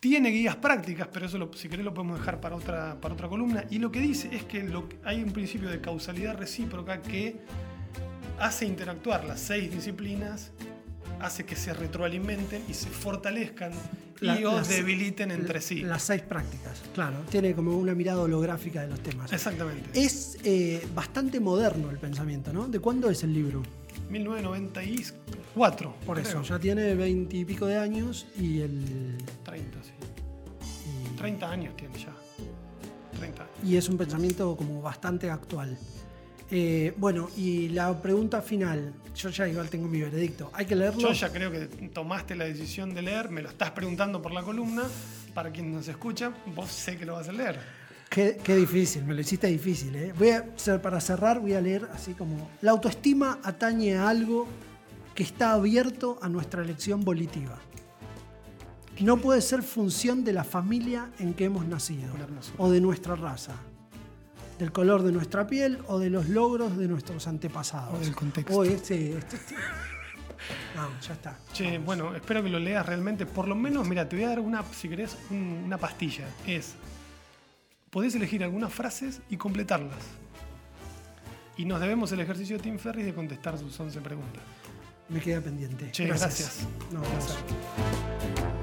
Tiene 0.00 0.30
guías 0.30 0.56
prácticas, 0.56 1.08
pero 1.12 1.26
eso 1.26 1.50
si 1.54 1.68
querés 1.68 1.84
lo 1.84 1.94
podemos 1.94 2.18
dejar 2.18 2.40
para 2.40 2.56
otra, 2.56 3.00
para 3.00 3.14
otra 3.14 3.28
columna. 3.28 3.64
Y 3.70 3.78
lo 3.78 3.90
que 3.90 4.00
dice 4.00 4.28
es 4.32 4.42
que 4.44 4.68
hay 5.04 5.22
un 5.22 5.32
principio 5.32 5.70
de 5.70 5.80
causalidad 5.80 6.36
recíproca 6.36 7.00
que 7.00 7.36
hace 8.38 8.66
interactuar 8.66 9.24
las 9.24 9.40
seis 9.40 9.70
disciplinas, 9.70 10.52
hace 11.24 11.44
que 11.44 11.56
se 11.56 11.72
retroalimenten 11.72 12.62
y 12.68 12.74
se 12.74 12.88
fortalezcan 12.88 13.72
La- 14.20 14.38
y 14.40 14.44
o 14.44 14.56
las- 14.56 14.68
debiliten 14.68 15.30
entre 15.30 15.60
sí. 15.60 15.80
las 15.82 16.02
seis 16.02 16.22
prácticas, 16.22 16.82
claro. 16.94 17.18
Tiene 17.30 17.54
como 17.54 17.76
una 17.76 17.94
mirada 17.94 18.20
holográfica 18.20 18.82
de 18.82 18.88
los 18.88 19.00
temas. 19.00 19.32
Exactamente. 19.32 19.88
Es 20.00 20.38
eh, 20.44 20.86
bastante 20.94 21.40
moderno 21.40 21.90
el 21.90 21.98
pensamiento, 21.98 22.52
¿no? 22.52 22.68
¿De 22.68 22.78
cuándo 22.78 23.10
es 23.10 23.22
el 23.22 23.32
libro? 23.32 23.62
1994. 24.10 25.94
Por 26.06 26.18
eso, 26.18 26.30
creo. 26.30 26.42
ya 26.42 26.58
tiene 26.58 26.94
veintipico 26.94 27.66
de 27.66 27.78
años 27.78 28.26
y 28.38 28.60
el. 28.60 29.16
30, 29.44 29.78
sí. 29.82 29.92
y- 31.12 31.16
30 31.16 31.50
años 31.50 31.76
tiene 31.76 31.98
ya. 31.98 32.12
30 33.18 33.42
años. 33.42 33.54
y 33.64 33.76
es 33.76 33.88
un 33.88 33.96
pensamiento 33.96 34.56
como 34.56 34.82
bastante 34.82 35.30
actual. 35.30 35.78
Eh, 36.50 36.92
bueno, 36.96 37.30
y 37.36 37.68
la 37.70 38.00
pregunta 38.00 38.42
final, 38.42 38.92
yo 39.14 39.30
ya 39.30 39.48
igual 39.48 39.68
tengo 39.70 39.88
mi 39.88 40.00
veredicto, 40.00 40.50
¿hay 40.52 40.66
que 40.66 40.76
leerlo? 40.76 41.00
Yo 41.00 41.12
ya 41.12 41.30
creo 41.30 41.50
que 41.50 41.66
tomaste 41.88 42.34
la 42.36 42.44
decisión 42.44 42.94
de 42.94 43.02
leer, 43.02 43.30
me 43.30 43.42
lo 43.42 43.48
estás 43.48 43.70
preguntando 43.70 44.20
por 44.20 44.32
la 44.32 44.42
columna. 44.42 44.84
Para 45.32 45.50
quien 45.50 45.72
nos 45.72 45.88
escucha, 45.88 46.32
vos 46.54 46.70
sé 46.70 46.96
que 46.96 47.04
lo 47.04 47.14
vas 47.14 47.28
a 47.28 47.32
leer. 47.32 47.58
Qué, 48.08 48.38
qué 48.44 48.54
difícil, 48.54 49.04
me 49.04 49.14
lo 49.14 49.20
hiciste 49.20 49.48
difícil. 49.48 49.96
¿eh? 49.96 50.14
Voy 50.16 50.30
a, 50.30 50.44
para 50.80 51.00
cerrar, 51.00 51.40
voy 51.40 51.54
a 51.54 51.60
leer 51.60 51.88
así 51.92 52.12
como: 52.12 52.48
La 52.60 52.70
autoestima 52.70 53.40
atañe 53.42 53.96
a 53.96 54.08
algo 54.08 54.46
que 55.14 55.24
está 55.24 55.52
abierto 55.54 56.18
a 56.22 56.28
nuestra 56.28 56.62
elección 56.62 57.04
volitiva. 57.04 57.58
No 59.00 59.16
puede 59.16 59.40
ser 59.40 59.62
función 59.64 60.22
de 60.22 60.32
la 60.32 60.44
familia 60.44 61.10
en 61.18 61.34
que 61.34 61.46
hemos 61.46 61.66
nacido 61.66 62.14
o 62.58 62.70
de 62.70 62.80
nuestra 62.80 63.16
raza, 63.16 63.56
del 64.58 64.72
color 64.72 65.02
de 65.02 65.12
nuestra 65.12 65.46
piel 65.46 65.78
o 65.88 65.98
de 65.98 66.10
los 66.10 66.28
logros 66.28 66.76
de 66.76 66.86
nuestros 66.88 67.26
antepasados. 67.26 67.94
O 67.94 67.98
del 67.98 68.14
contexto. 68.14 68.54
O 68.54 68.64
este- 68.64 69.16
este- 69.18 69.36
este- 69.36 69.54
No, 70.76 70.88
ya 71.00 71.14
está. 71.14 71.38
Che, 71.52 71.78
bueno, 71.78 72.14
espero 72.14 72.42
que 72.42 72.50
lo 72.50 72.58
leas 72.58 72.84
realmente. 72.84 73.24
Por 73.26 73.48
lo 73.48 73.54
menos, 73.54 73.86
mira, 73.88 74.08
te 74.08 74.16
voy 74.16 74.24
a 74.26 74.28
dar 74.28 74.40
una, 74.40 74.62
si 74.72 74.88
querés, 74.88 75.16
un- 75.30 75.62
una 75.64 75.78
pastilla. 75.78 76.26
Es, 76.46 76.74
podés 77.90 78.14
elegir 78.14 78.44
algunas 78.44 78.72
frases 78.72 79.20
y 79.30 79.36
completarlas. 79.36 79.98
Y 81.56 81.64
nos 81.64 81.80
debemos 81.80 82.10
el 82.12 82.20
ejercicio 82.20 82.56
de 82.56 82.62
Tim 82.64 82.78
Ferris 82.78 83.06
de 83.06 83.14
contestar 83.14 83.56
sus 83.58 83.78
11 83.80 84.00
preguntas. 84.00 84.42
Me 85.08 85.20
queda 85.20 85.40
pendiente. 85.40 85.90
Che, 85.92 86.06
gracias. 86.06 86.66
No, 86.92 87.00
Placer. 87.02 88.53